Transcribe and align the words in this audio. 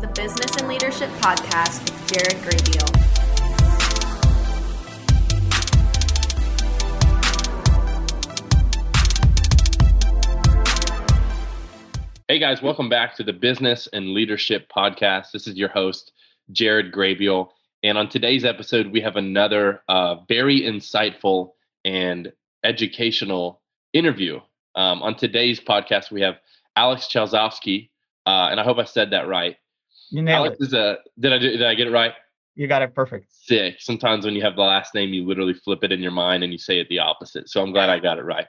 the 0.00 0.06
Business 0.08 0.56
and 0.56 0.66
Leadership 0.66 1.10
Podcast 1.20 1.82
with 1.84 2.06
Jared 2.10 2.38
Graybeal. 2.42 2.88
Hey 12.28 12.38
guys, 12.38 12.62
welcome 12.62 12.88
back 12.88 13.14
to 13.16 13.22
the 13.22 13.34
Business 13.34 13.88
and 13.92 14.14
Leadership 14.14 14.72
Podcast. 14.74 15.32
This 15.32 15.46
is 15.46 15.58
your 15.58 15.68
host, 15.68 16.12
Jared 16.50 16.92
Graybeal. 16.92 17.50
And 17.82 17.98
on 17.98 18.08
today's 18.08 18.46
episode, 18.46 18.86
we 18.86 19.02
have 19.02 19.16
another 19.16 19.82
uh, 19.86 20.16
very 20.28 20.62
insightful 20.62 21.52
and 21.84 22.32
educational 22.64 23.60
interview. 23.92 24.40
Um, 24.74 25.02
on 25.02 25.16
today's 25.16 25.60
podcast, 25.60 26.10
we 26.10 26.22
have 26.22 26.36
Alex 26.74 27.06
Chausovsky, 27.06 27.90
uh, 28.24 28.48
and 28.50 28.58
I 28.58 28.64
hope 28.64 28.78
I 28.78 28.84
said 28.84 29.10
that 29.10 29.28
right. 29.28 29.58
You 30.10 30.22
nailed 30.22 30.46
Alex 30.46 30.56
it. 30.60 30.64
is 30.66 30.72
a 30.74 30.98
did 31.18 31.32
I 31.32 31.38
do- 31.38 31.50
did 31.50 31.62
I 31.62 31.74
get 31.74 31.86
it 31.86 31.92
right? 31.92 32.12
You 32.56 32.66
got 32.66 32.82
it 32.82 32.94
perfect. 32.94 33.26
Sick. 33.32 33.76
Sometimes 33.78 34.24
when 34.24 34.34
you 34.34 34.42
have 34.42 34.56
the 34.56 34.62
last 34.62 34.94
name, 34.94 35.10
you 35.14 35.24
literally 35.24 35.54
flip 35.54 35.82
it 35.84 35.92
in 35.92 36.00
your 36.00 36.10
mind 36.12 36.42
and 36.42 36.52
you 36.52 36.58
say 36.58 36.78
it 36.80 36.88
the 36.88 36.98
opposite. 36.98 37.48
So 37.48 37.62
I'm 37.62 37.72
glad 37.72 37.88
I 37.88 37.98
got 38.00 38.18
it 38.18 38.24
right. 38.24 38.46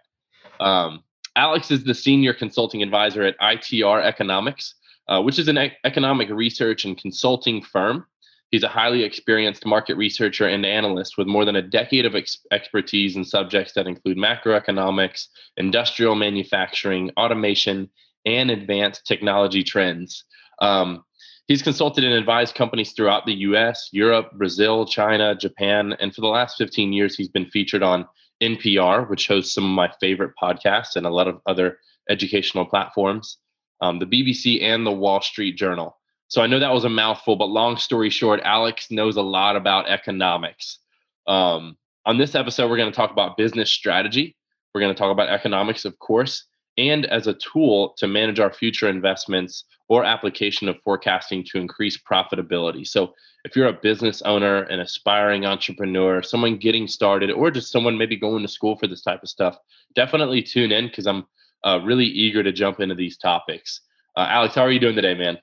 Um, 0.60 1.04
Alex 1.36 1.72
is 1.72 1.84
the 1.84 1.94
senior 1.94 2.34
consulting 2.34 2.84
advisor 2.84 3.24
at 3.24 3.40
ITR 3.40 4.04
Economics, 4.04 4.76
uh, 5.08 5.22
which 5.22 5.40
is 5.40 5.48
an 5.48 5.58
e- 5.58 5.72
economic 5.86 6.30
research 6.30 6.84
and 6.84 6.98
consulting 6.98 7.62
firm. 7.62 8.06
He's 8.50 8.64
a 8.64 8.68
highly 8.68 9.04
experienced 9.04 9.66
market 9.66 9.96
researcher 9.96 10.48
and 10.48 10.66
analyst 10.66 11.18
with 11.18 11.28
more 11.28 11.46
than 11.46 11.56
a 11.56 11.62
decade 11.62 12.06
of 12.06 12.16
ex- 12.16 12.46
expertise 12.52 13.16
in 13.16 13.24
subjects 13.24 13.72
that 13.74 13.88
include 13.88 14.18
macroeconomics, 14.18 15.28
industrial 15.56 16.16
manufacturing, 16.16 17.12
automation, 17.18 17.90
and 18.26 18.52
advanced 18.52 19.06
technology 19.08 19.64
trends. 19.64 20.26
Um, 20.60 21.04
he's 21.48 21.62
consulted 21.62 22.04
and 22.04 22.14
advised 22.14 22.56
companies 22.56 22.94
throughout 22.94 23.26
the 23.26 23.34
US, 23.34 23.90
Europe, 23.92 24.32
Brazil, 24.34 24.86
China, 24.86 25.36
Japan, 25.36 25.96
and 26.00 26.14
for 26.14 26.22
the 26.22 26.28
last 26.28 26.58
15 26.58 26.94
years, 26.94 27.16
he's 27.16 27.30
been 27.30 27.46
featured 27.46 27.84
on 27.84 28.06
NPR, 28.42 29.10
which 29.10 29.28
hosts 29.28 29.54
some 29.54 29.66
of 29.66 29.72
my 29.72 29.92
favorite 30.00 30.34
podcasts 30.42 30.96
and 30.96 31.06
a 31.06 31.10
lot 31.10 31.28
of 31.28 31.40
other 31.46 31.78
educational 32.10 32.66
platforms, 32.66 33.38
um, 33.82 34.00
the 34.00 34.06
BBC, 34.06 34.62
and 34.62 34.86
the 34.86 34.92
Wall 34.92 35.22
Street 35.22 35.58
Journal. 35.58 35.98
So 36.28 36.42
I 36.42 36.48
know 36.48 36.60
that 36.60 36.74
was 36.74 36.86
a 36.86 36.90
mouthful, 36.90 37.36
but 37.36 37.50
long 37.50 37.78
story 37.78 38.10
short, 38.10 38.40
Alex 38.44 38.90
knows 38.90 39.18
a 39.18 39.22
lot 39.22 39.56
about 39.56 39.90
economics. 39.90 40.80
Um, 41.28 41.78
on 42.06 42.18
this 42.18 42.36
episode, 42.36 42.70
we're 42.70 42.78
going 42.78 42.92
to 42.92 42.96
talk 42.96 43.12
about 43.12 43.38
business 43.38 43.70
strategy. 43.70 44.36
We're 44.74 44.82
going 44.82 44.94
to 44.94 44.98
talk 44.98 45.12
about 45.12 45.30
economics, 45.30 45.86
of 45.86 46.00
course, 46.00 46.46
and 46.78 47.06
as 47.08 47.28
a 47.28 47.34
tool 47.34 47.94
to 47.98 48.08
manage 48.08 48.40
our 48.40 48.52
future 48.52 48.88
investments 48.88 49.66
or 49.90 50.06
application 50.06 50.70
of 50.70 50.80
forecasting 50.84 51.44
to 51.44 51.58
increase 51.58 51.98
profitability. 51.98 52.88
So 52.88 53.14
if 53.44 53.56
you're 53.56 53.68
a 53.68 53.74
business 53.74 54.22
owner, 54.22 54.64
an 54.64 54.80
aspiring 54.80 55.46
entrepreneur, 55.46 56.22
someone 56.22 56.58
getting 56.58 56.88
started, 56.88 57.32
or 57.32 57.52
just 57.52 57.72
someone 57.72 57.98
maybe 57.98 58.16
going 58.16 58.42
to 58.42 58.48
school 58.48 58.78
for 58.78 58.88
this 58.88 59.02
type 59.02 59.22
of 59.24 59.30
stuff, 59.30 59.58
definitely 59.96 60.42
tune 60.44 60.72
in 60.72 60.88
because 60.88 61.08
I'm 61.08 61.26
uh, 61.66 61.80
really 61.84 62.06
eager 62.06 62.44
to 62.44 62.52
jump 62.52 62.80
into 62.80 62.96
these 62.96 63.18
topics. 63.18 63.82
Uh, 64.16 64.28
Alex, 64.30 64.56
how 64.56 64.62
are 64.62 64.72
you 64.72 64.80
doing 64.80 64.96
today, 64.96 65.16
man? 65.16 65.38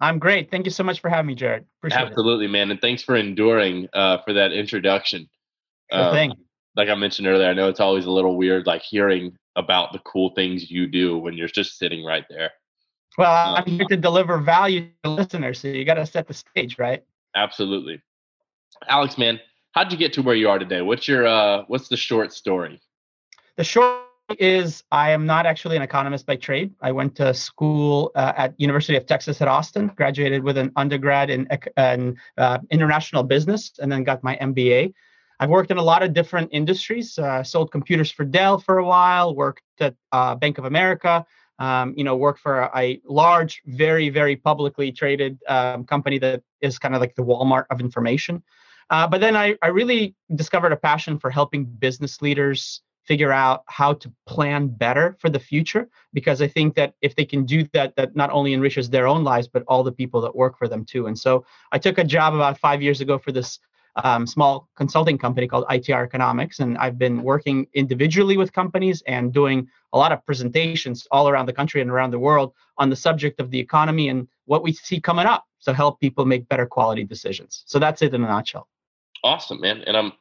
I'm 0.00 0.18
great. 0.18 0.50
Thank 0.50 0.66
you 0.66 0.70
so 0.70 0.84
much 0.84 1.00
for 1.00 1.08
having 1.08 1.28
me, 1.28 1.34
Jared. 1.34 1.64
Appreciate 1.80 2.00
Absolutely, 2.00 2.48
man, 2.48 2.70
and 2.70 2.80
thanks 2.80 3.02
for 3.02 3.16
enduring 3.16 3.88
uh, 3.94 4.18
for 4.18 4.32
that 4.34 4.52
introduction. 4.52 5.22
it. 5.90 5.94
Sure 5.94 6.04
Um, 6.04 6.12
thing. 6.14 6.32
Like 6.76 6.88
I 6.88 6.94
mentioned 6.94 7.26
earlier, 7.26 7.48
I 7.48 7.54
know 7.54 7.68
it's 7.68 7.80
always 7.80 8.04
a 8.04 8.10
little 8.10 8.36
weird, 8.36 8.66
like 8.66 8.82
hearing 8.82 9.36
about 9.56 9.92
the 9.92 9.98
cool 10.00 10.30
things 10.30 10.70
you 10.70 10.86
do 10.86 11.16
when 11.16 11.34
you're 11.34 11.48
just 11.48 11.78
sitting 11.78 12.04
right 12.04 12.24
there. 12.28 12.50
Well, 13.16 13.56
I'm 13.56 13.64
here 13.64 13.86
to 13.86 13.96
deliver 13.96 14.36
value 14.38 14.90
to 15.02 15.10
listeners, 15.10 15.60
so 15.60 15.68
you 15.68 15.86
got 15.86 15.94
to 15.94 16.04
set 16.04 16.28
the 16.28 16.34
stage, 16.34 16.78
right? 16.78 17.02
Absolutely, 17.34 18.02
Alex, 18.88 19.16
man, 19.16 19.40
how'd 19.72 19.90
you 19.90 19.98
get 19.98 20.12
to 20.14 20.22
where 20.22 20.34
you 20.34 20.48
are 20.48 20.58
today? 20.58 20.82
What's 20.82 21.08
your 21.08 21.26
uh, 21.26 21.64
what's 21.68 21.88
the 21.88 21.96
short 21.96 22.32
story? 22.32 22.80
The 23.56 23.64
short 23.64 24.02
is 24.38 24.82
I 24.90 25.10
am 25.10 25.24
not 25.24 25.46
actually 25.46 25.76
an 25.76 25.82
economist 25.82 26.26
by 26.26 26.36
trade. 26.36 26.74
I 26.80 26.92
went 26.92 27.14
to 27.16 27.32
school 27.32 28.10
uh, 28.14 28.32
at 28.36 28.54
University 28.60 28.96
of 28.96 29.06
Texas 29.06 29.40
at 29.40 29.48
Austin, 29.48 29.92
graduated 29.96 30.42
with 30.42 30.58
an 30.58 30.72
undergrad 30.76 31.30
in, 31.30 31.46
in 31.76 32.16
uh, 32.36 32.58
international 32.70 33.22
business, 33.22 33.72
and 33.78 33.90
then 33.90 34.04
got 34.04 34.22
my 34.24 34.36
MBA. 34.36 34.92
I've 35.38 35.50
worked 35.50 35.70
in 35.70 35.76
a 35.76 35.82
lot 35.82 36.02
of 36.02 36.12
different 36.12 36.50
industries. 36.52 37.18
Uh, 37.18 37.42
sold 37.42 37.70
computers 37.70 38.10
for 38.10 38.24
Dell 38.24 38.58
for 38.58 38.78
a 38.78 38.84
while. 38.84 39.34
Worked 39.34 39.62
at 39.80 39.94
uh, 40.12 40.34
Bank 40.34 40.58
of 40.58 40.64
America. 40.64 41.24
Um, 41.58 41.94
you 41.96 42.04
know, 42.04 42.16
worked 42.16 42.40
for 42.40 42.60
a, 42.60 42.70
a 42.76 43.00
large, 43.06 43.62
very, 43.64 44.10
very 44.10 44.36
publicly 44.36 44.92
traded 44.92 45.38
um, 45.48 45.84
company 45.84 46.18
that 46.18 46.42
is 46.60 46.78
kind 46.78 46.94
of 46.94 47.00
like 47.00 47.14
the 47.14 47.22
Walmart 47.22 47.64
of 47.70 47.80
information. 47.80 48.42
Uh, 48.90 49.06
but 49.06 49.20
then 49.20 49.34
I, 49.34 49.56
I 49.62 49.68
really 49.68 50.14
discovered 50.34 50.72
a 50.72 50.76
passion 50.76 51.18
for 51.18 51.30
helping 51.30 51.64
business 51.64 52.20
leaders 52.22 52.82
figure 53.06 53.32
out 53.32 53.62
how 53.66 53.94
to 53.94 54.12
plan 54.26 54.68
better 54.68 55.16
for 55.20 55.30
the 55.30 55.38
future 55.38 55.88
because 56.12 56.42
i 56.42 56.48
think 56.48 56.74
that 56.74 56.94
if 57.00 57.14
they 57.14 57.24
can 57.24 57.44
do 57.44 57.64
that 57.72 57.94
that 57.94 58.16
not 58.16 58.30
only 58.30 58.52
enriches 58.52 58.90
their 58.90 59.06
own 59.06 59.22
lives 59.22 59.46
but 59.46 59.62
all 59.68 59.84
the 59.84 59.92
people 59.92 60.20
that 60.20 60.34
work 60.34 60.58
for 60.58 60.66
them 60.66 60.84
too 60.84 61.06
and 61.06 61.16
so 61.16 61.44
i 61.70 61.78
took 61.78 61.98
a 61.98 62.04
job 62.04 62.34
about 62.34 62.58
five 62.58 62.82
years 62.82 63.00
ago 63.00 63.16
for 63.16 63.30
this 63.30 63.60
um, 64.04 64.26
small 64.26 64.68
consulting 64.76 65.18
company 65.18 65.46
called 65.46 65.64
itr 65.68 66.04
economics 66.04 66.60
and 66.60 66.76
i've 66.78 66.98
been 66.98 67.22
working 67.22 67.66
individually 67.74 68.36
with 68.36 68.52
companies 68.52 69.02
and 69.06 69.32
doing 69.32 69.66
a 69.92 69.98
lot 69.98 70.12
of 70.12 70.24
presentations 70.26 71.06
all 71.10 71.28
around 71.28 71.46
the 71.46 71.52
country 71.52 71.80
and 71.80 71.90
around 71.90 72.10
the 72.10 72.18
world 72.18 72.52
on 72.78 72.90
the 72.90 72.96
subject 72.96 73.40
of 73.40 73.50
the 73.50 73.58
economy 73.58 74.08
and 74.08 74.28
what 74.44 74.62
we 74.62 74.72
see 74.72 75.00
coming 75.00 75.26
up 75.26 75.44
to 75.62 75.72
help 75.74 75.98
people 76.00 76.24
make 76.24 76.48
better 76.48 76.66
quality 76.66 77.04
decisions 77.04 77.62
so 77.66 77.78
that's 77.78 78.02
it 78.02 78.14
in 78.14 78.22
a 78.22 78.26
nutshell 78.26 78.68
Awesome, 79.26 79.60
man. 79.60 79.82
And 79.86 79.96
I'm 79.96 80.12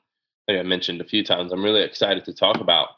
like 0.47 0.57
I 0.57 0.63
mentioned 0.63 1.01
a 1.01 1.05
few 1.05 1.23
times, 1.23 1.51
I'm 1.51 1.63
really 1.63 1.81
excited 1.81 2.25
to 2.25 2.33
talk 2.33 2.59
about 2.59 2.89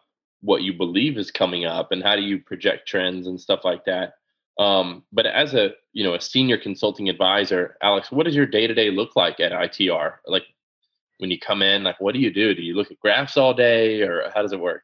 what 0.41 0.61
you 0.61 0.73
believe 0.73 1.17
is 1.17 1.31
coming 1.31 1.65
up 1.65 1.91
and 1.91 2.03
how 2.03 2.15
do 2.15 2.21
you 2.21 2.39
project 2.39 2.87
trends 2.87 3.27
and 3.27 3.39
stuff 3.39 3.61
like 3.63 3.83
that. 3.85 4.13
Um, 4.59 5.03
but 5.11 5.25
as 5.25 5.53
a 5.53 5.71
you 5.93 6.03
know 6.03 6.13
a 6.13 6.21
senior 6.21 6.57
consulting 6.57 7.09
advisor, 7.09 7.77
Alex, 7.81 8.11
what 8.11 8.25
does 8.25 8.35
your 8.35 8.45
day 8.45 8.67
to 8.67 8.73
day 8.73 8.89
look 8.89 9.15
like 9.15 9.39
at 9.39 9.51
ITR? 9.51 10.15
Like 10.25 10.43
when 11.19 11.31
you 11.31 11.39
come 11.39 11.61
in, 11.61 11.83
like 11.83 11.99
what 11.99 12.13
do 12.13 12.19
you 12.19 12.31
do? 12.31 12.53
Do 12.53 12.61
you 12.61 12.75
look 12.75 12.91
at 12.91 12.99
graphs 12.99 13.37
all 13.37 13.53
day, 13.53 14.01
or 14.01 14.31
how 14.33 14.41
does 14.41 14.53
it 14.53 14.59
work? 14.59 14.83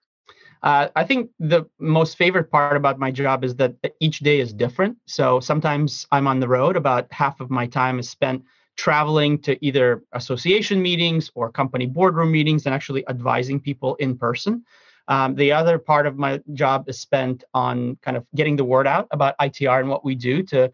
Uh, 0.63 0.87
I 0.95 1.03
think 1.03 1.29
the 1.39 1.65
most 1.79 2.17
favorite 2.17 2.49
part 2.49 2.77
about 2.77 2.97
my 2.97 3.11
job 3.11 3.43
is 3.43 3.55
that 3.57 3.75
each 3.99 4.19
day 4.19 4.39
is 4.39 4.53
different. 4.53 4.97
So 5.05 5.41
sometimes 5.41 6.07
I'm 6.11 6.25
on 6.25 6.39
the 6.39 6.47
road. 6.47 6.77
About 6.77 7.11
half 7.11 7.41
of 7.41 7.49
my 7.49 7.67
time 7.67 7.99
is 7.99 8.09
spent 8.09 8.43
traveling 8.77 9.39
to 9.39 9.63
either 9.63 10.03
association 10.13 10.81
meetings 10.81 11.29
or 11.35 11.51
company 11.51 11.85
boardroom 11.85 12.31
meetings 12.31 12.65
and 12.65 12.73
actually 12.73 13.07
advising 13.09 13.59
people 13.59 13.95
in 13.95 14.17
person. 14.17 14.63
Um, 15.09 15.35
the 15.35 15.51
other 15.51 15.77
part 15.77 16.07
of 16.07 16.17
my 16.17 16.41
job 16.53 16.87
is 16.87 16.99
spent 16.99 17.43
on 17.53 17.97
kind 18.01 18.15
of 18.15 18.25
getting 18.33 18.55
the 18.55 18.63
word 18.63 18.87
out 18.87 19.07
about 19.11 19.37
ITR 19.39 19.81
and 19.81 19.89
what 19.89 20.05
we 20.05 20.15
do 20.15 20.41
to 20.43 20.71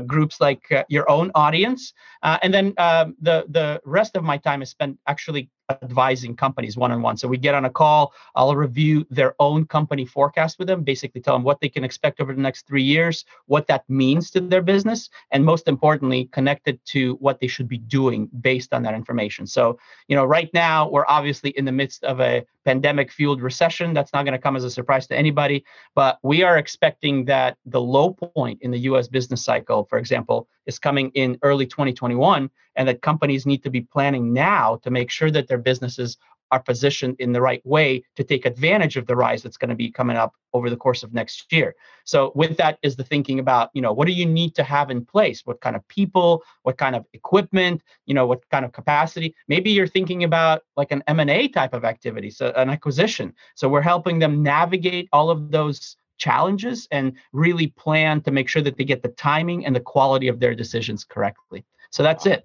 groups 0.00 0.40
like 0.40 0.62
uh, 0.72 0.84
your 0.88 1.08
own 1.10 1.30
audience. 1.34 1.92
Uh, 2.22 2.38
and 2.42 2.52
then 2.52 2.74
um, 2.78 3.16
the 3.20 3.44
the 3.50 3.80
rest 3.84 4.16
of 4.16 4.22
my 4.24 4.38
time 4.38 4.62
is 4.62 4.70
spent 4.70 4.98
actually 5.06 5.50
advising 5.82 6.36
companies 6.36 6.76
one 6.76 6.92
on 6.92 7.02
one. 7.02 7.16
So 7.16 7.28
we 7.28 7.36
get 7.36 7.54
on 7.54 7.64
a 7.64 7.70
call. 7.70 8.12
I'll 8.34 8.54
review 8.54 9.06
their 9.10 9.34
own 9.38 9.66
company 9.66 10.04
forecast 10.04 10.58
with 10.58 10.68
them, 10.68 10.82
basically 10.82 11.20
tell 11.20 11.34
them 11.34 11.42
what 11.42 11.60
they 11.60 11.68
can 11.68 11.84
expect 11.84 12.20
over 12.20 12.34
the 12.34 12.40
next 12.40 12.66
three 12.66 12.82
years, 12.82 13.24
what 13.46 13.66
that 13.68 13.88
means 13.88 14.30
to 14.32 14.40
their 14.40 14.62
business, 14.62 15.10
and 15.30 15.44
most 15.44 15.68
importantly, 15.68 16.26
connect 16.32 16.68
it 16.68 16.84
to 16.86 17.14
what 17.14 17.40
they 17.40 17.46
should 17.46 17.68
be 17.68 17.78
doing 17.78 18.28
based 18.40 18.72
on 18.74 18.82
that 18.82 18.94
information. 18.94 19.46
So, 19.46 19.78
you 20.08 20.16
know, 20.16 20.24
right 20.24 20.50
now 20.52 20.88
we're 20.88 21.06
obviously 21.08 21.50
in 21.50 21.64
the 21.64 21.72
midst 21.72 22.04
of 22.04 22.20
a 22.20 22.44
pandemic 22.64 23.10
fueled 23.10 23.42
recession. 23.42 23.92
That's 23.92 24.12
not 24.12 24.24
going 24.24 24.32
to 24.32 24.38
come 24.38 24.56
as 24.56 24.64
a 24.64 24.70
surprise 24.70 25.06
to 25.08 25.16
anybody, 25.16 25.64
but 25.94 26.18
we 26.22 26.42
are 26.42 26.58
expecting 26.58 27.24
that 27.26 27.56
the 27.66 27.80
low 27.80 28.12
point 28.12 28.62
in 28.62 28.70
the 28.70 28.78
US 28.80 29.08
business 29.08 29.44
cycle, 29.44 29.84
for 29.84 29.98
example, 29.98 30.48
is 30.66 30.78
coming 30.78 31.10
in 31.14 31.38
early 31.42 31.66
2021 31.66 32.50
and 32.76 32.88
that 32.88 33.02
companies 33.02 33.46
need 33.46 33.62
to 33.62 33.70
be 33.70 33.80
planning 33.80 34.32
now 34.32 34.76
to 34.82 34.90
make 34.90 35.10
sure 35.10 35.30
that 35.30 35.48
their 35.48 35.58
businesses 35.58 36.18
are 36.52 36.60
positioned 36.60 37.16
in 37.18 37.32
the 37.32 37.40
right 37.40 37.64
way 37.64 38.04
to 38.14 38.22
take 38.22 38.44
advantage 38.44 38.98
of 38.98 39.06
the 39.06 39.16
rise 39.16 39.42
that's 39.42 39.56
going 39.56 39.70
to 39.70 39.74
be 39.74 39.90
coming 39.90 40.18
up 40.18 40.34
over 40.52 40.68
the 40.68 40.76
course 40.76 41.02
of 41.02 41.14
next 41.14 41.50
year. 41.50 41.74
So 42.04 42.30
with 42.34 42.58
that 42.58 42.78
is 42.82 42.94
the 42.94 43.04
thinking 43.04 43.38
about, 43.38 43.70
you 43.72 43.80
know, 43.80 43.94
what 43.94 44.06
do 44.06 44.12
you 44.12 44.26
need 44.26 44.54
to 44.56 44.62
have 44.62 44.90
in 44.90 45.04
place? 45.04 45.40
What 45.46 45.62
kind 45.62 45.74
of 45.74 45.88
people, 45.88 46.42
what 46.62 46.76
kind 46.76 46.94
of 46.94 47.06
equipment, 47.14 47.82
you 48.04 48.12
know, 48.12 48.26
what 48.26 48.46
kind 48.50 48.66
of 48.66 48.72
capacity? 48.72 49.34
Maybe 49.48 49.70
you're 49.70 49.86
thinking 49.86 50.24
about 50.24 50.62
like 50.76 50.92
an 50.92 51.02
M&A 51.06 51.48
type 51.48 51.72
of 51.72 51.86
activity, 51.86 52.28
so 52.28 52.52
an 52.54 52.68
acquisition. 52.68 53.32
So 53.54 53.70
we're 53.70 53.80
helping 53.80 54.18
them 54.18 54.42
navigate 54.42 55.08
all 55.10 55.30
of 55.30 55.50
those 55.50 55.96
challenges 56.18 56.86
and 56.90 57.14
really 57.32 57.68
plan 57.68 58.20
to 58.20 58.30
make 58.30 58.48
sure 58.48 58.62
that 58.62 58.76
they 58.76 58.84
get 58.84 59.02
the 59.02 59.08
timing 59.08 59.64
and 59.64 59.74
the 59.74 59.80
quality 59.80 60.28
of 60.28 60.38
their 60.38 60.54
decisions 60.54 61.02
correctly. 61.02 61.64
So 61.90 62.02
that's 62.02 62.26
it. 62.26 62.44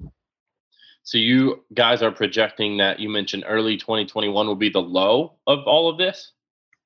So 1.08 1.18
you 1.18 1.64
guys 1.74 2.02
are 2.02 2.12
projecting 2.12 2.76
that 2.78 3.00
you 3.00 3.08
mentioned 3.08 3.46
early 3.48 3.78
2021 3.78 4.46
will 4.46 4.56
be 4.56 4.68
the 4.68 4.82
low 4.82 5.36
of 5.48 5.60
all 5.66 5.90
of 5.90 5.98
this. 5.98 6.34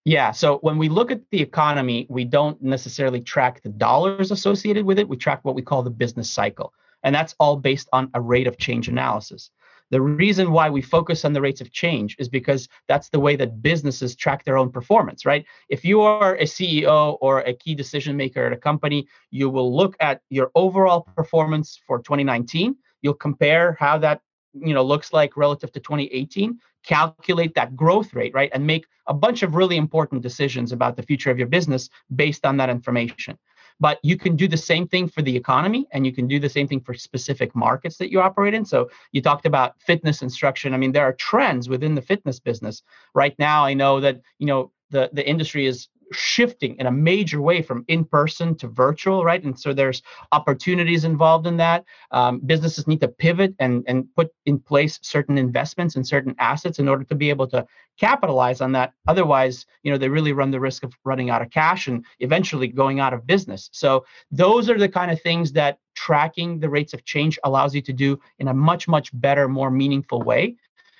Yeah. 0.06 0.29
So 0.29 0.59
when 0.59 0.77
we 0.77 0.89
look 0.89 1.09
at 1.09 1.21
the 1.31 1.41
economy, 1.41 2.06
we 2.07 2.23
don't 2.23 2.62
necessarily 2.62 3.19
track 3.19 3.63
the 3.63 3.69
dollars 3.69 4.29
associated 4.29 4.85
with 4.85 5.00
it. 5.00 5.09
We 5.09 5.18
track 5.18 5.39
what 5.41 5.56
we 5.56 5.63
call 5.63 5.81
the 5.81 5.89
business 5.89 6.29
cycle. 6.29 6.71
And 7.01 7.15
that's 7.15 7.33
all 7.39 7.56
based 7.56 7.89
on 7.94 8.12
a 8.13 8.21
rate 8.21 8.45
of 8.45 8.59
change 8.59 8.88
analysis. 8.88 9.50
The 9.89 10.01
reason 10.01 10.51
why 10.51 10.69
we 10.69 10.83
focus 10.83 11.25
on 11.25 11.33
the 11.33 11.41
rates 11.41 11.59
of 11.59 11.71
change 11.71 12.15
is 12.19 12.29
because 12.29 12.69
that's 12.88 13.09
the 13.09 13.19
way 13.19 13.35
that 13.38 13.63
businesses 13.63 14.15
track 14.15 14.45
their 14.45 14.56
own 14.56 14.71
performance, 14.71 15.25
right? 15.25 15.44
If 15.68 15.83
you 15.83 16.00
are 16.01 16.35
a 16.35 16.44
CEO 16.44 17.18
or 17.21 17.39
a 17.39 17.56
key 17.56 17.73
decision 17.73 18.15
maker 18.18 18.45
at 18.45 18.53
a 18.53 18.57
company, 18.57 19.07
you 19.31 19.50
will 19.50 19.75
look 19.75 19.95
at 20.00 20.21
your 20.29 20.51
overall 20.53 21.01
performance 21.15 21.81
for 21.88 21.97
2019. 21.97 22.75
You'll 23.01 23.13
compare 23.13 23.77
how 23.80 23.98
that 24.00 24.21
you 24.53 24.74
know 24.74 24.83
looks 24.83 25.13
like 25.13 25.38
relative 25.38 25.71
to 25.71 25.80
2018 25.80 26.59
calculate 26.83 27.53
that 27.56 27.75
growth 27.75 28.13
rate 28.13 28.33
right 28.33 28.50
and 28.53 28.65
make 28.65 28.86
a 29.07 29.13
bunch 29.13 29.44
of 29.44 29.56
really 29.56 29.77
important 29.77 30.21
decisions 30.21 30.71
about 30.71 30.95
the 30.95 31.03
future 31.03 31.31
of 31.31 31.38
your 31.38 31.48
business 31.48 31.89
based 32.15 32.45
on 32.45 32.57
that 32.57 32.69
information. 32.69 33.38
But 33.80 34.00
you 34.03 34.15
can 34.15 34.36
do 34.36 34.48
the 34.48 34.57
same 34.57 34.88
thing 34.88 35.07
for 35.07 35.21
the 35.24 35.36
economy 35.36 35.88
and 35.92 36.06
you 36.06 36.13
can 36.13 36.27
do 36.27 36.39
the 36.39 36.50
same 36.50 36.68
thing 36.68 36.81
for 36.81 36.94
specific 36.94 37.56
markets 37.56 37.98
that 37.98 38.12
you 38.12 38.21
operate 38.21 38.53
in. 38.53 38.63
So 38.63 38.89
you 39.12 39.21
talked 39.21 39.45
about 39.45 39.81
fitness 39.81 40.21
instruction. 40.21 40.74
I 40.74 40.77
mean 40.77 40.92
there 40.92 41.06
are 41.06 41.13
trends 41.13 41.68
within 41.68 41.95
the 41.95 42.01
fitness 42.01 42.39
business. 42.39 42.83
Right 43.13 43.38
now 43.39 43.65
i 43.65 43.74
know 43.74 44.00
that 44.00 44.21
you 44.39 44.47
know 44.47 44.71
the 44.92 45.09
the 45.13 45.27
industry 45.27 45.65
is 45.65 45.88
shifting 46.11 46.75
in 46.77 46.87
a 46.87 46.91
major 46.91 47.41
way 47.41 47.61
from 47.61 47.83
in 47.87 48.05
person 48.05 48.55
to 48.55 48.67
virtual, 48.67 49.23
right? 49.23 49.43
And 49.43 49.57
so 49.59 49.73
there's 49.73 50.01
opportunities 50.31 51.05
involved 51.05 51.47
in 51.47 51.57
that. 51.57 51.85
Um, 52.11 52.39
businesses 52.39 52.87
need 52.87 53.01
to 53.01 53.07
pivot 53.07 53.55
and, 53.59 53.83
and 53.87 54.05
put 54.15 54.31
in 54.45 54.59
place 54.59 54.99
certain 55.01 55.37
investments 55.37 55.95
and 55.95 56.05
certain 56.05 56.35
assets 56.39 56.79
in 56.79 56.87
order 56.87 57.03
to 57.05 57.15
be 57.15 57.29
able 57.29 57.47
to 57.47 57.65
capitalize 57.99 58.61
on 58.61 58.71
that. 58.71 58.93
Otherwise, 59.07 59.65
you 59.83 59.91
know, 59.91 59.97
they 59.97 60.09
really 60.09 60.33
run 60.33 60.51
the 60.51 60.59
risk 60.59 60.83
of 60.83 60.93
running 61.03 61.29
out 61.29 61.41
of 61.41 61.49
cash 61.51 61.87
and 61.87 62.05
eventually 62.19 62.67
going 62.67 62.99
out 62.99 63.13
of 63.13 63.27
business. 63.27 63.69
So 63.71 64.05
those 64.31 64.69
are 64.69 64.77
the 64.77 64.89
kind 64.89 65.11
of 65.11 65.21
things 65.21 65.51
that 65.53 65.77
tracking 65.93 66.59
the 66.59 66.69
rates 66.69 66.93
of 66.93 67.03
change 67.05 67.37
allows 67.43 67.75
you 67.75 67.81
to 67.81 67.93
do 67.93 68.19
in 68.39 68.47
a 68.47 68.53
much, 68.53 68.87
much 68.87 69.09
better, 69.13 69.47
more 69.47 69.69
meaningful 69.69 70.21
way. 70.21 70.55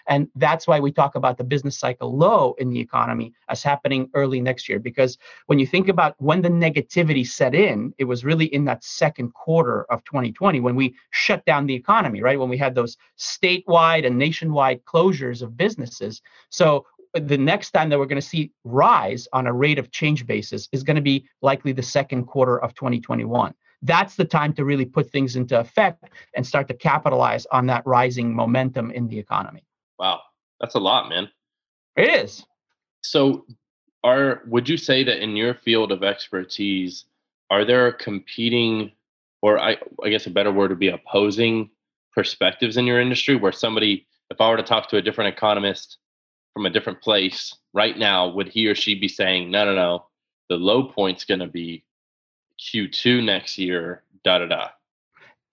And 0.08 0.28
that's 0.36 0.68
why 0.68 0.80
we 0.80 0.92
talk 0.92 1.16
about 1.16 1.38
the 1.38 1.44
business 1.44 1.78
cycle 1.78 2.16
low 2.16 2.56
in 2.58 2.70
the 2.70 2.80
economy 2.80 3.34
as 3.50 3.64
happening 3.64 4.10
early 4.14 4.42
next 4.42 4.68
year. 4.68 4.80
Because 4.80 5.18
when 5.48 5.60
you 5.60 5.68
think 5.68 5.88
about 5.88 6.16
when 6.18 6.42
the 6.42 6.50
negativity 6.50 7.26
set 7.26 7.56
in, 7.56 7.94
it 7.98 8.06
was 8.06 8.26
really 8.26 8.46
in 8.46 8.66
that 8.66 8.84
second 8.84 9.34
quarter 9.34 9.84
of 9.92 10.04
2020 10.06 10.60
when 10.60 10.76
we 10.76 10.96
shut 11.12 11.46
down 11.46 11.66
the 11.66 11.76
economy, 11.76 12.22
right? 12.22 12.40
When 12.40 12.50
we 12.50 12.58
had 12.58 12.76
those 12.76 12.98
statewide 13.18 14.06
and 14.06 14.18
nationwide 14.18 14.84
closures 14.86 15.42
of 15.42 15.58
businesses. 15.58 16.22
So 16.50 16.86
the 17.14 17.38
next 17.38 17.72
time 17.72 17.90
that 17.90 18.00
we're 18.00 18.06
going 18.06 18.22
to 18.22 18.28
see 18.28 18.52
rise 18.64 19.28
on 19.34 19.48
a 19.48 19.54
rate 19.54 19.80
of 19.80 19.92
change 19.92 20.26
basis 20.26 20.70
is 20.72 20.84
going 20.84 20.96
to 20.96 21.02
be 21.02 21.28
likely 21.42 21.74
the 21.74 21.84
second 21.84 22.26
quarter 22.26 22.58
of 22.62 22.74
2021 22.76 23.54
that's 23.82 24.16
the 24.16 24.26
time 24.26 24.54
to 24.54 24.66
really 24.66 24.86
put 24.86 25.10
things 25.10 25.36
into 25.36 25.60
effect 25.60 26.06
and 26.36 26.46
start 26.46 26.68
to 26.68 26.74
capitalize 26.74 27.46
on 27.52 27.66
that 27.68 27.86
rising 27.86 28.34
momentum 28.34 28.92
in 28.92 29.08
the 29.08 29.18
economy. 29.18 29.64
Wow, 30.02 30.22
that's 30.60 30.74
a 30.74 30.80
lot, 30.80 31.10
man. 31.10 31.30
It 31.96 32.10
is. 32.24 32.44
So, 33.04 33.46
are 34.04 34.42
would 34.48 34.68
you 34.68 34.76
say 34.76 35.04
that 35.04 35.22
in 35.22 35.36
your 35.36 35.54
field 35.54 35.92
of 35.92 36.04
expertise, 36.04 37.06
are 37.52 37.64
there 37.64 37.92
competing, 37.92 38.92
or 39.44 39.60
I, 39.60 39.78
I 40.04 40.10
guess 40.10 40.26
a 40.26 40.32
better 40.32 40.52
word 40.52 40.72
would 40.72 40.80
be 40.80 40.88
opposing 40.88 41.70
perspectives 42.16 42.78
in 42.78 42.88
your 42.88 43.00
industry, 43.00 43.36
where 43.36 43.52
somebody, 43.52 44.08
if 44.32 44.42
I 44.42 44.50
were 44.50 44.58
to 44.58 44.64
talk 44.64 44.90
to 44.90 44.98
a 44.98 45.04
different 45.04 45.36
economist 45.36 45.98
from 46.54 46.66
a 46.66 46.72
different 46.72 47.00
place 47.02 47.56
right 47.74 47.96
now, 47.96 48.28
would 48.28 48.48
he 48.48 48.66
or 48.66 48.74
she 48.74 48.96
be 48.96 49.08
saying, 49.08 49.52
no, 49.52 49.66
no, 49.66 49.76
no, 49.76 50.06
the 50.50 50.56
low 50.56 50.86
point's 50.86 51.26
going 51.26 51.42
to 51.42 51.48
be 51.48 51.84
Q2 52.60 53.24
next 53.24 53.60
year, 53.60 54.02
da 54.24 54.40
da 54.40 54.48
da? 54.48 54.68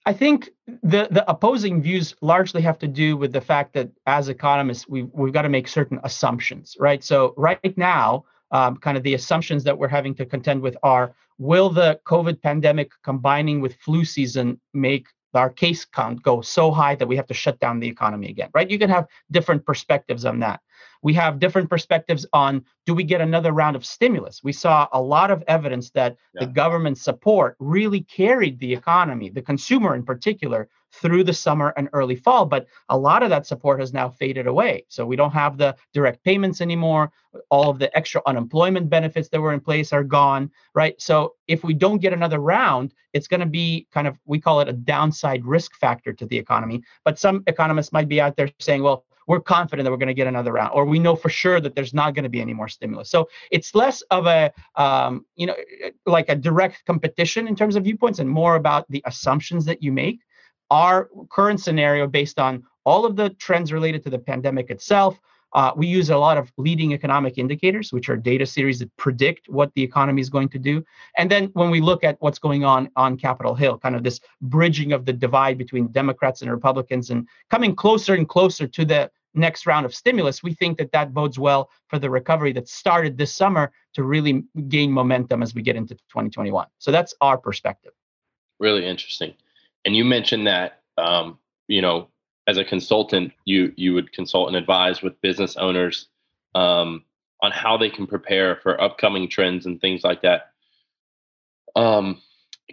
I 0.08 0.14
think 0.14 0.49
the 0.66 1.06
the 1.10 1.22
opposing 1.28 1.82
views 1.82 2.14
largely 2.22 2.62
have 2.62 2.78
to 2.78 2.88
do 2.88 3.19
with 3.19 3.31
the 3.31 3.43
fact 3.43 3.75
that 3.75 3.90
as 4.06 4.31
economists 4.31 4.88
we've 4.88 5.10
we've 5.12 5.34
got 5.34 5.43
to 5.43 5.50
make 5.50 5.69
certain 5.69 6.00
assumptions, 6.02 6.76
right? 6.81 7.05
So 7.05 7.34
right 7.37 7.76
now, 7.76 8.25
um, 8.50 8.78
kind 8.78 8.96
of 8.96 9.02
the 9.02 9.12
assumptions 9.12 9.64
that 9.64 9.76
we're 9.76 9.94
having 9.99 10.14
to 10.14 10.25
contend 10.25 10.62
with 10.62 10.78
are: 10.82 11.14
Will 11.37 11.69
the 11.69 12.00
COVID 12.06 12.40
pandemic 12.40 12.90
combining 13.05 13.60
with 13.60 13.75
flu 13.84 14.06
season 14.06 14.58
make 14.72 15.08
our 15.35 15.51
case 15.51 15.85
count 15.85 16.23
go 16.23 16.41
so 16.41 16.71
high 16.71 16.95
that 16.95 17.07
we 17.07 17.17
have 17.17 17.27
to 17.27 17.35
shut 17.35 17.59
down 17.61 17.81
the 17.81 17.89
economy 17.89 18.29
again? 18.29 18.51
Right? 18.55 18.71
You 18.71 18.79
can 18.79 18.91
have 18.91 19.07
different 19.31 19.65
perspectives 19.65 20.25
on 20.25 20.41
that 20.41 20.61
we 21.03 21.15
have 21.15 21.39
different 21.39 21.71
perspectives 21.71 22.27
on 22.33 22.65
do 22.87 22.95
we 22.95 23.05
get 23.05 23.21
another 23.21 23.53
round 23.53 23.77
of 23.77 23.85
stimulus? 23.85 24.43
We 24.43 24.53
saw 24.53 24.89
a 24.93 25.01
lot 25.01 25.31
of 25.31 25.43
evidence 25.47 25.91
that 25.91 26.17
yeah. 26.35 26.41
the 26.41 26.53
government 26.53 26.99
support 26.99 27.57
really 27.59 28.01
carried 28.03 28.59
the 28.59 28.73
economy, 28.73 29.31
the 29.31 29.43
consumer 29.43 29.95
in 29.95 30.05
particular, 30.05 30.69
through 30.93 31.25
the 31.25 31.32
summer 31.32 31.73
and 31.76 31.88
early 31.93 32.17
fall. 32.17 32.46
But 32.46 32.67
a 32.88 32.99
lot 32.99 33.23
of 33.23 33.31
that 33.31 33.46
support 33.46 33.81
has 33.81 33.93
now 33.93 34.08
faded 34.08 34.46
away. 34.46 34.85
So 34.88 35.05
we 35.05 35.17
don't 35.17 35.32
have 35.32 35.58
the 35.58 35.76
direct 35.93 36.25
payments 36.25 36.61
anymore. 36.61 37.12
All 37.50 37.70
of 37.70 37.79
the 37.79 37.94
extra 37.96 38.23
unemployment 38.26 38.88
benefits 38.88 39.29
that 39.29 39.40
were 39.40 39.52
in 39.52 39.61
place 39.61 39.93
are 39.93 40.05
gone, 40.05 40.50
right? 40.75 41.00
So 41.00 41.35
if 41.46 41.62
we 41.62 41.75
don't 41.75 42.00
get 42.00 42.12
another 42.12 42.38
round, 42.38 42.94
it's 43.12 43.29
going 43.29 43.40
to 43.40 43.46
be 43.46 43.87
kind 43.93 44.06
of, 44.06 44.19
we 44.25 44.40
call 44.40 44.61
it 44.61 44.69
a 44.69 44.73
downside 44.73 45.44
risk 45.44 45.76
factor 45.76 46.12
to 46.12 46.26
the 46.26 46.38
economy. 46.38 46.82
But 47.05 47.19
some 47.19 47.43
economists 47.46 47.93
might 47.93 48.08
be 48.08 48.20
out 48.20 48.37
there 48.37 48.50
saying, 48.58 48.82
well, 48.82 49.05
we're 49.26 49.41
confident 49.41 49.84
that 49.84 49.91
we're 49.91 49.99
going 49.99 50.08
to 50.08 50.14
get 50.14 50.26
another 50.26 50.52
round, 50.52 50.70
or 50.73 50.87
we 50.87 50.99
know 50.99 51.14
for 51.14 51.29
sure 51.29 51.61
that 51.61 51.75
there's 51.75 51.93
not 51.93 52.14
going 52.14 52.23
to 52.23 52.31
be 52.31 52.41
any 52.41 52.55
more 52.55 52.67
stimulus. 52.67 53.11
So 53.11 53.29
it's 53.50 53.75
less 53.75 54.00
of 54.11 54.26
a, 54.26 54.50
um, 54.75 55.26
you 55.37 55.46
know, 55.46 55.55
like 56.06 56.31
a 56.31 56.34
direct 56.34 56.87
competition 56.87 57.46
in 57.46 57.55
terms 57.55 57.76
of 57.76 57.84
viewpoints, 57.84 58.20
and 58.20 58.31
more 58.31 58.55
about 58.56 58.87
the 58.88 59.02
assumptions 59.05 59.67
that 59.67 59.82
you 59.82 59.93
make. 59.93 60.23
Our 60.70 61.09
current 61.31 61.61
scenario, 61.61 62.06
based 62.06 62.38
on 62.38 62.65
all 62.85 63.05
of 63.05 63.17
the 63.17 63.31
trends 63.31 63.73
related 63.73 64.03
to 64.05 64.11
the 64.11 64.19
pandemic 64.19 64.70
itself, 64.70 65.19
uh, 65.55 65.73
we 65.75 65.87
use 65.87 66.11
a 66.11 66.17
lot 66.17 66.37
of 66.37 66.53
leading 66.59 66.93
economic 66.93 67.38
indicators, 67.38 67.93
which 67.93 68.09
are 68.09 68.17
data 68.17 68.44
series 68.44 68.79
that 68.81 68.94
predict 68.97 69.49
what 69.49 69.73
the 69.75 69.82
economy 69.82 70.20
is 70.20 70.29
going 70.29 70.49
to 70.50 70.59
do. 70.59 70.85
And 71.17 71.31
then 71.31 71.47
when 71.55 71.70
we 71.70 71.81
look 71.81 72.05
at 72.05 72.17
what's 72.20 72.38
going 72.38 72.65
on 72.65 72.91
on 72.97 73.17
Capitol 73.17 73.55
Hill, 73.55 73.79
kind 73.79 73.97
of 73.97 74.03
this 74.03 74.20
bridging 74.43 74.93
of 74.93 75.06
the 75.06 75.12
divide 75.12 75.56
between 75.56 75.88
Democrats 75.88 76.43
and 76.43 76.50
Republicans 76.50 77.11
and 77.11 77.26
coming 77.50 77.75
closer 77.75 78.15
and 78.15 78.29
closer 78.29 78.67
to 78.67 78.85
the 78.85 79.11
next 79.35 79.67
round 79.67 79.87
of 79.87 79.94
stimulus, 79.94 80.43
we 80.43 80.53
think 80.53 80.76
that 80.79 80.93
that 80.93 81.15
bodes 81.15 81.38
well 81.38 81.70
for 81.88 81.99
the 81.99 82.11
recovery 82.11 82.53
that 82.53 82.69
started 82.69 83.17
this 83.17 83.35
summer 83.35 83.70
to 83.94 84.03
really 84.03 84.44
gain 84.69 84.91
momentum 84.91 85.43
as 85.43 85.55
we 85.55 85.62
get 85.62 85.76
into 85.76 85.94
2021. 85.94 86.67
So 86.79 86.91
that's 86.91 87.15
our 87.20 87.38
perspective. 87.38 87.93
Really 88.59 88.87
interesting. 88.87 89.35
And 89.88 89.96
you 89.96 90.05
mentioned 90.05 90.46
that, 90.46 90.82
um, 90.99 91.39
you 91.67 91.81
know, 91.81 92.08
as 92.46 92.58
a 92.58 92.65
consultant, 92.65 93.32
you 93.46 93.72
you 93.74 93.94
would 93.94 94.13
consult 94.13 94.48
and 94.48 94.56
advise 94.58 95.01
with 95.01 95.19
business 95.22 95.56
owners 95.56 96.08
um, 96.55 97.06
on 97.43 97.53
how 97.53 97.79
they 97.79 97.89
can 97.89 98.06
prepare 98.06 98.56
for 98.56 98.79
upcoming 98.79 99.31
trends 99.31 99.65
and 99.65 99.81
things 99.81 100.05
like 100.05 100.20
that. 100.20 100.51
Um, 101.74 102.20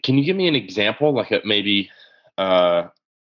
can 0.03 0.17
you 0.17 0.25
give 0.25 0.35
me 0.35 0.49
an 0.49 0.55
example, 0.55 1.13
like 1.13 1.31
a, 1.31 1.39
maybe 1.45 1.89
uh, 2.37 2.87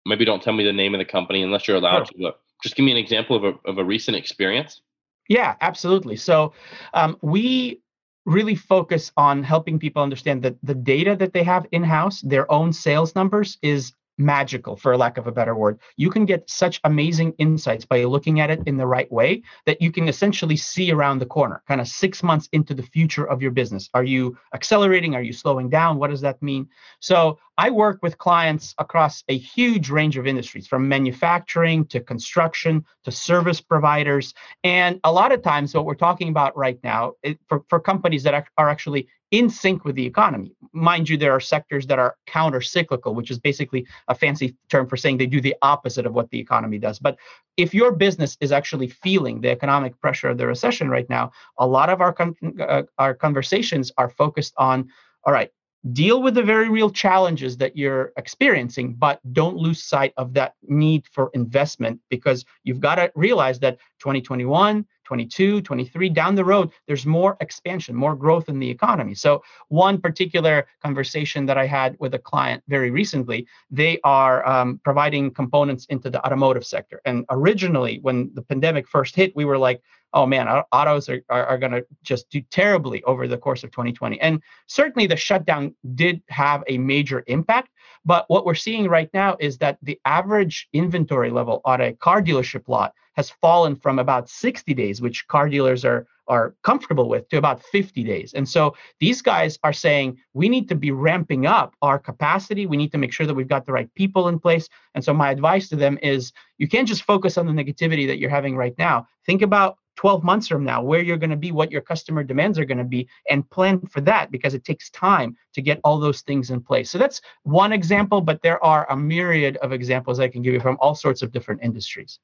maybe 0.08 0.25
don't 0.25 0.42
tell 0.42 0.54
me 0.54 0.63
the 0.63 0.74
name 0.74 0.96
of 0.96 0.98
the 0.98 1.06
company 1.06 1.44
unless 1.44 1.68
you're 1.68 1.78
allowed 1.78 2.08
sure. 2.08 2.18
to, 2.18 2.24
but 2.24 2.40
just 2.63 2.75
give 2.75 2.84
me 2.84 2.92
an 2.92 2.98
example 2.98 3.36
of 3.36 3.44
a, 3.44 3.70
of 3.70 3.78
a 3.78 3.84
recent 3.84 4.18
experience. 4.18 4.82
Yeah, 5.30 5.54
absolutely. 5.62 6.16
So 6.16 6.52
um, 6.96 7.16
we 7.22 7.84
really 8.28 8.56
focus 8.56 9.12
on 9.18 9.42
helping 9.42 9.80
people 9.80 10.04
understand 10.04 10.44
that 10.44 10.58
the 10.62 10.76
data 10.76 11.16
that 11.16 11.34
they 11.34 11.44
have 11.44 11.66
in 11.72 11.82
house, 11.82 12.22
their 12.22 12.52
own 12.52 12.74
sales 12.74 13.16
numbers, 13.16 13.58
is 13.62 13.94
magical 14.18 14.76
for 14.76 14.96
lack 14.98 15.18
of 15.18 15.28
a 15.28 15.32
better 15.32 15.56
word. 15.56 15.80
You 15.96 16.10
can 16.10 16.26
get 16.26 16.50
such 16.50 16.80
amazing 16.84 17.34
insights 17.38 17.86
by 17.86 18.04
looking 18.04 18.40
at 18.40 18.50
it 18.50 18.62
in 18.66 18.78
the 18.78 18.88
right 18.88 19.12
way 19.12 19.44
that 19.66 19.82
you 19.82 19.92
can 19.92 20.08
essentially 20.08 20.58
see 20.58 20.92
around 20.92 21.20
the 21.20 21.26
corner 21.26 21.62
kind 21.68 21.82
of 21.82 21.88
six 21.88 22.24
months 22.24 22.50
into 22.52 22.74
the 22.74 22.84
future 22.84 23.28
of 23.28 23.42
your 23.42 23.52
business. 23.52 23.90
Are 23.94 24.04
you 24.04 24.38
accelerating? 24.54 25.16
Are 25.16 25.22
you 25.22 25.34
slowing 25.34 25.70
down? 25.70 25.98
What 25.98 26.10
does 26.10 26.22
that 26.22 26.42
mean? 26.42 26.68
So 27.00 27.40
i 27.58 27.72
work 27.72 28.00
with 28.04 28.18
clients 28.20 28.76
across 28.78 29.24
a 29.30 29.38
huge 29.38 29.90
range 29.90 30.16
of 30.16 30.28
industries 30.28 30.68
from 30.68 30.88
manufacturing 30.88 31.86
to 31.88 32.00
construction 32.00 32.86
to 33.04 33.12
service 33.12 33.60
providers. 33.60 34.34
And 34.64 35.00
a 35.04 35.12
lot 35.12 35.32
of 35.32 35.42
times 35.42 35.74
what 35.74 35.86
we're 35.86 35.96
talking 35.96 36.30
about 36.30 36.56
right 36.56 36.80
now 36.84 37.14
it, 37.24 37.40
for, 37.48 37.64
for 37.68 37.80
companies 37.80 38.24
that 38.24 38.48
are 38.58 38.70
actually 38.70 39.08
in 39.32 39.50
sync 39.50 39.84
with 39.84 39.96
the 39.96 40.06
economy. 40.06 40.54
Mind 40.72 41.10
you, 41.10 41.18
there 41.18 41.34
are 41.34 41.40
sectors 41.40 41.86
that 41.88 42.00
are 42.00 42.16
counter 42.28 42.62
cyclical, 42.62 43.14
which 43.14 43.30
is 43.30 43.40
basically 43.40 43.86
a 44.08 44.16
fancy 44.16 44.56
term 44.70 44.88
for 44.88 44.96
saying 44.98 45.18
they 45.18 45.26
do 45.26 45.42
the 45.42 45.56
opposite 45.62 46.06
of 46.06 46.14
what 46.14 46.30
the 46.30 46.40
economy 46.40 46.78
does. 46.78 47.00
But 47.00 47.18
if 47.58 47.74
your 47.74 47.92
business 47.92 48.38
is 48.40 48.52
actually 48.52 48.88
feeling 48.88 49.42
the 49.42 49.50
economic 49.50 50.00
pressure 50.00 50.30
of 50.30 50.38
the 50.38 50.48
recession 50.48 50.90
right 50.90 51.10
now, 51.10 51.32
a 51.58 51.68
lot 51.68 51.90
of 51.90 52.02
our 52.02 52.14
con- 52.14 52.36
uh, 52.62 52.84
our 52.98 53.14
conversations 53.14 53.92
are 53.98 54.10
focused 54.10 54.54
on 54.58 54.90
all 55.24 55.34
right, 55.34 55.52
deal 55.92 56.22
with 56.22 56.36
the 56.36 56.44
very 56.44 56.70
real 56.70 56.90
challenges 56.90 57.58
that 57.58 57.76
you're 57.78 58.12
experiencing, 58.18 58.94
but 58.94 59.20
don't 59.34 59.58
lose 59.58 59.84
sight 59.84 60.14
of 60.18 60.34
that 60.34 60.54
need 60.64 61.06
for 61.12 61.30
investment 61.34 62.00
because 62.10 62.46
you've 62.64 62.80
got 62.80 62.96
to 62.96 63.12
realize 63.16 63.60
that 63.60 63.78
2021, 64.00 64.86
22, 65.08 65.62
23, 65.62 66.10
down 66.10 66.36
the 66.36 66.44
road, 66.44 66.70
there's 66.86 67.06
more 67.06 67.38
expansion, 67.40 67.96
more 67.96 68.14
growth 68.14 68.50
in 68.50 68.60
the 68.60 68.70
economy. 68.70 69.16
So, 69.16 69.42
one 69.70 70.02
particular 70.02 70.68
conversation 70.84 71.46
that 71.46 71.58
I 71.58 71.66
had 71.66 71.96
with 72.00 72.14
a 72.14 72.20
client 72.20 72.62
very 72.68 72.92
recently, 72.92 73.48
they 73.72 74.00
are 74.04 74.46
um, 74.46 74.82
providing 74.84 75.32
components 75.32 75.86
into 75.86 76.10
the 76.10 76.22
automotive 76.26 76.66
sector. 76.66 77.00
And 77.06 77.26
originally, 77.30 78.00
when 78.02 78.32
the 78.34 78.42
pandemic 78.42 78.86
first 78.86 79.16
hit, 79.16 79.34
we 79.34 79.46
were 79.46 79.58
like, 79.58 79.82
oh 80.14 80.26
man, 80.26 80.48
autos 80.74 81.08
are, 81.08 81.22
are, 81.30 81.46
are 81.46 81.58
going 81.58 81.72
to 81.72 81.86
just 82.04 82.30
do 82.30 82.42
terribly 82.52 83.02
over 83.04 83.30
the 83.30 83.38
course 83.38 83.64
of 83.64 83.72
2020. 83.72 84.20
And 84.20 84.42
certainly 84.68 85.08
the 85.08 85.16
shutdown 85.16 85.74
did 85.96 86.22
have 86.28 86.64
a 86.68 86.78
major 86.78 87.24
impact. 87.28 87.70
But 88.06 88.25
what 88.27 88.46
we're 88.46 88.56
seeing 88.56 88.88
right 88.88 89.10
now 89.13 89.38
is 89.39 89.58
that 89.60 89.77
the 89.82 90.00
average 90.06 90.68
inventory 90.74 91.30
level 91.30 91.62
on 91.66 91.82
a 91.82 91.94
car 91.94 92.22
dealership 92.22 92.68
lot 92.68 92.94
has 93.16 93.30
fallen 93.30 93.75
from 93.75 94.00
about 94.00 94.30
60 94.30 94.74
days, 94.74 95.01
which 95.01 95.27
car 95.27 95.50
dealers 95.50 95.84
are 95.84 96.08
are 96.27 96.56
comfortable 96.63 97.08
with 97.08 97.27
to 97.30 97.38
about 97.38 97.63
50 97.63 98.04
days. 98.04 98.34
And 98.34 98.48
so 98.48 98.75
these 99.00 99.22
guys 99.22 99.58
are 99.63 99.74
saying 99.74 100.18
we 100.34 100.50
need 100.50 100.68
to 100.70 100.75
be 100.75 100.92
ramping 100.92 101.46
up 101.46 101.74
our 101.82 101.98
capacity. 101.98 102.66
We 102.66 102.77
need 102.77 102.92
to 102.92 102.98
make 102.98 103.13
sure 103.13 103.25
that 103.25 103.34
we've 103.34 103.48
got 103.48 103.66
the 103.66 103.72
right 103.72 103.94
people 103.96 104.27
in 104.27 104.39
place. 104.39 104.68
And 104.94 105.04
so 105.04 105.13
my 105.13 105.32
advice 105.32 105.70
to 105.70 105.75
them 105.75 105.98
is 106.01 106.34
you 106.58 106.68
can't 106.68 106.88
just 106.88 107.04
focus 107.04 107.38
on 107.38 107.46
the 107.46 107.54
negativity 107.54 108.08
that 108.08 108.20
you're 108.20 108.30
having 108.30 108.58
right 108.58 108.77
now. 108.77 109.08
Think 109.25 109.42
about 109.42 109.77
12 109.98 110.24
months 110.24 110.48
from 110.48 110.63
now, 110.63 110.82
where 110.82 111.01
you're 111.01 111.18
going 111.18 111.32
to 111.32 111.36
be, 111.36 111.51
what 111.51 111.72
your 111.72 111.82
customer 111.82 112.24
demands 112.24 112.58
are 112.58 112.66
going 112.66 112.77
to 112.77 112.84
be, 112.84 113.08
and 113.30 113.50
plan 113.50 113.82
for 113.88 114.00
that 114.01 114.32
because 114.32 114.54
it 114.54 114.63
takes 114.63 114.89
time 114.92 115.36
to 115.54 115.62
get 115.62 115.82
all 115.84 116.00
those 116.00 116.22
things 116.22 116.50
in 116.51 116.62
place. 116.62 116.89
So 116.89 116.98
that's 116.98 117.20
one 117.44 117.74
example, 117.74 118.22
but 118.22 118.42
there 118.42 118.63
are 118.63 118.89
a 118.89 118.96
myriad 118.96 119.58
of 119.58 119.74
examples 119.74 120.20
I 120.20 120.30
can 120.30 120.42
give 120.42 120.54
you 120.54 120.60
from 120.60 120.77
all 120.80 120.96
sorts 120.96 121.22
of 121.22 121.32
different 121.32 121.62
industries. 121.63 122.20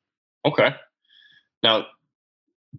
Okay. 0.46 0.76
Now, 1.64 1.88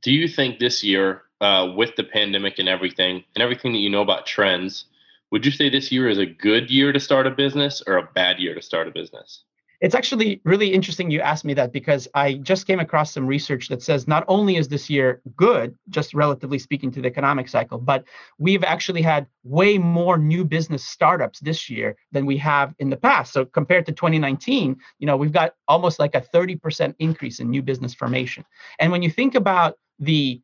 do 0.03 0.13
you 0.13 0.29
think 0.29 0.59
this 0.59 0.83
year, 0.83 1.23
uh, 1.41 1.73
with 1.77 1.97
the 1.97 2.05
pandemic 2.05 2.59
and 2.59 2.69
everything, 2.69 3.25
and 3.35 3.43
everything 3.43 3.73
that 3.73 3.79
you 3.79 3.91
know 3.91 4.03
about 4.03 4.27
trends, 4.27 4.87
would 5.31 5.45
you 5.45 5.51
say 5.51 5.69
this 5.69 5.91
year 5.91 6.09
is 6.09 6.19
a 6.19 6.27
good 6.27 6.71
year 6.71 6.93
to 6.93 7.01
start 7.01 7.27
a 7.27 7.31
business 7.31 7.83
or 7.87 7.97
a 7.97 8.09
bad 8.15 8.39
year 8.39 8.55
to 8.55 8.63
start 8.63 8.87
a 8.87 8.93
business? 8.93 9.43
It's 9.85 9.95
actually 9.95 10.41
really 10.45 10.73
interesting 10.73 11.11
you 11.11 11.21
asked 11.21 11.45
me 11.45 11.53
that 11.53 11.71
because 11.71 12.09
I 12.15 12.35
just 12.37 12.67
came 12.67 12.81
across 12.81 13.13
some 13.13 13.27
research 13.27 13.69
that 13.69 13.83
says 13.83 14.09
not 14.09 14.25
only 14.29 14.57
is 14.57 14.67
this 14.67 14.89
year 14.89 15.21
good, 15.37 15.77
just 15.91 16.15
relatively 16.15 16.59
speaking 16.59 16.91
to 16.93 17.03
the 17.03 17.09
economic 17.09 17.49
cycle, 17.49 17.77
but 17.77 18.05
we've 18.39 18.65
actually 18.65 19.03
had 19.03 19.27
way 19.43 19.77
more 19.77 20.17
new 20.17 20.43
business 20.43 20.83
startups 20.83 21.39
this 21.41 21.69
year 21.69 21.97
than 22.13 22.25
we 22.25 22.39
have 22.39 22.75
in 22.79 22.89
the 22.89 22.97
past. 22.97 23.35
So 23.35 23.45
compared 23.45 23.85
to 23.85 23.93
2019, 23.93 24.75
you 25.01 25.07
know, 25.07 25.19
we've 25.19 25.33
got 25.33 25.53
almost 25.69 25.99
like 25.99 26.15
a 26.15 26.23
30% 26.23 26.95
increase 26.99 27.39
in 27.39 27.51
new 27.51 27.61
business 27.61 27.93
formation. 27.93 28.43
And 28.81 28.91
when 28.91 29.03
you 29.03 29.11
think 29.11 29.35
about 29.35 29.77
the 29.99 30.41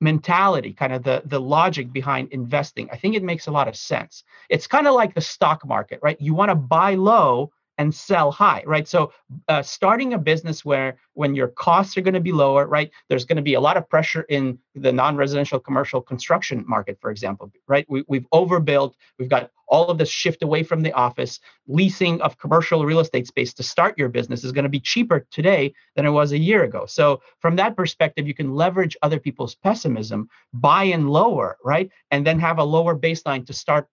mentality 0.00 0.72
kind 0.72 0.92
of 0.92 1.04
the 1.04 1.22
the 1.26 1.40
logic 1.40 1.92
behind 1.92 2.26
investing 2.32 2.88
i 2.90 2.96
think 2.96 3.14
it 3.14 3.22
makes 3.22 3.46
a 3.46 3.52
lot 3.52 3.68
of 3.68 3.76
sense 3.76 4.24
it's 4.48 4.66
kind 4.66 4.88
of 4.88 4.94
like 4.96 5.14
the 5.14 5.20
stock 5.20 5.64
market 5.64 6.00
right 6.02 6.20
you 6.20 6.34
want 6.34 6.48
to 6.48 6.56
buy 6.56 6.96
low 6.96 7.52
and 7.82 7.94
sell 7.94 8.30
high, 8.30 8.62
right? 8.64 8.86
So 8.86 9.12
uh, 9.48 9.62
starting 9.62 10.14
a 10.14 10.18
business 10.18 10.64
where 10.64 10.98
when 11.14 11.34
your 11.34 11.48
costs 11.48 11.96
are 11.96 12.00
going 12.00 12.14
to 12.14 12.20
be 12.20 12.32
lower, 12.32 12.66
right? 12.66 12.90
There's 13.08 13.24
going 13.24 13.36
to 13.36 13.42
be 13.42 13.54
a 13.54 13.60
lot 13.60 13.76
of 13.76 13.88
pressure 13.88 14.22
in 14.22 14.58
the 14.74 14.92
non-residential 14.92 15.60
commercial 15.60 16.00
construction 16.00 16.64
market, 16.66 16.98
for 17.00 17.10
example, 17.10 17.52
right? 17.68 17.86
We, 17.88 18.04
we've 18.08 18.26
overbuilt. 18.32 18.96
We've 19.18 19.28
got 19.28 19.50
all 19.68 19.88
of 19.88 19.96
this 19.96 20.10
shift 20.10 20.42
away 20.42 20.62
from 20.62 20.82
the 20.82 20.92
office. 20.92 21.40
Leasing 21.66 22.20
of 22.20 22.38
commercial 22.38 22.84
real 22.84 23.00
estate 23.00 23.26
space 23.26 23.54
to 23.54 23.62
start 23.62 23.96
your 23.96 24.10
business 24.10 24.44
is 24.44 24.52
going 24.52 24.64
to 24.64 24.68
be 24.68 24.80
cheaper 24.80 25.26
today 25.30 25.72
than 25.96 26.04
it 26.04 26.10
was 26.10 26.32
a 26.32 26.38
year 26.38 26.64
ago. 26.64 26.84
So 26.86 27.22
from 27.40 27.56
that 27.56 27.74
perspective, 27.74 28.26
you 28.26 28.34
can 28.34 28.54
leverage 28.54 28.96
other 29.02 29.18
people's 29.18 29.54
pessimism, 29.54 30.28
buy 30.52 30.84
in 30.84 31.08
lower, 31.08 31.56
right? 31.64 31.90
And 32.10 32.26
then 32.26 32.38
have 32.38 32.58
a 32.58 32.64
lower 32.64 32.94
baseline 32.96 33.46
to 33.46 33.52
start 33.52 33.88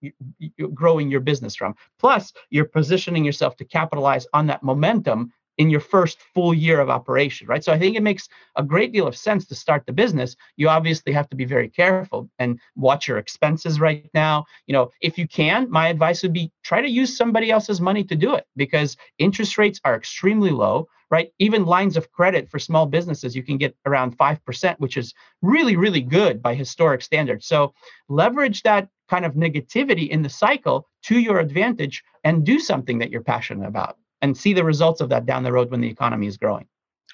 growing 0.74 1.10
your 1.10 1.22
business 1.22 1.56
from. 1.56 1.76
Plus, 1.98 2.34
you're 2.50 2.66
positioning 2.66 3.24
yourself 3.24 3.56
to 3.58 3.66
capitalize 3.66 4.28
on 4.34 4.48
that 4.48 4.64
momentum 4.64 5.32
in 5.60 5.70
your 5.70 5.82
first 5.82 6.20
full 6.34 6.54
year 6.54 6.80
of 6.80 6.90
operation, 6.90 7.46
right? 7.46 7.64
So 7.64 7.74
I 7.74 7.78
think 7.78 7.98
it 7.98 8.02
makes 8.02 8.30
a 8.56 8.64
great 8.64 8.94
deal 8.94 9.06
of 9.06 9.16
sense 9.16 9.46
to 9.48 9.56
start 9.56 9.86
the 9.86 9.92
business. 9.92 10.38
You 10.56 10.70
obviously 10.70 11.12
have 11.12 11.30
to 11.30 11.36
be 11.36 11.44
very 11.44 11.68
careful 11.68 12.30
and 12.40 12.60
watch 12.78 13.10
your 13.10 13.18
expenses 13.18 13.78
right 13.78 14.10
now. 14.14 14.46
You 14.68 14.74
know, 14.74 14.90
if 15.02 15.18
you 15.18 15.28
can, 15.28 15.70
my 15.70 15.90
advice 15.90 16.24
would 16.24 16.32
be 16.32 16.50
try 16.64 16.82
to 16.82 16.90
use 16.90 17.16
somebody 17.16 17.52
else's 17.52 17.82
money 17.82 18.06
to 18.06 18.16
do 18.16 18.36
it 18.36 18.46
because 18.56 18.96
interest 19.18 19.58
rates 19.58 19.82
are 19.84 19.96
extremely 19.96 20.52
low, 20.52 20.88
right? 21.12 21.34
Even 21.40 21.66
lines 21.66 21.98
of 21.98 22.10
credit 22.14 22.50
for 22.50 22.58
small 22.58 22.86
businesses, 22.86 23.36
you 23.36 23.44
can 23.44 23.58
get 23.58 23.76
around 23.86 24.18
5%, 24.18 24.80
which 24.80 24.96
is 24.96 25.14
really, 25.42 25.76
really 25.76 26.02
good 26.02 26.42
by 26.42 26.56
historic 26.56 27.02
standards. 27.02 27.46
So 27.48 27.74
leverage 28.08 28.64
that 28.64 28.88
kind 29.10 29.26
of 29.26 29.34
negativity 29.34 30.08
in 30.08 30.22
the 30.22 30.30
cycle 30.30 30.88
to 31.04 31.20
your 31.20 31.40
advantage 31.40 32.02
and 32.24 32.46
do 32.46 32.62
something 32.62 33.00
that 33.00 33.12
you're 33.12 33.24
passionate 33.24 33.68
about 33.68 33.98
and 34.22 34.38
see 34.38 34.54
the 34.54 34.64
results 34.64 35.02
of 35.02 35.10
that 35.10 35.26
down 35.26 35.44
the 35.44 35.52
road 35.52 35.72
when 35.72 35.82
the 35.82 35.90
economy 35.90 36.28
is 36.28 36.38
growing. 36.38 36.68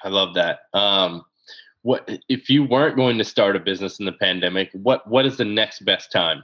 I 0.03 0.09
love 0.09 0.33
that. 0.35 0.59
Um, 0.73 1.23
what 1.81 2.09
if 2.29 2.49
you 2.49 2.63
weren't 2.63 2.95
going 2.95 3.17
to 3.19 3.23
start 3.23 3.55
a 3.55 3.59
business 3.59 3.99
in 3.99 4.05
the 4.05 4.11
pandemic? 4.13 4.69
What 4.73 5.07
what 5.07 5.25
is 5.25 5.37
the 5.37 5.45
next 5.45 5.85
best 5.85 6.11
time? 6.11 6.43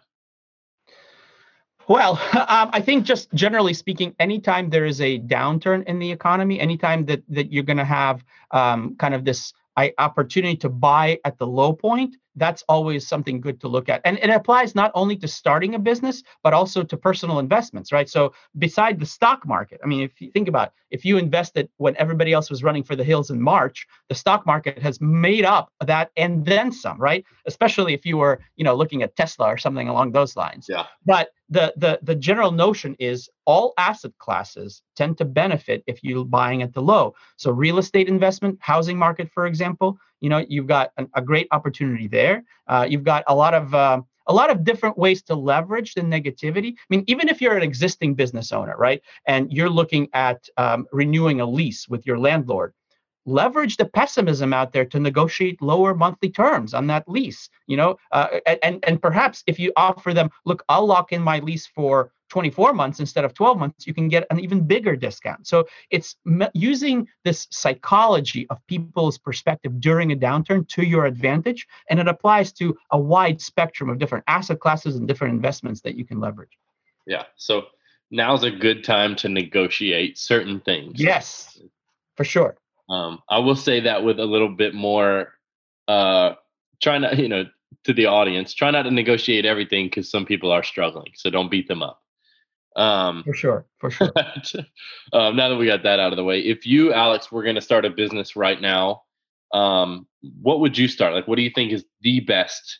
Well, 1.87 2.13
um, 2.47 2.69
I 2.73 2.79
think 2.79 3.05
just 3.05 3.33
generally 3.33 3.73
speaking, 3.73 4.15
anytime 4.19 4.69
there 4.69 4.85
is 4.85 5.01
a 5.01 5.19
downturn 5.19 5.83
in 5.85 5.99
the 5.99 6.11
economy, 6.11 6.59
anytime 6.59 7.05
that 7.05 7.23
that 7.29 7.51
you're 7.51 7.63
going 7.63 7.77
to 7.77 7.85
have 7.85 8.23
um, 8.51 8.95
kind 8.97 9.13
of 9.13 9.25
this 9.25 9.53
opportunity 9.97 10.55
to 10.57 10.69
buy 10.69 11.19
at 11.25 11.37
the 11.39 11.47
low 11.47 11.73
point, 11.73 12.15
that's 12.35 12.63
always 12.69 13.07
something 13.07 13.41
good 13.41 13.59
to 13.61 13.67
look 13.67 13.89
at. 13.89 14.01
And 14.05 14.17
it 14.19 14.29
applies 14.29 14.75
not 14.75 14.91
only 14.95 15.15
to 15.17 15.27
starting 15.27 15.75
a 15.75 15.79
business, 15.79 16.23
but 16.43 16.53
also 16.53 16.83
to 16.83 16.97
personal 16.97 17.39
investments, 17.39 17.91
right? 17.91 18.09
So 18.09 18.33
beside 18.57 18.99
the 18.99 19.05
stock 19.05 19.45
market, 19.45 19.79
I 19.83 19.87
mean, 19.87 20.01
if 20.01 20.21
you 20.21 20.31
think 20.31 20.47
about 20.47 20.67
it, 20.67 20.73
if 20.91 21.05
you 21.05 21.17
invested 21.17 21.69
when 21.77 21.95
everybody 21.97 22.33
else 22.33 22.49
was 22.49 22.63
running 22.63 22.83
for 22.83 22.95
the 22.95 23.03
hills 23.03 23.29
in 23.29 23.41
March, 23.41 23.87
the 24.09 24.15
stock 24.15 24.45
market 24.45 24.79
has 24.79 24.99
made 25.01 25.45
up 25.45 25.71
that 25.85 26.11
and 26.17 26.45
then 26.45 26.71
some, 26.71 26.97
right? 26.97 27.25
Especially 27.45 27.93
if 27.93 28.05
you 28.05 28.17
were, 28.17 28.39
you 28.55 28.63
know, 28.63 28.75
looking 28.75 29.03
at 29.03 29.15
Tesla 29.15 29.47
or 29.47 29.57
something 29.57 29.87
along 29.87 30.11
those 30.11 30.35
lines. 30.35 30.67
Yeah. 30.69 30.85
But 31.05 31.29
the 31.49 31.73
the 31.75 31.99
the 32.01 32.15
general 32.15 32.51
notion 32.51 32.95
is 32.97 33.29
all 33.45 33.73
asset 33.77 34.13
classes 34.19 34.81
tend 34.95 35.17
to 35.17 35.25
benefit 35.25 35.83
if 35.85 36.03
you're 36.03 36.25
buying 36.25 36.61
at 36.61 36.73
the 36.73 36.81
low. 36.81 37.13
So 37.35 37.51
real 37.51 37.77
estate 37.77 38.07
investment, 38.07 38.57
housing 38.61 38.97
market, 38.97 39.29
for 39.33 39.45
example, 39.45 39.97
you 40.21 40.29
know 40.29 40.45
you've 40.47 40.67
got 40.67 40.91
an, 40.97 41.09
a 41.13 41.21
great 41.21 41.47
opportunity 41.51 42.07
there. 42.07 42.43
Uh, 42.67 42.87
you've 42.89 43.03
got 43.03 43.23
a 43.27 43.35
lot 43.35 43.53
of 43.53 43.75
uh, 43.75 44.01
a 44.27 44.33
lot 44.33 44.49
of 44.49 44.63
different 44.63 44.97
ways 44.97 45.21
to 45.23 45.35
leverage 45.35 45.93
the 45.93 46.01
negativity. 46.01 46.73
I 46.73 46.85
mean 46.89 47.03
even 47.07 47.27
if 47.27 47.41
you're 47.41 47.57
an 47.57 47.63
existing 47.63 48.15
business 48.15 48.51
owner 48.51 48.75
right 48.77 49.01
and 49.25 49.51
you're 49.51 49.69
looking 49.69 50.07
at 50.13 50.47
um, 50.57 50.87
renewing 50.91 51.41
a 51.41 51.45
lease 51.45 51.89
with 51.89 52.05
your 52.05 52.17
landlord 52.17 52.73
leverage 53.25 53.77
the 53.77 53.85
pessimism 53.85 54.53
out 54.53 54.73
there 54.73 54.85
to 54.85 54.99
negotiate 54.99 55.61
lower 55.61 55.93
monthly 55.93 56.29
terms 56.29 56.73
on 56.73 56.87
that 56.87 57.07
lease 57.07 57.49
you 57.67 57.77
know 57.77 57.95
uh, 58.11 58.27
and 58.63 58.83
and 58.87 59.01
perhaps 59.01 59.43
if 59.45 59.59
you 59.59 59.71
offer 59.75 60.13
them 60.13 60.29
look 60.45 60.63
i'll 60.69 60.85
lock 60.85 61.11
in 61.11 61.21
my 61.21 61.39
lease 61.39 61.67
for 61.67 62.11
24 62.31 62.73
months 62.73 62.99
instead 62.99 63.25
of 63.25 63.33
12 63.33 63.59
months 63.59 63.85
you 63.85 63.93
can 63.93 64.07
get 64.07 64.25
an 64.31 64.39
even 64.39 64.65
bigger 64.65 64.95
discount 64.95 65.45
so 65.45 65.65
it's 65.89 66.15
me- 66.25 66.47
using 66.53 67.07
this 67.25 67.47
psychology 67.51 68.47
of 68.49 68.57
people's 68.67 69.17
perspective 69.17 69.79
during 69.79 70.13
a 70.13 70.15
downturn 70.15 70.67
to 70.67 70.83
your 70.83 71.05
advantage 71.05 71.67
and 71.89 71.99
it 71.99 72.07
applies 72.07 72.51
to 72.53 72.75
a 72.91 72.97
wide 72.97 73.41
spectrum 73.41 73.89
of 73.89 73.99
different 73.99 74.23
asset 74.27 74.59
classes 74.59 74.95
and 74.95 75.07
different 75.07 75.33
investments 75.33 75.81
that 75.81 75.95
you 75.95 76.05
can 76.05 76.19
leverage 76.19 76.57
yeah 77.05 77.23
so 77.35 77.63
now's 78.11 78.43
a 78.43 78.51
good 78.51 78.83
time 78.83 79.15
to 79.15 79.27
negotiate 79.27 80.17
certain 80.17 80.59
things 80.61 80.99
yes 80.99 81.59
for 82.15 82.23
sure 82.23 82.55
um, 82.91 83.19
I 83.29 83.39
will 83.39 83.55
say 83.55 83.79
that 83.79 84.03
with 84.03 84.19
a 84.19 84.25
little 84.25 84.49
bit 84.49 84.73
more, 84.73 85.33
uh, 85.87 86.33
trying 86.83 87.03
to, 87.03 87.15
you 87.15 87.29
know, 87.29 87.45
to 87.85 87.93
the 87.93 88.05
audience, 88.05 88.53
try 88.53 88.69
not 88.69 88.83
to 88.83 88.91
negotiate 88.91 89.45
everything 89.45 89.85
because 89.85 90.11
some 90.11 90.25
people 90.25 90.51
are 90.51 90.61
struggling. 90.61 91.11
So 91.15 91.29
don't 91.29 91.49
beat 91.49 91.69
them 91.69 91.81
up. 91.81 92.01
Um, 92.75 93.23
for 93.23 93.33
sure. 93.33 93.65
For 93.79 93.91
sure. 93.91 94.11
um, 95.13 95.35
now 95.35 95.49
that 95.49 95.57
we 95.57 95.65
got 95.65 95.83
that 95.83 95.99
out 95.99 96.13
of 96.13 96.17
the 96.17 96.23
way, 96.23 96.39
if 96.39 96.65
you, 96.65 96.93
Alex, 96.93 97.31
were 97.31 97.43
going 97.43 97.55
to 97.55 97.61
start 97.61 97.85
a 97.85 97.89
business 97.89 98.35
right 98.35 98.59
now, 98.59 99.03
um, 99.53 100.07
what 100.41 100.59
would 100.61 100.77
you 100.77 100.87
start? 100.87 101.13
Like, 101.13 101.27
what 101.27 101.35
do 101.35 101.41
you 101.41 101.49
think 101.49 101.71
is 101.71 101.83
the 102.01 102.21
best 102.21 102.79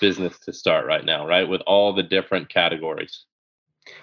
business 0.00 0.38
to 0.40 0.52
start 0.52 0.86
right 0.86 1.04
now, 1.04 1.26
right? 1.26 1.48
With 1.48 1.60
all 1.62 1.92
the 1.92 2.02
different 2.02 2.48
categories? 2.48 3.24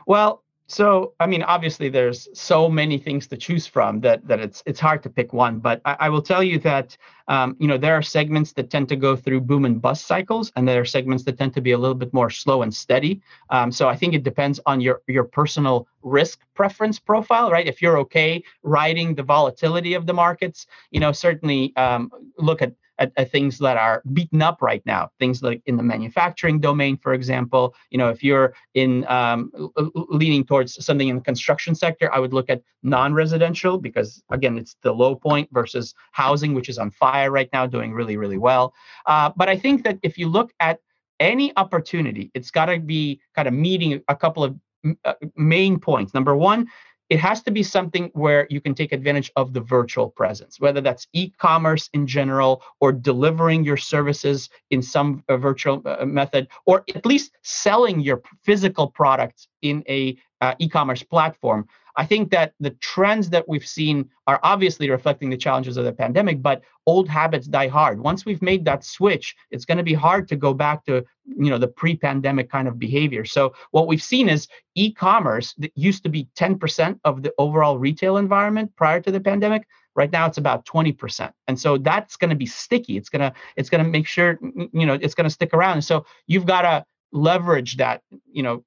Well, 0.08 0.45
so, 0.68 1.14
I 1.20 1.28
mean, 1.28 1.44
obviously, 1.44 1.90
there's 1.90 2.28
so 2.34 2.68
many 2.68 2.98
things 2.98 3.28
to 3.28 3.38
choose 3.38 3.68
from 3.68 4.02
that 4.02 4.28
that 4.28 4.40
it's 4.40 4.64
it's 4.66 4.80
hard 4.80 5.04
to 5.04 5.10
pick 5.10 5.32
one. 5.32 5.60
But 5.60 5.80
I, 5.86 5.96
I 6.00 6.10
will 6.10 6.24
tell 6.24 6.42
you 6.42 6.58
that 6.60 6.98
um, 7.28 7.56
you 7.60 7.68
know 7.68 7.78
there 7.78 7.94
are 7.94 8.02
segments 8.02 8.52
that 8.54 8.72
tend 8.72 8.90
to 8.90 8.96
go 8.96 9.16
through 9.16 9.42
boom 9.42 9.66
and 9.66 9.80
bust 9.80 10.08
cycles, 10.08 10.52
and 10.56 10.68
there 10.68 10.82
are 10.82 10.86
segments 10.86 11.24
that 11.26 11.38
tend 11.38 11.54
to 11.54 11.62
be 11.62 11.74
a 11.74 11.78
little 11.78 11.96
bit 11.96 12.12
more 12.14 12.32
slow 12.32 12.64
and 12.64 12.74
steady. 12.74 13.22
Um, 13.52 13.72
so 13.72 13.88
I 13.88 13.96
think 13.96 14.16
it 14.16 14.24
depends 14.24 14.60
on 14.66 14.82
your 14.82 15.04
your 15.08 15.24
personal 15.24 15.88
risk 16.02 16.40
preference 16.56 16.98
profile, 16.98 17.52
right? 17.52 17.68
If 17.68 17.80
you're 17.80 18.00
okay 18.00 18.44
riding 18.64 19.14
the 19.14 19.24
volatility 19.24 19.94
of 19.94 20.08
the 20.08 20.14
markets, 20.14 20.66
you 20.90 21.00
know, 21.00 21.12
certainly 21.12 21.76
um, 21.76 22.10
look 22.40 22.64
at 22.64 22.74
at, 23.00 23.12
at, 23.18 23.32
things 23.32 23.58
that 23.60 23.78
are 23.78 24.02
beaten 24.14 24.42
up 24.42 24.62
right 24.62 24.82
now, 24.86 25.10
things 25.20 25.42
like 25.42 25.62
in 25.66 25.78
the 25.78 25.84
manufacturing 25.84 26.60
domain, 26.60 26.98
for 26.98 27.14
example. 27.14 27.76
You 27.90 27.98
know, 27.98 28.10
if 28.10 28.24
you're 28.24 28.54
in 28.74 29.06
um, 29.08 29.52
leaning 29.96 30.46
towards 30.46 30.84
something 30.84 31.08
in 31.08 31.16
the 31.18 31.22
construction 31.22 31.76
sector, 31.76 32.14
I 32.14 32.20
would 32.20 32.34
look 32.34 32.50
at 32.50 32.62
non-residential 32.84 33.78
because 33.78 34.24
again, 34.32 34.58
it's 34.58 34.76
the 34.82 34.94
low 34.94 35.16
point 35.16 35.50
versus 35.52 35.94
housing, 36.12 36.54
which 36.54 36.70
is 36.70 36.78
on 36.78 36.92
fire 36.92 37.32
right 37.32 37.50
now, 37.54 37.66
doing 37.66 37.94
really, 37.94 38.18
really 38.18 38.38
well. 38.38 38.74
Uh, 39.06 39.32
but 39.36 39.50
I 39.50 39.58
think 39.58 39.84
that 39.84 40.00
if 40.04 40.18
you 40.18 40.28
look 40.28 40.52
at 40.60 40.80
any 41.20 41.56
opportunity, 41.58 42.32
it's 42.34 42.52
got 42.52 42.66
to 42.66 42.80
be 42.80 43.20
kind 43.36 43.48
of 43.48 43.54
meeting 43.54 44.02
a 44.08 44.16
couple 44.16 44.44
of 44.44 44.56
uh, 45.04 45.14
main 45.36 45.80
points. 45.80 46.14
Number 46.14 46.36
one, 46.36 46.68
it 47.10 47.20
has 47.20 47.42
to 47.44 47.52
be 47.52 47.64
something 47.64 48.10
where 48.14 48.48
you 48.50 48.60
can 48.60 48.74
take 48.74 48.92
advantage 48.92 49.32
of 49.36 49.54
the 49.54 49.62
virtual 49.62 50.10
presence, 50.10 50.60
whether 50.60 50.82
that's 50.82 51.08
e-commerce 51.14 51.90
in 51.94 52.08
general 52.08 52.64
or 52.80 52.92
delivering 52.92 53.64
your 53.64 53.78
services 53.78 54.50
in 54.72 54.82
some 54.82 55.24
uh, 55.30 55.38
virtual 55.38 55.82
uh, 55.86 56.06
method, 56.06 56.48
or 56.66 56.84
at 56.96 57.06
least 57.06 57.32
selling 57.44 58.00
your 58.00 58.22
physical 58.44 58.88
products 58.88 59.48
in 59.62 59.84
a 59.88 60.18
uh, 60.42 60.56
e-commerce 60.60 61.04
platform. 61.04 61.68
I 61.98 62.06
think 62.06 62.32
that 62.32 62.54
the 62.60 62.72
trends 62.72 63.30
that 63.30 63.48
we've 63.48 63.66
seen 63.66 64.10
are 64.28 64.40
obviously 64.44 64.90
reflecting 64.90 65.30
the 65.30 65.38
challenges 65.38 65.78
of 65.78 65.86
the 65.86 65.94
pandemic, 65.94 66.42
but 66.42 66.62
old 66.86 67.08
habits 67.08 67.48
die 67.48 67.68
hard. 67.68 68.00
Once 68.00 68.26
we've 68.26 68.42
made 68.42 68.66
that 68.66 68.84
switch, 68.84 69.36
it's 69.52 69.66
going 69.66 69.78
to 69.78 69.84
be 69.84 69.94
hard 69.94 70.28
to 70.28 70.36
go 70.36 70.54
back 70.54 70.86
to 70.86 71.06
you 71.26 71.50
know 71.50 71.58
the 71.58 71.68
pre-pandemic 71.68 72.50
kind 72.50 72.68
of 72.68 72.78
behavior. 72.78 73.26
So 73.26 73.54
what 73.72 73.88
we've 73.88 74.04
seen 74.04 74.30
is 74.30 74.48
e-commerce 74.76 75.54
that 75.58 75.72
used 75.76 76.04
to 76.04 76.10
be 76.10 76.28
10% 76.36 77.00
of 77.04 77.24
the 77.24 77.34
overall 77.38 77.78
retail 77.78 78.18
environment 78.18 78.76
prior 78.76 79.00
to 79.02 79.12
the 79.12 79.20
pandemic 79.20 79.68
right 79.96 80.12
now 80.12 80.26
it's 80.26 80.38
about 80.38 80.66
20% 80.66 81.32
and 81.48 81.58
so 81.58 81.78
that's 81.78 82.18
going 82.18 82.30
to 82.30 82.36
be 82.36 82.46
sticky 82.46 82.98
it's 82.98 83.08
going 83.08 83.22
to 83.22 83.34
it's 83.56 83.70
going 83.70 83.84
to 83.84 83.90
make 83.90 84.06
sure 84.06 84.38
you 84.74 84.86
know 84.86 84.94
it's 85.02 85.16
going 85.16 85.24
to 85.24 85.30
stick 85.30 85.54
around 85.54 85.74
and 85.74 85.84
so 85.84 86.06
you've 86.28 86.46
got 86.46 86.62
to 86.64 86.86
leverage 87.12 87.78
that 87.78 88.02
you 88.30 88.44
know 88.44 88.64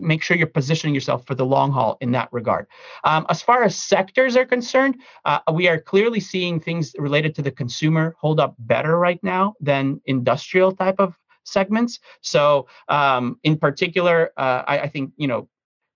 make 0.00 0.22
sure 0.22 0.36
you're 0.36 0.46
positioning 0.46 0.94
yourself 0.94 1.26
for 1.26 1.34
the 1.34 1.44
long 1.44 1.72
haul 1.72 1.96
in 2.00 2.12
that 2.12 2.28
regard. 2.32 2.66
Um, 3.04 3.26
as 3.28 3.42
far 3.42 3.62
as 3.62 3.76
sectors 3.76 4.36
are 4.36 4.46
concerned, 4.46 4.96
uh, 5.24 5.40
we 5.52 5.68
are 5.68 5.78
clearly 5.78 6.20
seeing 6.20 6.60
things 6.60 6.94
related 6.98 7.34
to 7.36 7.42
the 7.42 7.50
consumer 7.50 8.14
hold 8.18 8.40
up 8.40 8.54
better 8.58 8.98
right 8.98 9.22
now 9.22 9.54
than 9.60 10.00
industrial 10.06 10.72
type 10.72 10.96
of 10.98 11.14
segments. 11.44 11.98
So, 12.20 12.68
um, 12.88 13.38
in 13.42 13.58
particular, 13.58 14.32
uh, 14.36 14.62
I, 14.66 14.80
I, 14.80 14.88
think 14.88 15.12
you 15.16 15.26
know 15.26 15.48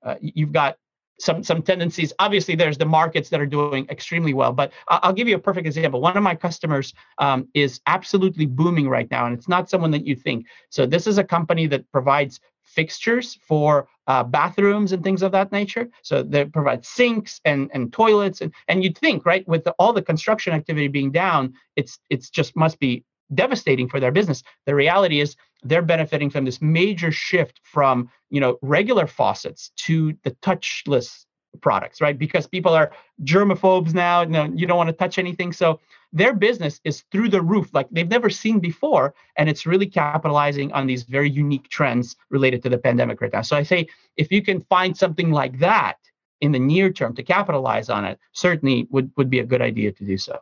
uh, 0.03 0.17
you've 0.21 0.53
got 0.53 0.77
some 1.19 1.43
some 1.43 1.63
tendencies. 1.63 2.13
Obviously, 2.19 2.55
there's 2.55 2.79
the 2.79 2.87
markets 2.87 3.29
that 3.31 3.41
are 3.41 3.47
doing 3.47 3.87
extremely 3.89 4.35
well, 4.35 4.53
but 4.53 4.73
I'll 4.89 5.13
give 5.13 5.29
you 5.29 5.37
a 5.37 5.39
perfect 5.39 5.67
example. 5.67 6.01
One 6.01 6.17
of 6.17 6.23
my 6.23 6.35
customers 6.35 6.93
um, 7.19 7.49
is 7.55 7.81
absolutely 7.87 8.47
booming 8.47 8.89
right 8.89 9.11
now, 9.11 9.27
and 9.27 9.37
it's 9.37 9.49
not 9.49 9.71
someone 9.71 9.91
that 9.93 10.07
you 10.07 10.17
think. 10.17 10.47
So 10.71 10.87
this 10.87 11.07
is 11.07 11.19
a 11.19 11.25
company 11.25 11.67
that 11.69 11.91
provides 11.93 12.41
fixtures 12.75 13.39
for 13.47 13.89
uh, 14.07 14.25
bathrooms 14.25 14.93
and 14.93 15.03
things 15.05 15.23
of 15.23 15.33
that 15.33 15.53
nature. 15.53 15.89
So 16.03 16.23
they 16.23 16.45
provide 16.45 16.85
sinks 16.85 17.41
and, 17.45 17.71
and 17.73 17.93
toilets. 17.93 18.41
And, 18.41 18.53
and 18.69 18.83
you'd 18.83 18.99
think, 18.99 19.25
right, 19.25 19.47
with 19.47 19.65
the, 19.65 19.73
all 19.79 19.93
the 19.93 20.03
construction 20.03 20.53
activity 20.53 20.89
being 20.89 21.13
down, 21.13 21.55
it's 21.77 21.99
it's 22.11 22.31
just 22.31 22.57
must 22.57 22.79
be 22.79 23.05
devastating 23.35 23.89
for 23.89 24.01
their 24.01 24.13
business. 24.13 24.43
The 24.67 24.75
reality 24.75 25.21
is 25.21 25.37
they're 25.63 25.83
benefiting 25.83 26.31
from 26.31 26.45
this 26.45 26.61
major 26.61 27.13
shift 27.13 27.61
from 27.63 28.11
you 28.31 28.41
know 28.41 28.59
regular 28.63 29.07
faucets 29.07 29.71
to 29.77 30.15
the 30.25 30.33
touchless 30.43 31.25
products, 31.61 32.01
right? 32.01 32.19
Because 32.19 32.47
people 32.47 32.73
are 32.73 32.91
germaphobes 33.25 33.95
now. 33.95 34.23
You, 34.23 34.29
know, 34.29 34.53
you 34.55 34.67
don't 34.67 34.77
want 34.77 34.89
to 34.89 34.95
touch 34.95 35.19
anything. 35.19 35.53
So 35.53 35.81
their 36.13 36.35
business 36.35 36.81
is 36.85 37.05
through 37.11 37.29
the 37.29 37.41
roof 37.41 37.73
like 37.73 37.89
they've 37.91 38.09
never 38.09 38.29
seen 38.29 38.61
before 38.61 39.15
and 39.37 39.49
it's 39.49 39.67
really 39.67 39.87
capitalizing 39.87 40.71
on 40.73 40.87
these 40.87 41.05
very 41.05 41.31
unique 41.31 41.69
trends 41.69 42.17
related 42.31 42.63
to 42.63 42.69
the 42.69 42.79
pandemic 42.79 43.21
right 43.21 43.33
now 43.33 43.43
so 43.43 43.57
i 43.57 43.63
say 43.63 43.87
if 44.17 44.31
you 44.31 44.43
can 44.43 44.61
find 44.61 44.97
something 44.97 45.31
like 45.31 45.59
that 45.59 45.97
in 46.41 46.53
the 46.53 46.59
near 46.59 46.91
term 46.91 47.15
to 47.15 47.23
capitalize 47.23 47.89
on 47.89 48.05
it 48.05 48.19
certainly 48.33 48.87
would 48.91 49.11
would 49.17 49.31
be 49.31 49.41
a 49.41 49.45
good 49.45 49.63
idea 49.63 49.91
to 49.91 50.05
do 50.05 50.19
so 50.19 50.39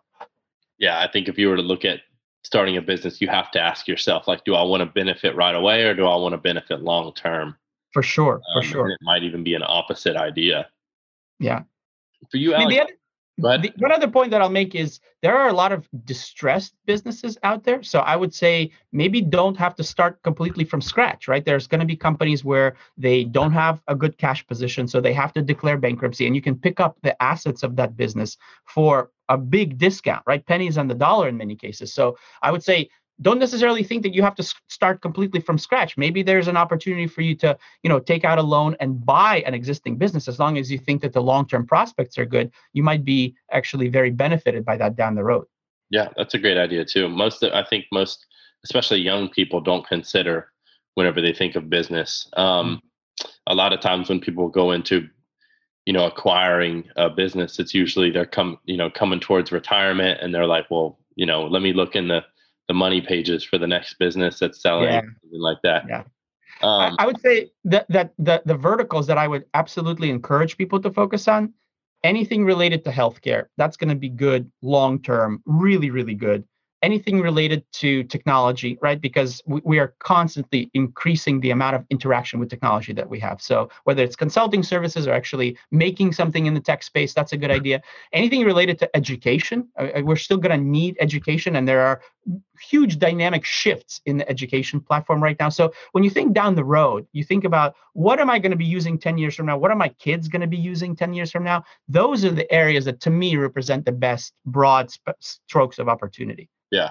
yeah 0.78 1.00
i 1.00 1.10
think 1.10 1.28
if 1.28 1.38
you 1.38 1.48
were 1.48 1.56
to 1.56 1.62
look 1.62 1.84
at 1.84 2.00
starting 2.42 2.76
a 2.76 2.82
business 2.82 3.20
you 3.20 3.28
have 3.28 3.50
to 3.50 3.60
ask 3.60 3.86
yourself 3.86 4.26
like 4.26 4.44
do 4.44 4.54
i 4.54 4.62
want 4.62 4.80
to 4.80 4.86
benefit 4.86 5.36
right 5.36 5.54
away 5.54 5.84
or 5.84 5.94
do 5.94 6.06
i 6.06 6.16
want 6.16 6.32
to 6.32 6.38
benefit 6.38 6.82
long 6.82 7.12
term 7.14 7.56
for 7.92 8.02
sure 8.02 8.40
for 8.54 8.60
um, 8.60 8.64
sure 8.64 8.90
it 8.90 8.98
might 9.02 9.22
even 9.22 9.44
be 9.44 9.54
an 9.54 9.62
opposite 9.64 10.16
idea 10.16 10.66
yeah 11.40 11.62
for 12.30 12.36
you 12.36 12.54
Alex, 12.54 12.64
I 12.64 12.68
mean, 12.68 12.76
the, 12.76 12.82
other, 12.82 12.92
but 13.40 13.62
the, 13.62 13.72
one 13.78 13.92
other 13.92 14.08
point 14.08 14.30
that 14.32 14.42
I'll 14.42 14.50
make 14.50 14.74
is 14.74 15.00
there 15.22 15.36
are 15.36 15.48
a 15.48 15.52
lot 15.52 15.72
of 15.72 15.88
distressed 16.04 16.74
businesses 16.84 17.38
out 17.42 17.64
there. 17.64 17.82
So 17.82 18.00
I 18.00 18.16
would 18.16 18.34
say 18.34 18.70
maybe 18.92 19.20
don't 19.20 19.56
have 19.56 19.74
to 19.76 19.84
start 19.84 20.22
completely 20.22 20.64
from 20.64 20.80
scratch, 20.80 21.28
right? 21.28 21.44
There's 21.44 21.66
going 21.66 21.80
to 21.80 21.86
be 21.86 21.96
companies 21.96 22.44
where 22.44 22.76
they 22.98 23.24
don't 23.24 23.52
have 23.52 23.82
a 23.88 23.94
good 23.94 24.18
cash 24.18 24.46
position, 24.46 24.86
so 24.86 25.00
they 25.00 25.14
have 25.14 25.32
to 25.34 25.42
declare 25.42 25.78
bankruptcy, 25.78 26.26
and 26.26 26.36
you 26.36 26.42
can 26.42 26.56
pick 26.56 26.80
up 26.80 26.98
the 27.02 27.20
assets 27.22 27.62
of 27.62 27.76
that 27.76 27.96
business 27.96 28.36
for 28.66 29.10
a 29.28 29.38
big 29.38 29.78
discount, 29.78 30.22
right? 30.26 30.44
Pennies 30.44 30.76
on 30.76 30.88
the 30.88 30.94
dollar 30.94 31.28
in 31.28 31.36
many 31.36 31.54
cases. 31.54 31.94
So 31.94 32.18
I 32.42 32.50
would 32.50 32.62
say 32.62 32.90
don't 33.22 33.38
necessarily 33.38 33.82
think 33.82 34.02
that 34.02 34.14
you 34.14 34.22
have 34.22 34.34
to 34.36 34.54
start 34.68 35.02
completely 35.02 35.40
from 35.40 35.58
scratch. 35.58 35.96
Maybe 35.96 36.22
there's 36.22 36.48
an 36.48 36.56
opportunity 36.56 37.06
for 37.06 37.20
you 37.20 37.34
to 37.36 37.56
you 37.82 37.88
know 37.88 38.00
take 38.00 38.24
out 38.24 38.38
a 38.38 38.42
loan 38.42 38.76
and 38.80 39.04
buy 39.04 39.42
an 39.46 39.54
existing 39.54 39.96
business. 39.96 40.28
As 40.28 40.38
long 40.38 40.58
as 40.58 40.70
you 40.70 40.78
think 40.78 41.02
that 41.02 41.12
the 41.12 41.22
long-term 41.22 41.66
prospects 41.66 42.18
are 42.18 42.26
good 42.26 42.50
you 42.72 42.82
might 42.82 43.04
be 43.04 43.34
actually 43.52 43.88
very 43.88 44.10
benefited 44.10 44.64
by 44.64 44.76
that 44.76 44.96
down 44.96 45.14
the 45.14 45.24
road. 45.24 45.46
Yeah 45.90 46.08
that's 46.16 46.34
a 46.34 46.38
great 46.38 46.56
idea 46.56 46.84
too. 46.84 47.08
Most 47.08 47.42
i 47.42 47.64
think 47.64 47.86
most 47.92 48.26
especially 48.64 49.00
young 49.00 49.28
people 49.28 49.60
don't 49.60 49.86
consider 49.86 50.52
whenever 50.94 51.20
they 51.22 51.32
think 51.32 51.56
of 51.56 51.70
business. 51.70 52.28
Um, 52.36 52.76
mm-hmm. 52.76 53.30
a 53.46 53.54
lot 53.54 53.72
of 53.72 53.80
times 53.80 54.08
when 54.08 54.20
people 54.20 54.48
go 54.48 54.72
into 54.72 55.08
you 55.86 55.92
know 55.92 56.06
acquiring 56.06 56.84
a 56.96 57.08
business 57.08 57.58
it's 57.58 57.74
usually 57.74 58.10
they're 58.10 58.26
come 58.26 58.58
you 58.66 58.76
know 58.76 58.90
coming 58.90 59.18
towards 59.18 59.50
retirement 59.50 60.20
and 60.20 60.32
they're 60.32 60.46
like 60.46 60.70
well 60.70 60.98
you 61.16 61.24
know 61.24 61.46
let 61.46 61.62
me 61.62 61.72
look 61.72 61.96
in 61.96 62.06
the 62.06 62.22
the 62.70 62.74
money 62.74 63.00
pages 63.00 63.42
for 63.42 63.58
the 63.58 63.66
next 63.66 63.98
business 63.98 64.38
that's 64.38 64.62
selling 64.62 64.84
yeah. 64.84 65.00
something 65.00 65.40
like 65.40 65.58
that. 65.64 65.82
Yeah. 65.88 66.04
Um, 66.62 66.94
I, 67.00 67.02
I 67.02 67.06
would 67.06 67.20
say 67.20 67.50
that 67.64 67.84
that 67.88 68.12
the 68.16 68.42
the 68.46 68.54
verticals 68.54 69.08
that 69.08 69.18
I 69.18 69.26
would 69.26 69.44
absolutely 69.54 70.08
encourage 70.08 70.56
people 70.56 70.80
to 70.82 70.92
focus 70.92 71.26
on, 71.26 71.52
anything 72.04 72.44
related 72.44 72.84
to 72.84 72.92
healthcare, 72.92 73.46
that's 73.56 73.76
going 73.76 73.88
to 73.88 73.96
be 73.96 74.08
good 74.08 74.52
long 74.62 75.02
term, 75.02 75.42
really 75.46 75.90
really 75.90 76.14
good 76.14 76.44
anything 76.82 77.20
related 77.20 77.64
to 77.72 78.04
technology, 78.04 78.78
right? 78.80 79.00
Because 79.00 79.42
we, 79.46 79.60
we, 79.64 79.78
are 79.78 79.94
constantly 79.98 80.70
increasing 80.74 81.40
the 81.40 81.50
amount 81.50 81.76
of 81.76 81.84
interaction 81.90 82.40
with 82.40 82.48
technology 82.48 82.92
that 82.92 83.08
we 83.08 83.18
have. 83.20 83.40
So 83.40 83.68
whether 83.84 84.02
it's 84.02 84.16
consulting 84.16 84.62
services 84.62 85.06
or 85.06 85.12
actually 85.12 85.56
making 85.70 86.12
something 86.12 86.46
in 86.46 86.54
the 86.54 86.60
tech 86.60 86.82
space, 86.82 87.12
that's 87.14 87.32
a 87.32 87.36
good 87.36 87.50
idea. 87.50 87.82
Anything 88.12 88.44
related 88.44 88.78
to 88.80 88.96
education, 88.96 89.68
uh, 89.78 89.88
uh 89.96 90.02
we're 90.02 90.16
still 90.16 90.38
going 90.38 90.58
to 90.58 90.64
need 90.64 90.96
education, 91.00 91.56
and 91.56 91.68
there 91.68 91.82
are 91.82 92.00
huge 92.60 92.98
dynamic 92.98 93.44
shifts 93.44 94.00
in 94.04 94.18
the 94.18 94.28
education 94.28 94.80
platform 94.80 95.22
right 95.22 95.38
now. 95.40 95.48
So 95.48 95.72
when 95.92 96.04
you 96.04 96.10
think 96.10 96.34
down 96.34 96.54
the 96.54 96.64
road, 96.64 97.06
you 97.12 97.24
think 97.24 97.44
about 97.44 97.74
what 97.94 98.20
am 98.20 98.30
I 98.30 98.38
going 98.38 98.50
to 98.50 98.56
be 98.56 98.66
using 98.66 98.98
10 98.98 99.18
years 99.18 99.34
from 99.34 99.46
now? 99.46 99.56
What 99.58 99.70
are 99.70 99.76
my 99.76 99.88
kids 99.88 100.28
going 100.28 100.42
to 100.42 100.46
be 100.46 100.58
using 100.58 100.94
10 100.94 101.14
years 101.14 101.30
from 101.30 101.44
now? 101.44 101.64
Those 101.88 102.24
are 102.24 102.30
the 102.30 102.50
areas 102.52 102.84
that 102.84 103.00
to 103.00 103.10
me 103.10 103.36
represent 103.36 103.84
the 103.84 103.92
best 103.92 104.34
broad 104.44 104.90
strokes 105.20 105.78
of 105.78 105.88
opportunity. 105.88 106.48
Yeah, 106.70 106.90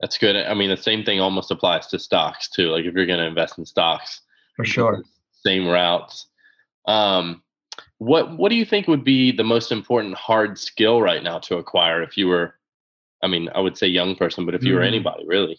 that's 0.00 0.18
good. 0.18 0.36
I 0.36 0.54
mean, 0.54 0.70
the 0.70 0.76
same 0.76 1.04
thing 1.04 1.20
almost 1.20 1.50
applies 1.50 1.86
to 1.88 1.98
stocks 1.98 2.48
too. 2.48 2.70
Like 2.70 2.84
if 2.84 2.94
you're 2.94 3.06
going 3.06 3.18
to 3.18 3.26
invest 3.26 3.58
in 3.58 3.66
stocks, 3.66 4.22
for 4.56 4.64
sure, 4.64 5.02
same 5.44 5.66
routes. 5.66 6.26
Um, 6.86 7.42
what 7.98 8.36
what 8.36 8.50
do 8.50 8.56
you 8.56 8.64
think 8.64 8.88
would 8.88 9.04
be 9.04 9.32
the 9.32 9.44
most 9.44 9.72
important 9.72 10.14
hard 10.14 10.58
skill 10.58 11.00
right 11.00 11.22
now 11.22 11.38
to 11.40 11.56
acquire 11.56 12.02
if 12.02 12.16
you 12.16 12.26
were, 12.28 12.54
I 13.22 13.26
mean, 13.26 13.48
I 13.54 13.60
would 13.60 13.76
say 13.76 13.86
young 13.86 14.14
person, 14.16 14.44
but 14.44 14.54
if 14.54 14.62
you 14.62 14.72
mm. 14.72 14.76
were 14.76 14.82
anybody, 14.82 15.24
really? 15.26 15.58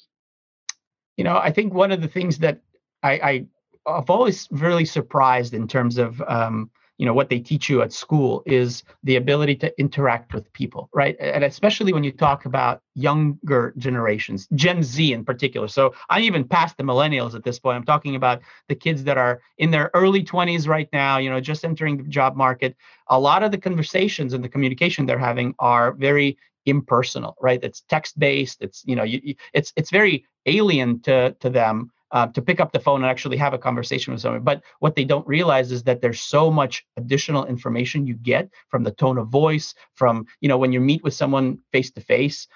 You 1.17 1.23
know, 1.23 1.37
I 1.37 1.51
think 1.51 1.73
one 1.73 1.91
of 1.91 2.01
the 2.01 2.07
things 2.07 2.37
that 2.39 2.59
I, 3.01 3.11
I 3.11 3.45
I've 3.87 4.09
always 4.09 4.47
really 4.51 4.85
surprised 4.85 5.53
in 5.53 5.67
terms 5.67 5.97
of 5.97 6.21
um, 6.27 6.69
you 6.97 7.05
know 7.05 7.13
what 7.13 7.29
they 7.29 7.39
teach 7.39 7.69
you 7.69 7.81
at 7.81 7.93
school 7.93 8.43
is 8.45 8.83
the 9.03 9.15
ability 9.15 9.55
to 9.55 9.79
interact 9.79 10.33
with 10.33 10.51
people 10.53 10.89
right? 10.93 11.15
And 11.19 11.43
especially 11.43 11.93
when 11.93 12.03
you 12.03 12.11
talk 12.11 12.45
about 12.45 12.81
younger 12.95 13.73
generations 13.77 14.47
gen 14.55 14.83
z 14.83 15.13
in 15.13 15.23
particular. 15.23 15.67
So 15.67 15.93
i'm 16.09 16.23
even 16.23 16.43
past 16.47 16.77
the 16.77 16.83
millennials 16.83 17.35
at 17.35 17.43
this 17.43 17.59
point. 17.59 17.77
I'm 17.77 17.83
talking 17.85 18.15
about 18.15 18.41
the 18.67 18.75
kids 18.75 19.03
that 19.03 19.17
are 19.17 19.41
in 19.57 19.71
their 19.71 19.91
early 19.93 20.23
20s 20.23 20.67
right 20.67 20.89
now 20.91 21.17
you 21.17 21.29
know 21.29 21.39
just 21.39 21.63
entering 21.63 21.97
the 21.97 22.03
job 22.03 22.35
market. 22.35 22.75
A 23.07 23.19
lot 23.19 23.43
of 23.43 23.51
the 23.51 23.57
conversations 23.57 24.33
and 24.33 24.43
the 24.43 24.49
communication 24.49 25.05
they're 25.05 25.19
having 25.19 25.53
are 25.59 25.93
very 25.93 26.37
impersonal 26.65 27.37
right? 27.41 27.63
It's 27.63 27.81
text 27.81 28.19
based 28.19 28.61
it's 28.61 28.83
you 28.85 28.95
know 28.95 29.03
you, 29.03 29.35
it's 29.53 29.71
it's 29.75 29.91
very 29.91 30.25
alien 30.45 30.99
to 31.01 31.31
to 31.39 31.49
them 31.49 31.91
uh, 32.11 32.27
to 32.27 32.41
pick 32.41 32.59
up 32.59 32.71
the 32.71 32.79
phone 32.79 33.01
and 33.01 33.09
actually 33.09 33.37
have 33.37 33.53
a 33.53 33.57
conversation 33.57 34.13
with 34.13 34.21
someone. 34.21 34.43
But 34.43 34.63
what 34.79 34.95
they 34.95 35.05
don't 35.05 35.27
realize 35.27 35.71
is 35.71 35.83
that 35.83 36.01
there's 36.01 36.21
so 36.21 36.49
much 36.49 36.85
additional 36.97 37.45
information 37.45 38.07
you 38.07 38.15
get 38.15 38.49
from 38.69 38.83
the 38.83 38.91
tone 38.91 39.17
of 39.17 39.27
voice, 39.27 39.73
from 39.95 40.25
you 40.41 40.49
know 40.49 40.57
when 40.57 40.71
you 40.71 40.79
meet 40.79 41.03
with 41.03 41.13
someone 41.13 41.59
face 41.71 41.91
to 41.91 42.01
face, 42.01 42.47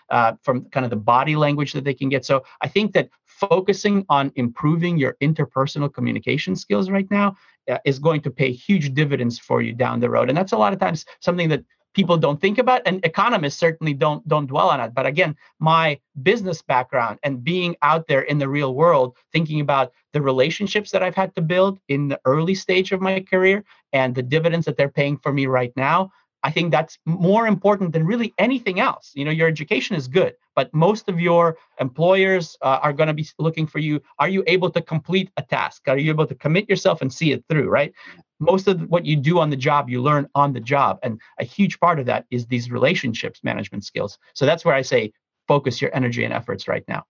from 0.44 0.66
kind 0.72 0.86
of 0.86 0.90
the 0.90 0.96
body 0.96 1.36
language 1.36 1.74
that 1.74 1.84
they 1.84 1.94
can 1.94 2.10
get. 2.10 2.26
So 2.26 2.44
I 2.62 2.68
think 2.68 2.94
that 2.94 3.10
focusing 3.26 4.06
on 4.10 4.32
improving 4.36 4.98
your 4.98 5.16
interpersonal 5.22 5.92
communication 5.92 6.56
skills 6.56 6.90
right 6.90 7.10
now 7.10 7.36
uh, 7.70 7.78
is 7.86 8.00
going 8.00 8.22
to 8.22 8.32
pay 8.32 8.52
huge 8.52 8.94
dividends 8.94 9.40
for 9.40 9.62
you 9.62 9.74
down 9.74 10.00
the 10.00 10.10
road. 10.10 10.30
And 10.30 10.38
that's 10.38 10.52
a 10.52 10.58
lot 10.58 10.74
of 10.74 10.80
times 10.80 11.06
something 11.20 11.50
that 11.50 11.64
people 11.93 12.17
don't 12.17 12.39
think 12.39 12.58
about 12.58 12.82
and 12.86 13.04
economists 13.06 13.58
certainly 13.58 13.93
don't 13.93 14.25
don't 14.27 14.47
dwell 14.47 14.69
on 14.69 14.80
it. 14.80 14.93
But 14.93 15.06
again 15.06 15.36
my 15.60 15.99
business 16.23 16.62
background 16.62 17.19
and 17.23 17.43
being 17.43 17.75
out 17.82 18.08
there 18.08 18.21
in 18.21 18.38
the 18.38 18.47
real 18.47 18.73
world 18.75 19.15
thinking 19.32 19.62
about 19.62 19.91
the 20.13 20.21
relationships 20.21 20.91
that 20.91 21.04
i've 21.04 21.15
had 21.15 21.34
to 21.36 21.41
build 21.41 21.80
in 21.88 22.08
the 22.10 22.19
early 22.25 22.56
stage 22.56 22.91
of 22.91 23.01
my 23.01 23.19
career 23.21 23.63
and 23.93 24.13
the 24.13 24.21
dividends 24.21 24.65
that 24.65 24.75
they're 24.77 24.89
paying 24.89 25.17
for 25.17 25.32
me 25.32 25.45
right 25.45 25.71
now 25.75 26.12
i 26.43 26.51
think 26.51 26.71
that's 26.71 26.97
more 27.06 27.47
important 27.47 27.93
than 27.93 28.06
really 28.06 28.34
anything 28.38 28.80
else. 28.80 29.12
You 29.13 29.25
know 29.25 29.32
your 29.32 29.47
education 29.47 29.95
is 29.95 30.08
good 30.08 30.34
but 30.56 30.73
most 30.73 31.08
of 31.08 31.19
your 31.19 31.58
employers 31.80 32.58
uh, 32.62 32.80
are 32.82 32.91
going 32.91 33.08
to 33.08 33.13
be 33.13 33.25
looking 33.39 33.65
for 33.65 33.80
you. 33.80 34.01
Are 34.19 34.27
you 34.27 34.43
able 34.47 34.69
to 34.71 34.82
complete 34.82 35.32
a 35.38 35.41
task? 35.41 35.88
Are 35.88 35.97
you 35.97 36.12
able 36.12 36.27
to 36.27 36.36
commit 36.36 36.67
yourself 36.67 37.01
and 37.01 37.12
see 37.12 37.32
it 37.32 37.45
through 37.49 37.69
right 37.69 37.93
most 38.41 38.67
of 38.67 38.82
what 38.89 39.06
you 39.06 39.15
do 39.15 39.39
on 39.39 39.49
the 39.49 39.56
job 39.56 39.89
you 39.89 40.01
learn 40.01 40.27
on 40.36 40.51
the 40.51 40.60
job. 40.60 40.99
And 41.04 41.21
a 41.39 41.45
huge 41.45 41.80
part 41.80 41.99
of 41.99 42.06
that 42.08 42.25
is 42.32 42.47
these 42.47 42.69
relationships 42.69 43.39
management 43.43 43.86
skills. 43.86 44.17
So 44.34 44.45
that's 44.45 44.65
where 44.65 44.75
i 44.75 44.82
say 44.82 45.13
focus 45.47 45.82
your 45.82 45.95
energy 45.95 46.23
and 46.23 46.34
efforts 46.34 46.67
right 46.67 46.84
now. 46.88 47.04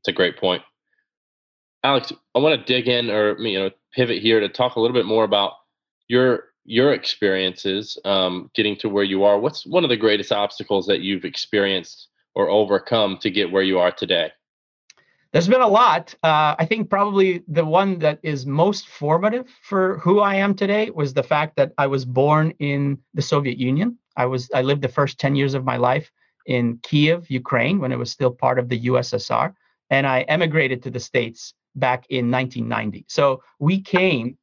It's 0.00 0.08
a 0.08 0.12
great 0.12 0.36
point. 0.36 0.62
Alex 1.82 2.12
i 2.34 2.38
want 2.38 2.58
to 2.58 2.72
dig 2.72 2.88
in 2.88 3.10
or 3.10 3.38
you 3.38 3.58
know 3.58 3.70
pivot 3.94 4.22
here 4.22 4.40
to 4.40 4.48
talk 4.48 4.76
a 4.76 4.80
little 4.80 4.94
bit 4.94 5.06
more 5.06 5.24
about 5.24 5.52
your 6.08 6.44
your 6.64 6.92
experiences 6.92 7.98
um, 8.04 8.50
getting 8.54 8.76
to 8.76 8.88
where 8.88 9.04
you 9.04 9.24
are. 9.24 9.38
What's 9.38 9.66
one 9.66 9.84
of 9.84 9.90
the 9.90 9.96
greatest 9.96 10.32
obstacles 10.32 10.86
that 10.86 11.00
you've 11.00 11.24
experienced 11.24 12.08
or 12.34 12.48
overcome 12.48 13.18
to 13.18 13.30
get 13.30 13.52
where 13.52 13.62
you 13.62 13.78
are 13.78 13.92
today? 13.92 14.32
There's 15.34 15.48
been 15.48 15.62
a 15.62 15.66
lot. 15.66 16.14
Uh, 16.22 16.54
I 16.56 16.64
think 16.64 16.88
probably 16.88 17.42
the 17.48 17.64
one 17.64 17.98
that 17.98 18.20
is 18.22 18.46
most 18.46 18.86
formative 18.86 19.48
for 19.62 19.98
who 19.98 20.20
I 20.20 20.36
am 20.36 20.54
today 20.54 20.90
was 20.90 21.12
the 21.12 21.24
fact 21.24 21.56
that 21.56 21.72
I 21.76 21.88
was 21.88 22.04
born 22.04 22.52
in 22.60 22.98
the 23.14 23.20
Soviet 23.20 23.58
Union. 23.58 23.98
I 24.16 24.26
was 24.26 24.48
I 24.54 24.62
lived 24.62 24.82
the 24.82 24.88
first 24.88 25.18
10 25.18 25.34
years 25.34 25.54
of 25.54 25.64
my 25.64 25.76
life 25.76 26.08
in 26.46 26.78
Kiev, 26.84 27.28
Ukraine, 27.28 27.80
when 27.80 27.90
it 27.90 27.98
was 27.98 28.12
still 28.12 28.30
part 28.30 28.60
of 28.60 28.68
the 28.68 28.82
USSR, 28.82 29.52
and 29.90 30.06
I 30.06 30.20
emigrated 30.20 30.84
to 30.84 30.90
the 30.92 31.00
States 31.00 31.52
back 31.74 32.06
in 32.10 32.30
1990. 32.30 33.04
So 33.08 33.42
we 33.58 33.80
came 33.80 34.38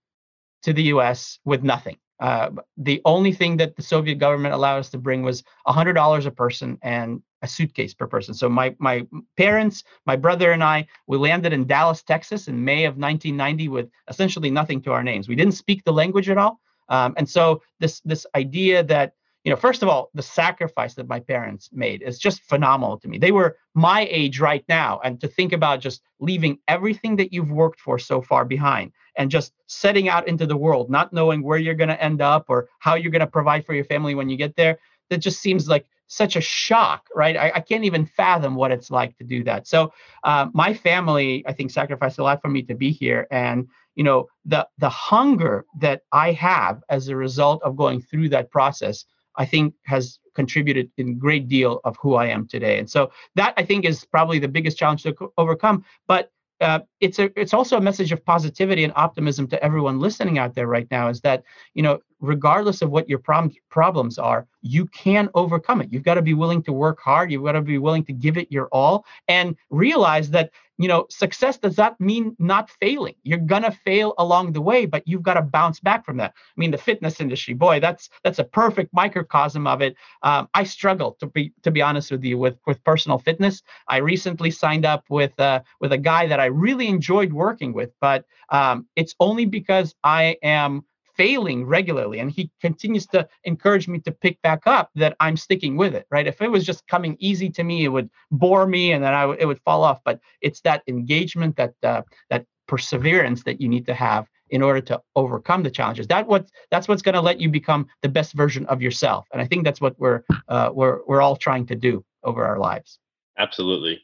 to 0.63 0.73
the 0.73 0.83
US 0.95 1.39
with 1.45 1.63
nothing. 1.63 1.95
Uh, 2.21 2.51
the 2.77 3.01
only 3.03 3.33
thing 3.33 3.57
that 3.57 3.75
the 3.75 3.81
Soviet 3.81 4.15
government 4.19 4.53
allowed 4.53 4.77
us 4.77 4.91
to 4.91 4.99
bring 4.99 5.23
was 5.23 5.43
$100 5.67 6.25
a 6.25 6.31
person 6.31 6.77
and 6.83 7.21
a 7.41 7.47
suitcase 7.47 7.95
per 7.95 8.05
person. 8.05 8.35
So 8.35 8.47
my 8.47 8.75
my 8.77 9.07
parents, 9.35 9.83
my 10.05 10.15
brother 10.15 10.51
and 10.51 10.63
I, 10.63 10.87
we 11.07 11.17
landed 11.17 11.51
in 11.51 11.65
Dallas, 11.65 12.03
Texas 12.03 12.47
in 12.47 12.63
May 12.63 12.85
of 12.85 12.95
1990 12.97 13.69
with 13.69 13.89
essentially 14.07 14.51
nothing 14.51 14.81
to 14.83 14.91
our 14.91 15.03
names. 15.03 15.27
We 15.27 15.35
didn't 15.35 15.55
speak 15.55 15.83
the 15.83 15.93
language 15.93 16.29
at 16.29 16.37
all. 16.37 16.59
Um, 16.89 17.15
and 17.17 17.27
so 17.27 17.63
this 17.79 18.01
this 18.01 18.27
idea 18.35 18.83
that 18.83 19.13
you 19.43 19.49
know, 19.49 19.55
first 19.55 19.81
of 19.81 19.89
all, 19.89 20.09
the 20.13 20.21
sacrifice 20.21 20.93
that 20.95 21.07
my 21.07 21.19
parents 21.19 21.69
made 21.73 22.03
is 22.03 22.19
just 22.19 22.43
phenomenal 22.43 22.99
to 22.99 23.07
me. 23.07 23.17
They 23.17 23.31
were 23.31 23.57
my 23.73 24.07
age 24.11 24.39
right 24.39 24.63
now. 24.69 24.99
And 25.03 25.19
to 25.21 25.27
think 25.27 25.51
about 25.51 25.79
just 25.79 26.01
leaving 26.19 26.59
everything 26.67 27.15
that 27.15 27.33
you've 27.33 27.51
worked 27.51 27.79
for 27.79 27.97
so 27.97 28.21
far 28.21 28.45
behind 28.45 28.91
and 29.17 29.31
just 29.31 29.53
setting 29.67 30.09
out 30.09 30.27
into 30.27 30.45
the 30.45 30.57
world, 30.57 30.91
not 30.91 31.11
knowing 31.11 31.41
where 31.41 31.57
you're 31.57 31.73
going 31.73 31.89
to 31.89 32.01
end 32.01 32.21
up 32.21 32.45
or 32.49 32.69
how 32.79 32.93
you're 32.93 33.11
going 33.11 33.21
to 33.21 33.27
provide 33.27 33.65
for 33.65 33.73
your 33.73 33.85
family 33.85 34.13
when 34.13 34.29
you 34.29 34.37
get 34.37 34.55
there, 34.55 34.77
that 35.09 35.17
just 35.17 35.41
seems 35.41 35.67
like 35.67 35.85
such 36.07 36.35
a 36.35 36.41
shock, 36.41 37.07
right? 37.15 37.37
I, 37.37 37.51
I, 37.55 37.59
can't 37.61 37.85
even 37.85 38.05
fathom 38.05 38.55
what 38.55 38.71
it's 38.71 38.91
like 38.91 39.17
to 39.17 39.23
do 39.23 39.45
that. 39.45 39.65
So 39.65 39.93
uh, 40.25 40.47
my 40.53 40.73
family, 40.73 41.41
I 41.47 41.53
think, 41.53 41.71
sacrificed 41.71 42.19
a 42.19 42.23
lot 42.23 42.41
for 42.41 42.49
me 42.49 42.63
to 42.63 42.75
be 42.75 42.91
here, 42.91 43.27
and 43.31 43.67
you 43.95 44.03
know 44.03 44.27
the 44.43 44.67
the 44.77 44.89
hunger 44.89 45.65
that 45.79 46.01
I 46.11 46.33
have 46.33 46.83
as 46.89 47.07
a 47.07 47.15
result 47.15 47.63
of 47.63 47.77
going 47.77 48.01
through 48.01 48.27
that 48.29 48.51
process 48.51 49.05
I 49.35 49.45
think 49.45 49.73
has 49.85 50.19
contributed 50.35 50.91
in 50.97 51.17
great 51.17 51.47
deal 51.47 51.81
of 51.83 51.97
who 52.01 52.15
I 52.15 52.27
am 52.27 52.47
today. 52.47 52.79
And 52.79 52.89
so 52.89 53.11
that 53.35 53.53
I 53.57 53.63
think 53.63 53.85
is 53.85 54.05
probably 54.05 54.39
the 54.39 54.47
biggest 54.47 54.77
challenge 54.77 55.03
to 55.03 55.15
overcome. 55.37 55.83
But 56.07 56.31
uh, 56.61 56.79
it's 56.99 57.17
a 57.17 57.31
it's 57.39 57.53
also 57.53 57.77
a 57.77 57.81
message 57.81 58.11
of 58.11 58.23
positivity 58.23 58.83
and 58.83 58.93
optimism 58.95 59.47
to 59.47 59.63
everyone 59.63 59.99
listening 59.99 60.37
out 60.37 60.53
there 60.53 60.67
right 60.67 60.87
now. 60.91 61.09
Is 61.09 61.21
that 61.21 61.43
you 61.73 61.81
know 61.81 61.99
regardless 62.21 62.81
of 62.81 62.89
what 62.89 63.09
your 63.09 63.19
problem, 63.19 63.53
problems 63.69 64.17
are, 64.17 64.47
you 64.61 64.85
can 64.87 65.29
overcome 65.33 65.81
it. 65.81 65.91
You've 65.91 66.03
got 66.03 66.15
to 66.15 66.21
be 66.21 66.33
willing 66.33 66.63
to 66.63 66.73
work 66.73 66.99
hard. 67.01 67.31
You've 67.31 67.43
got 67.43 67.53
to 67.53 67.61
be 67.61 67.77
willing 67.77 68.05
to 68.05 68.13
give 68.13 68.37
it 68.37 68.51
your 68.51 68.67
all, 68.67 69.05
and 69.27 69.55
realize 69.69 70.29
that 70.31 70.51
you 70.81 70.87
know 70.87 71.05
success 71.09 71.57
does 71.57 71.77
not 71.77 71.99
mean 72.01 72.35
not 72.39 72.69
failing 72.69 73.13
you're 73.23 73.37
gonna 73.37 73.71
fail 73.71 74.15
along 74.17 74.51
the 74.51 74.61
way 74.61 74.85
but 74.85 75.07
you've 75.07 75.21
got 75.21 75.35
to 75.35 75.41
bounce 75.41 75.79
back 75.79 76.03
from 76.03 76.17
that 76.17 76.33
i 76.35 76.55
mean 76.57 76.71
the 76.71 76.77
fitness 76.77 77.21
industry 77.21 77.53
boy 77.53 77.79
that's 77.79 78.09
that's 78.23 78.39
a 78.39 78.43
perfect 78.43 78.91
microcosm 78.91 79.67
of 79.67 79.81
it 79.81 79.95
um, 80.23 80.49
i 80.55 80.63
struggle 80.63 81.15
to 81.19 81.27
be 81.27 81.53
to 81.61 81.69
be 81.69 81.81
honest 81.81 82.09
with 82.09 82.23
you 82.23 82.37
with 82.37 82.57
with 82.65 82.83
personal 82.83 83.19
fitness 83.19 83.61
i 83.89 83.97
recently 83.97 84.49
signed 84.49 84.85
up 84.85 85.03
with 85.09 85.39
uh, 85.39 85.61
with 85.79 85.91
a 85.91 85.97
guy 85.97 86.25
that 86.25 86.39
i 86.39 86.45
really 86.45 86.87
enjoyed 86.87 87.31
working 87.31 87.73
with 87.73 87.91
but 88.01 88.25
um, 88.49 88.87
it's 88.95 89.13
only 89.19 89.45
because 89.45 89.93
i 90.03 90.35
am 90.41 90.83
failing 91.21 91.65
regularly 91.65 92.17
and 92.19 92.31
he 92.31 92.49
continues 92.61 93.05
to 93.05 93.27
encourage 93.43 93.87
me 93.87 93.99
to 93.99 94.11
pick 94.11 94.41
back 94.41 94.61
up 94.65 94.89
that 94.95 95.15
i'm 95.19 95.37
sticking 95.37 95.77
with 95.77 95.93
it 95.93 96.05
right? 96.11 96.27
If 96.27 96.41
it 96.41 96.51
was 96.51 96.65
just 96.65 96.87
coming 96.87 97.15
easy 97.19 97.49
to 97.57 97.63
me 97.63 97.85
it 97.85 97.89
would 97.89 98.09
bore 98.31 98.65
me 98.65 98.91
and 98.93 99.03
then 99.03 99.13
I 99.13 99.21
w- 99.21 99.39
it 99.39 99.45
would 99.45 99.61
fall 99.61 99.83
off 99.83 99.99
but 100.03 100.19
it's 100.41 100.61
that 100.61 100.81
engagement 100.87 101.55
that 101.57 101.73
uh, 101.83 102.01
that 102.31 102.45
perseverance 102.67 103.43
that 103.43 103.61
you 103.61 103.69
need 103.69 103.85
to 103.85 103.93
have 103.93 104.27
in 104.49 104.61
order 104.61 104.81
to 104.81 105.01
overcome 105.15 105.63
the 105.63 105.71
challenges. 105.71 106.07
That 106.07 106.27
what 106.27 106.43
that's 106.71 106.87
what's 106.87 107.01
going 107.01 107.19
to 107.21 107.21
let 107.29 107.39
you 107.39 107.49
become 107.49 107.87
the 108.01 108.09
best 108.09 108.33
version 108.33 108.65
of 108.73 108.81
yourself 108.81 109.27
and 109.31 109.41
i 109.43 109.45
think 109.49 109.63
that's 109.63 109.81
what 109.85 109.95
we're 109.99 110.21
uh, 110.53 110.69
we're 110.73 110.99
we're 111.07 111.21
all 111.21 111.37
trying 111.47 111.65
to 111.67 111.75
do 111.75 111.93
over 112.23 112.41
our 112.45 112.59
lives. 112.69 112.99
Absolutely. 113.37 113.95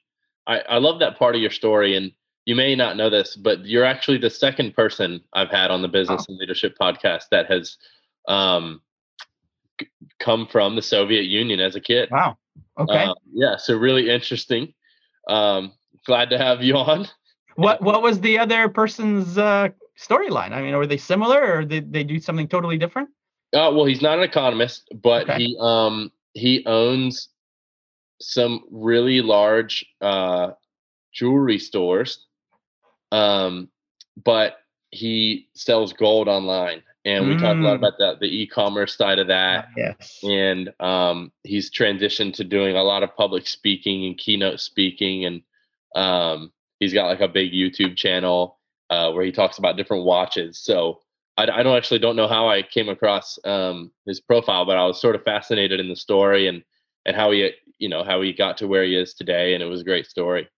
I 0.46 0.56
i 0.76 0.78
love 0.78 1.00
that 1.00 1.18
part 1.18 1.36
of 1.36 1.42
your 1.42 1.56
story 1.62 1.96
and 1.98 2.12
you 2.48 2.56
may 2.56 2.76
not 2.76 2.96
know 2.96 3.10
this, 3.10 3.36
but 3.36 3.66
you're 3.66 3.84
actually 3.84 4.18
the 4.18 4.30
second 4.30 4.74
person 4.74 5.20
I've 5.34 5.50
had 5.50 5.70
on 5.70 5.82
the 5.82 5.90
Business 5.90 6.28
and 6.30 6.38
Leadership 6.38 6.78
podcast 6.80 7.24
that 7.30 7.52
has 7.52 7.76
um, 8.30 8.82
come 10.22 10.48
from 10.48 10.78
the 10.78 10.82
Soviet 10.82 11.24
Union 11.24 11.60
as 11.60 11.76
a 11.76 11.82
kid. 11.82 12.08
Wow. 12.10 12.38
Okay. 12.80 13.04
Uh, 13.04 13.14
yeah. 13.34 13.58
So 13.58 13.76
really 13.76 14.10
interesting. 14.10 14.74
Um, 15.28 15.74
glad 16.06 16.30
to 16.30 16.38
have 16.38 16.64
you 16.64 16.78
on. 16.78 17.10
What 17.56 17.82
What 17.82 18.02
was 18.02 18.22
the 18.22 18.40
other 18.40 18.70
person's 18.70 19.38
uh, 19.38 19.68
storyline? 20.00 20.54
I 20.54 20.62
mean, 20.62 20.74
were 20.78 20.88
they 20.88 20.96
similar, 20.96 21.54
or 21.54 21.66
did 21.66 21.92
they 21.92 22.06
do 22.06 22.18
something 22.18 22.48
totally 22.48 22.78
different? 22.78 23.10
Uh, 23.54 23.76
well, 23.76 23.84
he's 23.84 24.02
not 24.02 24.20
an 24.20 24.24
economist, 24.24 24.88
but 25.02 25.30
okay. 25.30 25.44
he 25.44 25.58
um, 25.60 26.14
he 26.32 26.66
owns 26.66 27.28
some 28.22 28.64
really 28.72 29.20
large 29.20 29.86
uh, 30.00 30.52
jewelry 31.12 31.60
stores 31.60 32.27
um, 33.12 33.70
but 34.24 34.58
he 34.92 35.50
sells 35.54 35.94
gold 35.94 36.28
online. 36.28 36.84
And 37.06 37.28
we 37.28 37.36
mm. 37.36 37.40
talked 37.40 37.60
a 37.60 37.62
lot 37.62 37.76
mm. 37.76 37.78
about 37.78 37.94
that, 38.00 38.20
the 38.20 38.26
e-commerce 38.26 38.98
side 38.98 39.20
of 39.20 39.28
that. 39.28 39.70
Yes. 39.78 40.20
And 40.24 40.74
um, 40.82 41.32
he's 41.44 41.72
transitioned 41.72 42.34
to 42.34 42.44
doing 42.44 42.76
a 42.76 42.84
lot 42.84 43.02
of 43.04 43.16
public 43.16 43.48
speaking 43.48 44.06
and 44.06 44.18
keynote 44.18 44.60
speaking. 44.60 45.24
And 45.26 45.42
um, 45.96 46.52
he's 46.80 46.94
got 46.94 47.08
like 47.08 47.22
a 47.22 47.28
big 47.28 47.54
YouTube 47.54 47.96
channel 47.96 48.60
uh, 48.90 49.12
where 49.12 49.24
he 49.24 49.32
talks 49.32 49.58
about 49.58 49.78
different 49.78 50.04
watches. 50.04 50.60
So 50.60 51.00
I, 51.38 51.44
I 51.44 51.64
don't 51.64 51.78
actually 51.78 52.00
don't 52.00 52.16
know 52.16 52.28
how 52.28 52.50
I 52.50 52.62
came 52.62 52.90
across 52.90 53.40
um, 53.46 53.92
his 54.06 54.20
profile, 54.20 54.66
but 54.66 54.78
I 54.78 54.86
was 54.86 55.00
sort 55.00 55.16
of 55.16 55.24
fascinated 55.24 55.80
in 55.80 55.90
the 55.90 55.96
story 55.96 56.48
and 56.48 56.64
and 57.06 57.16
how 57.16 57.32
he 57.32 57.52
you 57.80 57.88
know 57.88 58.04
how 58.04 58.22
he 58.22 58.34
got 58.34 58.58
to 58.58 58.68
where 58.68 58.84
he 58.84 58.96
is 58.96 59.14
today. 59.14 59.54
And 59.54 59.64
it 59.64 59.68
was 59.68 59.82
a 59.82 59.86
great 59.86 60.08
story. 60.08 60.50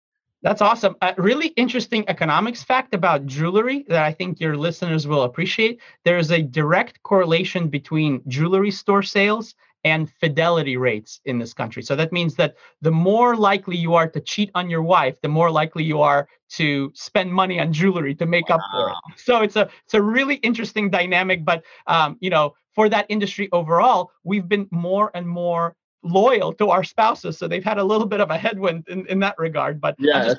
That's 0.42 0.62
awesome. 0.62 0.96
A 1.02 1.14
really 1.18 1.48
interesting 1.48 2.06
economics 2.08 2.64
fact 2.64 2.94
about 2.94 3.26
jewelry 3.26 3.86
that 3.90 4.04
I 4.04 4.14
think 4.14 4.40
your 4.40 4.56
listeners 4.56 5.06
will 5.06 5.24
appreciate. 5.24 5.82
There 6.06 6.18
is 6.18 6.32
a 6.32 6.42
direct 6.42 7.04
correlation 7.04 7.68
between 7.68 8.22
jewelry 8.28 8.72
store 8.72 9.04
sales 9.04 9.56
and 9.84 10.10
fidelity 10.10 10.78
rates 10.78 11.22
in 11.26 11.40
this 11.40 11.54
country. 11.54 11.84
So 11.84 11.96
that 11.96 12.12
means 12.12 12.36
that 12.36 12.56
the 12.82 12.92
more 12.92 13.36
likely 13.36 13.78
you 13.78 13.96
are 13.96 14.08
to 14.10 14.20
cheat 14.20 14.50
on 14.56 14.70
your 14.70 14.84
wife, 14.84 15.20
the 15.22 15.30
more 15.30 15.52
likely 15.52 15.84
you 15.84 16.02
are 16.02 16.28
to 16.52 16.92
spend 16.96 17.34
money 17.34 17.60
on 17.60 17.72
jewelry 17.72 18.16
to 18.16 18.26
make 18.26 18.50
wow. 18.50 18.56
up 18.56 18.62
for 18.72 18.90
it. 18.90 19.20
So 19.20 19.42
it's 19.42 19.56
a 19.56 19.70
it's 19.86 19.94
a 19.94 20.02
really 20.02 20.36
interesting 20.36 20.90
dynamic. 20.90 21.46
But 21.46 21.64
um, 21.88 22.18
you 22.20 22.30
know, 22.30 22.56
for 22.76 22.90
that 22.90 23.06
industry 23.10 23.50
overall, 23.52 24.12
we've 24.24 24.48
been 24.48 24.68
more 24.72 25.12
and 25.14 25.28
more 25.28 25.76
loyal 26.04 26.54
to 26.54 26.70
our 26.70 26.84
spouses, 26.84 27.38
so 27.38 27.48
they've 27.48 27.64
had 27.64 27.78
a 27.78 27.84
little 27.84 28.08
bit 28.08 28.22
of 28.22 28.30
a 28.32 28.38
headwind 28.38 28.88
in, 28.88 29.06
in 29.08 29.20
that 29.20 29.38
regard. 29.38 29.82
But 29.82 29.96
yeah, 30.00 30.34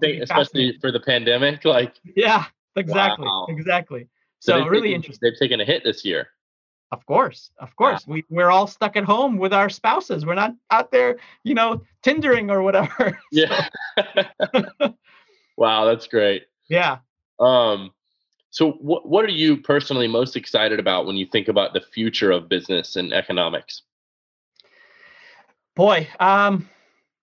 think, 0.00 0.22
especially 0.22 0.78
for 0.80 0.92
the 0.92 1.00
pandemic, 1.00 1.64
like 1.64 1.94
yeah, 2.16 2.46
exactly, 2.76 3.26
wow. 3.26 3.46
exactly. 3.48 4.08
So, 4.40 4.60
so 4.60 4.66
really 4.66 4.88
taken, 4.88 4.94
interesting. 4.94 5.30
They've 5.30 5.38
taken 5.38 5.60
a 5.60 5.64
hit 5.64 5.84
this 5.84 6.04
year. 6.04 6.28
Of 6.92 7.06
course, 7.06 7.50
of 7.58 7.74
course. 7.76 8.06
Wow. 8.06 8.14
We 8.14 8.24
we're 8.30 8.50
all 8.50 8.66
stuck 8.66 8.96
at 8.96 9.04
home 9.04 9.36
with 9.36 9.52
our 9.52 9.68
spouses. 9.68 10.26
We're 10.26 10.34
not 10.34 10.54
out 10.70 10.90
there, 10.90 11.18
you 11.44 11.54
know, 11.54 11.82
tindering 12.04 12.50
or 12.50 12.62
whatever. 12.62 13.18
Yeah. 13.32 13.68
wow, 15.56 15.84
that's 15.84 16.08
great. 16.08 16.46
Yeah. 16.68 16.98
Um 17.38 17.92
so 18.50 18.72
what 18.72 19.08
what 19.08 19.24
are 19.24 19.28
you 19.28 19.56
personally 19.56 20.08
most 20.08 20.34
excited 20.34 20.80
about 20.80 21.06
when 21.06 21.16
you 21.16 21.26
think 21.26 21.46
about 21.46 21.74
the 21.74 21.80
future 21.80 22.32
of 22.32 22.48
business 22.48 22.96
and 22.96 23.12
economics? 23.12 23.82
Boy, 25.80 26.06
um 26.20 26.68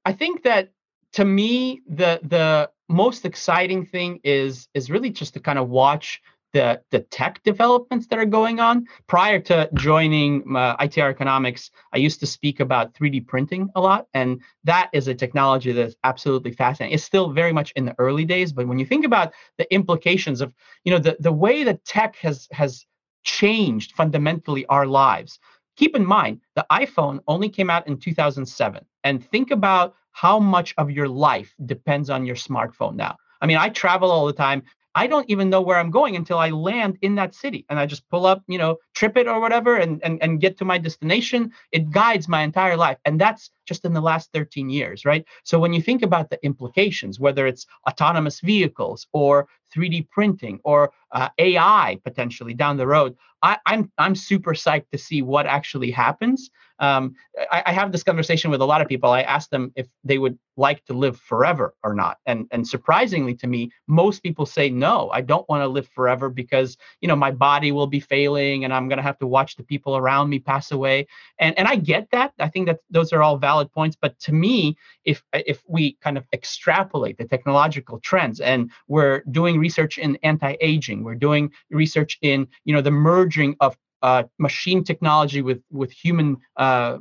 I 0.04 0.14
think 0.14 0.42
that 0.42 0.72
to 1.14 1.24
me 1.24 1.82
the 1.88 2.20
the 2.24 2.72
most 2.90 3.24
exciting 3.24 3.86
thing 3.86 4.20
is 4.24 4.68
is 4.74 4.90
really 4.90 5.12
just 5.12 5.36
to 5.36 5.40
kind 5.40 5.60
of 5.60 5.70
watch 5.70 6.20
the 6.54 6.82
the 6.90 7.02
tech 7.18 7.44
developments 7.44 8.08
that 8.08 8.18
are 8.18 8.26
going 8.40 8.60
on. 8.60 8.88
Prior 9.06 9.40
to 9.42 9.70
joining 9.76 10.32
uh, 10.56 10.76
ITR 10.78 11.12
Economics, 11.12 11.70
I 11.94 11.98
used 11.98 12.20
to 12.22 12.26
speak 12.26 12.60
about 12.60 12.96
3D 12.96 13.28
printing 13.28 13.70
a 13.76 13.80
lot, 13.80 14.08
and 14.16 14.42
that 14.64 14.90
is 14.92 15.08
a 15.08 15.14
technology 15.14 15.72
that's 15.72 15.96
absolutely 16.04 16.52
fascinating. 16.52 16.96
It's 16.96 17.04
still 17.04 17.30
very 17.30 17.54
much 17.54 17.70
in 17.76 17.86
the 17.86 17.94
early 18.00 18.26
days, 18.26 18.52
but 18.54 18.68
when 18.68 18.80
you 18.80 18.88
think 18.88 19.06
about 19.06 19.34
the 19.60 19.72
implications 19.72 20.42
of 20.42 20.52
you 20.84 20.92
know 20.92 21.00
the 21.08 21.16
the 21.20 21.38
way 21.46 21.64
that 21.64 21.86
tech 21.86 22.16
has 22.26 22.48
has 22.52 22.88
changed 23.24 23.92
fundamentally 23.92 24.66
our 24.66 24.88
lives. 24.88 25.38
Keep 25.78 25.96
in 25.96 26.06
mind, 26.06 26.42
the 26.56 26.66
iPhone 26.72 27.20
only 27.28 27.50
came 27.50 27.70
out 27.70 27.88
in 27.88 27.98
2007, 27.98 28.84
and 29.04 29.24
think 29.30 29.52
about 29.52 29.96
how 30.12 30.40
much 30.40 30.74
of 30.78 30.90
your 30.90 31.08
life 31.08 31.54
depends 31.66 32.10
on 32.10 32.26
your 32.26 32.36
smartphone 32.36 32.96
now. 32.96 33.16
I 33.40 33.46
mean, 33.46 33.58
I 33.58 33.70
travel 33.70 34.12
all 34.12 34.26
the 34.26 34.34
time. 34.34 34.64
I 34.96 35.06
don't 35.06 35.30
even 35.30 35.52
know 35.52 35.62
where 35.62 35.78
I'm 35.78 35.92
going 35.92 36.16
until 36.16 36.40
I 36.40 36.50
land 36.50 36.98
in 37.04 37.14
that 37.16 37.36
city. 37.36 37.68
And 37.70 37.78
I 37.78 37.86
just 37.86 38.10
pull 38.10 38.26
up, 38.26 38.42
you 38.48 38.58
know, 38.58 38.78
TripIt 38.96 39.32
or 39.32 39.40
whatever 39.40 39.76
and, 39.76 40.02
and, 40.04 40.18
and 40.24 40.42
get 40.42 40.58
to 40.58 40.66
my 40.66 40.80
destination. 40.80 41.52
It 41.72 41.92
guides 41.92 42.28
my 42.28 42.42
entire 42.42 42.76
life. 42.76 42.98
And 43.06 43.22
that's 43.22 43.52
just 43.68 43.86
in 43.86 43.94
the 43.94 44.02
last 44.02 44.32
13 44.34 44.72
years, 44.72 45.06
right? 45.06 45.24
So 45.44 45.60
when 45.60 45.72
you 45.72 45.84
think 45.84 46.02
about 46.02 46.32
the 46.32 46.44
implications, 46.44 47.20
whether 47.20 47.46
it's 47.46 47.68
autonomous 47.88 48.40
vehicles 48.40 49.06
or 49.14 49.48
3D 49.78 50.10
printing 50.10 50.60
or 50.64 50.92
uh, 51.12 51.30
AI 51.38 52.00
potentially 52.04 52.54
down 52.54 52.78
the 52.78 52.88
road, 52.88 53.16
I, 53.44 53.58
I'm 53.66 53.92
I'm 53.98 54.16
super 54.16 54.54
psyched 54.54 54.90
to 54.92 54.98
see 54.98 55.22
what 55.22 55.46
actually 55.46 55.92
happens. 55.92 56.50
Um, 56.80 57.16
I, 57.52 57.64
I, 57.66 57.72
have 57.72 57.92
this 57.92 58.04
conversation 58.04 58.52
with 58.52 58.62
a 58.62 58.66
lot 58.66 58.82
of 58.82 58.88
people. 58.88 59.10
I 59.10 59.24
ask 59.24 59.50
them 59.50 59.72
if 59.76 59.88
they 60.04 60.20
would 60.20 60.38
like 60.58 60.86
to 60.86 60.94
live 60.94 61.20
forever 61.20 61.74
or 61.84 61.96
not, 61.96 62.18
and 62.28 62.46
and 62.52 62.68
surprisingly 62.68 63.34
to 63.36 63.48
me, 63.48 63.72
most 63.88 64.22
people 64.22 64.46
say 64.46 64.70
no. 64.70 65.10
I 65.12 65.22
don't 65.22 65.48
want 65.50 65.64
to 65.64 65.68
live 65.68 65.88
forever 65.88 66.30
because 66.30 66.78
you 67.02 67.08
know 67.08 67.16
my 67.16 67.32
body 67.32 67.72
will 67.72 67.88
be 67.88 68.00
failing, 68.00 68.64
and 68.64 68.74
I'm 68.74 68.88
going 68.88 68.98
to 68.98 69.04
have 69.04 69.18
to 69.20 69.28
watch 69.28 69.56
the 69.56 69.64
people 69.64 69.98
around 69.98 70.30
me 70.30 70.38
pass 70.38 70.72
away. 70.72 71.08
And 71.40 71.58
and 71.58 71.68
I 71.68 71.78
get 71.78 72.10
that. 72.12 72.34
I 72.38 72.48
think 72.48 72.68
that 72.68 72.80
those 72.92 73.12
are 73.12 73.24
all 73.24 73.38
valid 73.38 73.72
points. 73.72 73.98
But 74.00 74.20
to 74.22 74.34
me, 74.34 74.78
if 75.04 75.24
if 75.34 75.64
we 75.68 75.94
kind 76.02 76.18
of 76.18 76.28
extrapolate 76.32 77.18
the 77.18 77.26
technological 77.26 78.00
trends, 78.00 78.40
and 78.40 78.70
we're 78.88 79.24
doing 79.32 79.60
research 79.68 79.98
in 79.98 80.18
anti-aging, 80.24 81.04
we're 81.04 81.24
doing 81.30 81.52
research 81.84 82.18
in 82.22 82.48
you 82.66 82.74
know 82.74 82.84
the 82.90 82.98
merging 83.10 83.56
of 83.60 83.72
uh, 84.02 84.24
machine 84.38 84.84
technology 84.84 85.42
with 85.42 85.62
with 85.72 85.92
human 85.92 86.38
uh, 86.58 86.98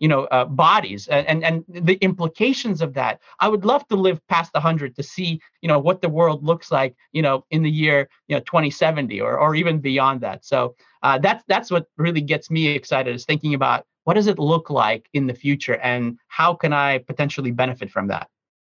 you 0.00 0.08
know 0.08 0.22
uh, 0.36 0.44
bodies 0.44 1.08
and, 1.08 1.44
and 1.44 1.64
the 1.68 1.98
implications 2.08 2.80
of 2.82 2.94
that. 2.94 3.20
I 3.40 3.48
would 3.48 3.64
love 3.64 3.86
to 3.88 3.96
live 3.96 4.18
past 4.28 4.54
100 4.54 4.96
to 4.96 5.02
see 5.02 5.40
you 5.62 5.68
know 5.68 5.78
what 5.78 6.00
the 6.02 6.08
world 6.08 6.44
looks 6.44 6.70
like 6.70 6.92
you 7.12 7.22
know 7.22 7.44
in 7.50 7.62
the 7.62 7.70
year 7.70 8.08
you 8.28 8.36
know 8.36 8.40
2070 8.40 9.20
or, 9.20 9.38
or 9.38 9.54
even 9.54 9.80
beyond 9.80 10.20
that. 10.22 10.44
So 10.44 10.74
uh, 11.02 11.18
that's 11.18 11.44
that's 11.48 11.70
what 11.70 11.86
really 11.96 12.20
gets 12.20 12.50
me 12.50 12.68
excited 12.68 13.14
is 13.14 13.24
thinking 13.24 13.54
about 13.54 13.84
what 14.04 14.14
does 14.14 14.26
it 14.26 14.38
look 14.38 14.70
like 14.70 15.08
in 15.12 15.26
the 15.26 15.34
future 15.34 15.76
and 15.82 16.18
how 16.28 16.54
can 16.54 16.72
i 16.72 16.98
potentially 16.98 17.50
benefit 17.50 17.90
from 17.90 18.08
that? 18.08 18.26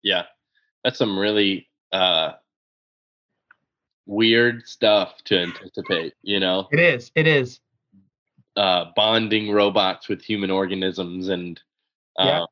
Yeah. 0.03 0.25
That's 0.83 0.99
some 0.99 1.19
really 1.19 1.69
uh 1.93 2.33
weird 4.09 4.67
stuff 4.67 5.23
to 5.25 5.39
anticipate, 5.39 6.15
you 6.23 6.41
know? 6.41 6.67
It 6.73 6.81
is. 6.81 7.13
It 7.15 7.29
is. 7.29 7.61
Uh, 8.57 8.87
bonding 8.97 9.53
robots 9.53 10.09
with 10.09 10.21
human 10.21 10.51
organisms 10.51 11.29
and 11.29 11.61
um, 12.19 12.27
yeah. 12.27 12.45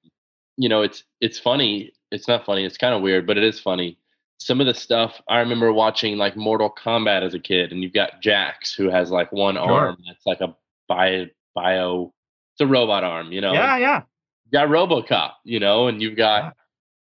you 0.57 0.69
know 0.69 0.83
it's 0.83 1.03
it's 1.21 1.37
funny 1.37 1.93
it's 2.13 2.29
not 2.29 2.47
funny 2.47 2.65
it's 2.65 2.79
kind 2.79 2.95
of 2.95 3.03
weird 3.03 3.27
but 3.27 3.37
it 3.37 3.43
is 3.43 3.59
funny 3.59 3.99
some 4.39 4.61
of 4.61 4.69
the 4.69 4.75
stuff 4.75 5.21
i 5.29 5.41
remember 5.41 5.73
watching 5.73 6.17
like 6.17 6.37
mortal 6.37 6.73
kombat 6.73 7.23
as 7.23 7.35
a 7.35 7.41
kid 7.41 7.73
and 7.73 7.83
you've 7.83 7.93
got 7.93 8.23
jax 8.23 8.73
who 8.73 8.89
has 8.89 9.11
like 9.11 9.33
one 9.33 9.57
sure. 9.57 9.65
arm 9.65 9.97
that's 10.07 10.25
like 10.27 10.41
a 10.41 10.55
bio 10.87 11.27
bio 11.57 12.13
it's 12.55 12.61
a 12.61 12.67
robot 12.69 13.03
arm 13.03 13.33
you 13.33 13.41
know 13.41 13.53
yeah 13.53 13.77
yeah 13.77 14.03
you 14.45 14.53
got 14.53 14.69
robocop 14.69 15.33
you 15.43 15.59
know 15.59 15.89
and 15.89 16.01
you've 16.01 16.17
got 16.17 16.55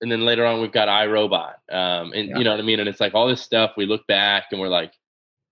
and 0.01 0.11
then 0.11 0.21
later 0.21 0.45
on 0.45 0.61
we've 0.61 0.71
got 0.71 0.87
iRobot, 0.87 1.53
um, 1.71 2.13
and 2.13 2.29
yeah. 2.29 2.37
you 2.37 2.43
know 2.43 2.51
what 2.51 2.59
I 2.59 2.63
mean. 2.63 2.79
And 2.79 2.87
it's 2.89 2.99
like 2.99 3.13
all 3.13 3.27
this 3.27 3.41
stuff. 3.41 3.71
We 3.77 3.85
look 3.85 4.05
back 4.07 4.45
and 4.51 4.59
we're 4.59 4.69
like, 4.69 4.93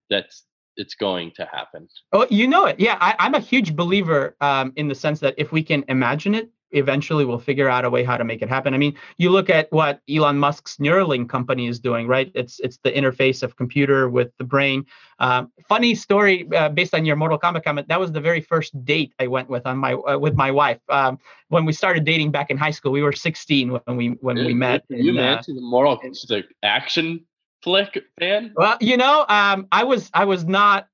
that's 0.10 0.44
it's 0.78 0.96
going 0.96 1.32
to 1.36 1.46
happen. 1.52 1.88
Oh, 2.14 2.28
you 2.30 2.48
know 2.48 2.66
it. 2.66 2.80
Yeah, 2.80 2.98
I, 3.02 3.16
am 3.26 3.34
a 3.34 3.40
huge 3.40 3.76
believer 3.76 4.36
um, 4.42 4.72
in 4.76 4.88
the 4.88 4.96
sense 4.96 5.20
that 5.22 5.34
if 5.38 5.52
we 5.52 5.64
can 5.64 5.84
imagine 5.88 6.36
it, 6.36 6.50
eventually 6.72 7.26
we'll 7.26 7.40
figure 7.40 7.70
out 7.70 7.86
a 7.86 7.90
way 7.90 8.04
how 8.04 8.18
to 8.18 8.24
make 8.24 8.42
it 8.42 8.50
happen. 8.50 8.74
I 8.74 8.78
mean, 8.78 8.96
you 9.18 9.30
look 9.30 9.50
at 9.50 9.72
what 9.72 10.02
Elon 10.10 10.38
Musk's 10.38 10.78
Neuralink 10.78 11.30
company 11.30 11.68
is 11.68 11.80
doing, 11.80 12.08
right? 12.08 12.32
It's 12.36 12.60
it's 12.60 12.78
the 12.84 12.92
interface 12.92 13.44
of 13.44 13.56
computer 13.56 14.10
with 14.10 14.32
the 14.38 14.44
brain. 14.44 14.86
Um, 15.20 15.52
funny 15.68 15.96
story 15.96 16.48
uh, 16.56 16.70
based 16.70 16.94
on 16.94 17.06
your 17.06 17.16
Mortal 17.16 17.40
Kombat 17.40 17.64
comment. 17.64 17.88
That 17.88 18.00
was 18.00 18.12
the 18.12 18.22
very 18.22 18.42
first 18.42 18.86
date 18.86 19.14
I 19.20 19.28
went 19.28 19.50
with 19.50 19.66
on 19.66 19.78
my 19.78 19.94
uh, 19.94 20.18
with 20.18 20.36
my 20.36 20.52
wife 20.52 20.80
um, 20.90 21.20
when 21.50 21.66
we 21.66 21.74
started 21.74 22.04
dating 22.04 22.32
back 22.32 22.50
in 22.50 22.58
high 22.58 22.72
school. 22.72 22.92
We 22.92 23.02
were 23.02 23.14
16 23.14 23.80
when 23.86 23.98
we 23.98 24.10
when 24.22 24.38
we 24.38 24.54
met. 24.54 24.84
You 24.90 25.14
met 25.14 25.40
uh, 25.40 25.44
the 25.48 25.62
Mortal 25.62 26.00
the 26.02 26.44
action 26.64 27.26
flick 27.62 28.04
fan? 28.20 28.54
Well, 28.56 28.78
you 28.80 28.98
know, 28.98 29.26
um, 29.30 29.68
I 29.72 29.84
was 29.84 30.10
I 30.14 30.26
was 30.26 30.46
not 30.46 30.88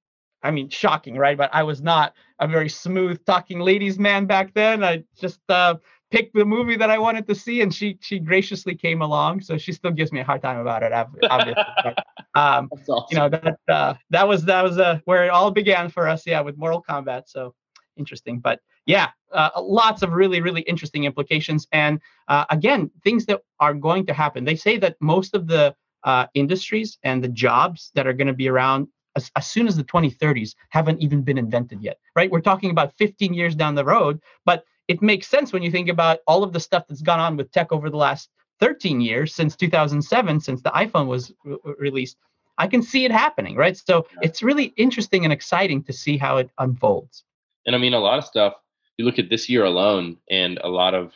I 0.43 0.51
mean, 0.51 0.69
shocking, 0.69 1.17
right? 1.17 1.37
But 1.37 1.49
I 1.53 1.63
was 1.63 1.81
not 1.81 2.13
a 2.39 2.47
very 2.47 2.69
smooth 2.69 3.23
talking 3.25 3.59
ladies 3.59 3.97
man 3.97 4.25
back 4.25 4.53
then. 4.53 4.83
I 4.83 5.03
just 5.19 5.39
uh, 5.49 5.75
picked 6.11 6.35
the 6.35 6.45
movie 6.45 6.75
that 6.75 6.91
I 6.91 6.97
wanted 6.97 7.25
to 7.27 7.35
see, 7.35 7.61
and 7.61 7.73
she 7.73 7.97
she 8.01 8.19
graciously 8.19 8.75
came 8.75 9.01
along. 9.01 9.41
So 9.41 9.57
she 9.57 9.71
still 9.71 9.91
gives 9.91 10.11
me 10.11 10.19
a 10.19 10.23
hard 10.23 10.41
time 10.41 10.59
about 10.59 10.83
it, 10.83 10.91
obviously. 11.29 11.63
but, 11.83 12.05
um, 12.35 12.69
awesome. 12.71 13.05
You 13.09 13.17
know 13.17 13.29
that 13.29 13.59
uh, 13.67 13.93
that 14.09 14.27
was 14.27 14.43
that 14.45 14.63
was 14.63 14.77
uh, 14.77 14.99
where 15.05 15.25
it 15.25 15.29
all 15.29 15.51
began 15.51 15.89
for 15.89 16.07
us. 16.07 16.27
Yeah, 16.27 16.41
with 16.41 16.57
Mortal 16.57 16.83
Kombat. 16.87 17.23
So 17.27 17.55
interesting, 17.95 18.39
but 18.39 18.59
yeah, 18.85 19.09
uh, 19.31 19.49
lots 19.59 20.01
of 20.03 20.11
really 20.11 20.41
really 20.41 20.61
interesting 20.61 21.05
implications, 21.05 21.67
and 21.71 21.99
uh, 22.27 22.45
again, 22.49 22.91
things 23.03 23.25
that 23.27 23.41
are 23.59 23.73
going 23.73 24.05
to 24.07 24.13
happen. 24.13 24.43
They 24.43 24.55
say 24.55 24.77
that 24.77 24.97
most 24.99 25.33
of 25.33 25.47
the 25.47 25.75
uh, 26.03 26.27
industries 26.33 26.97
and 27.03 27.23
the 27.23 27.29
jobs 27.29 27.91
that 27.95 28.05
are 28.05 28.13
going 28.13 28.27
to 28.27 28.33
be 28.33 28.49
around 28.49 28.87
as, 29.15 29.31
as 29.35 29.47
soon 29.47 29.67
as 29.67 29.75
the 29.75 29.83
2030s 29.83 30.55
haven't 30.69 31.01
even 31.01 31.21
been 31.21 31.37
invented 31.37 31.81
yet, 31.81 31.97
right? 32.15 32.31
We're 32.31 32.41
talking 32.41 32.71
about 32.71 32.93
15 32.97 33.33
years 33.33 33.55
down 33.55 33.75
the 33.75 33.85
road, 33.85 34.21
but 34.45 34.65
it 34.87 35.01
makes 35.01 35.27
sense 35.27 35.53
when 35.53 35.63
you 35.63 35.71
think 35.71 35.89
about 35.89 36.19
all 36.27 36.43
of 36.43 36.53
the 36.53 36.59
stuff 36.59 36.85
that's 36.87 37.01
gone 37.01 37.19
on 37.19 37.37
with 37.37 37.51
tech 37.51 37.71
over 37.71 37.89
the 37.89 37.97
last 37.97 38.29
13 38.59 39.01
years 39.01 39.33
since 39.33 39.55
2007, 39.55 40.39
since 40.39 40.61
the 40.61 40.69
iPhone 40.71 41.07
was 41.07 41.33
re- 41.43 41.57
released. 41.79 42.17
I 42.57 42.67
can 42.67 42.83
see 42.83 43.05
it 43.05 43.11
happening, 43.11 43.55
right? 43.55 43.75
So 43.75 44.05
it's 44.21 44.43
really 44.43 44.73
interesting 44.77 45.23
and 45.23 45.33
exciting 45.33 45.83
to 45.83 45.93
see 45.93 46.17
how 46.17 46.37
it 46.37 46.49
unfolds. 46.59 47.23
And 47.65 47.75
I 47.75 47.79
mean, 47.79 47.93
a 47.93 47.99
lot 47.99 48.19
of 48.19 48.25
stuff, 48.25 48.53
you 48.97 49.05
look 49.05 49.17
at 49.17 49.29
this 49.29 49.49
year 49.49 49.63
alone, 49.63 50.17
and 50.29 50.59
a 50.63 50.69
lot 50.69 50.93
of 50.93 51.13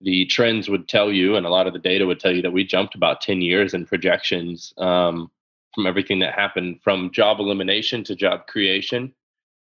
the 0.00 0.24
trends 0.26 0.68
would 0.68 0.88
tell 0.88 1.12
you, 1.12 1.36
and 1.36 1.44
a 1.44 1.50
lot 1.50 1.66
of 1.66 1.72
the 1.72 1.78
data 1.78 2.06
would 2.06 2.20
tell 2.20 2.34
you 2.34 2.42
that 2.42 2.52
we 2.52 2.64
jumped 2.64 2.94
about 2.94 3.20
10 3.20 3.42
years 3.42 3.74
in 3.74 3.84
projections 3.84 4.72
um, 4.78 5.30
from 5.74 5.86
everything 5.86 6.18
that 6.20 6.34
happened 6.34 6.80
from 6.82 7.10
job 7.12 7.40
elimination 7.40 8.04
to 8.04 8.14
job 8.14 8.46
creation, 8.46 9.12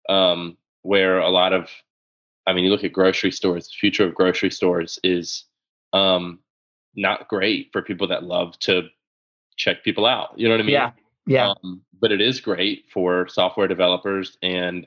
um, 0.10 0.58
where 0.82 1.20
a 1.20 1.30
lot 1.30 1.54
of, 1.54 1.70
I 2.46 2.54
mean, 2.54 2.66
you 2.66 2.72
look 2.72 2.84
at 2.84 2.94
grocery 2.94 3.32
stores, 3.32 3.68
the 3.68 3.74
future 3.80 4.06
of 4.06 4.16
grocery 4.16 4.52
stores 4.52 5.00
is 5.04 5.46
um, 5.94 6.40
not 6.96 7.28
great 7.28 7.70
for 7.72 7.82
people 7.82 8.08
that 8.08 8.24
love 8.24 8.58
to 8.60 8.84
check 9.56 9.84
people 9.84 10.06
out. 10.06 10.34
You 10.38 10.48
know 10.48 10.56
what 10.56 10.62
I 10.62 10.64
mean? 10.64 10.74
Yeah. 10.74 10.92
Yeah. 11.26 11.54
Um, 11.64 11.82
but 12.02 12.12
it 12.12 12.20
is 12.20 12.42
great 12.42 12.86
for 12.92 13.28
software 13.28 13.68
developers 13.68 14.38
and 14.42 14.86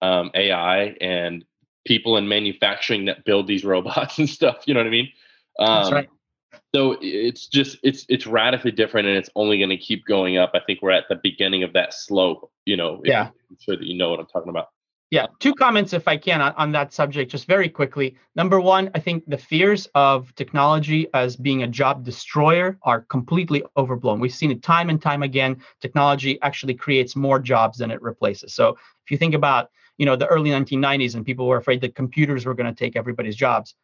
um, 0.00 0.30
AI 0.34 0.96
and 1.00 1.44
people 1.86 2.16
in 2.16 2.26
manufacturing 2.28 3.04
that 3.04 3.24
build 3.24 3.46
these 3.46 3.64
robots 3.66 4.18
and 4.18 4.28
stuff. 4.28 4.64
You 4.66 4.74
know 4.74 4.80
what 4.80 4.86
I 4.86 4.90
mean? 4.90 5.08
That's 5.58 5.92
right. 5.92 6.08
So 6.74 6.96
it's 7.00 7.46
just 7.46 7.78
it's 7.84 8.04
it's 8.08 8.26
radically 8.26 8.72
different 8.72 9.06
and 9.06 9.16
it's 9.16 9.30
only 9.36 9.58
going 9.58 9.70
to 9.70 9.76
keep 9.76 10.04
going 10.06 10.38
up 10.38 10.50
i 10.54 10.60
think 10.66 10.82
we're 10.82 10.90
at 10.90 11.04
the 11.08 11.20
beginning 11.22 11.62
of 11.62 11.72
that 11.74 11.94
slope 11.94 12.50
you 12.64 12.76
know 12.76 13.00
yeah 13.04 13.30
i'm 13.48 13.56
sure 13.60 13.76
that 13.76 13.86
you 13.86 13.96
know 13.96 14.10
what 14.10 14.18
i'm 14.18 14.26
talking 14.26 14.50
about 14.50 14.70
Yeah, 15.10 15.26
two 15.38 15.54
comments 15.54 15.92
if 15.92 16.08
I 16.08 16.16
can 16.16 16.40
on, 16.40 16.52
on, 16.56 16.72
that 16.72 16.92
subject, 16.92 17.30
just 17.30 17.46
very 17.46 17.68
quickly. 17.68 18.16
Number 18.34 18.58
one, 18.60 18.90
I 18.96 18.98
think 18.98 19.22
the 19.28 19.38
fears 19.38 19.86
of 19.94 20.34
technology 20.34 21.06
as 21.14 21.36
being 21.36 21.62
a 21.62 21.68
job 21.68 22.04
destroyer 22.04 22.78
are 22.82 23.02
completely 23.02 23.62
overblown. 23.76 24.18
We've 24.18 24.34
seen 24.34 24.50
it 24.50 24.62
time 24.62 24.90
and 24.90 25.00
time 25.00 25.22
again. 25.22 25.52
Technology 25.80 26.40
actually 26.42 26.74
creates 26.74 27.14
more 27.14 27.38
jobs 27.38 27.78
than 27.78 27.92
it 27.92 28.02
replaces. 28.02 28.54
So 28.54 28.70
if 29.04 29.10
you 29.10 29.18
think 29.18 29.34
about, 29.34 29.70
you 29.98 30.06
know, 30.06 30.16
the 30.16 30.26
early 30.26 30.50
1990s 30.50 31.14
and 31.14 31.24
people 31.24 31.46
were 31.46 31.58
afraid 31.58 31.80
that 31.82 31.94
computers 31.94 32.44
were 32.44 32.54
going 32.54 32.74
to 32.74 32.78
take 32.84 32.96
everybody's 32.96 33.36
jobs, 33.36 33.76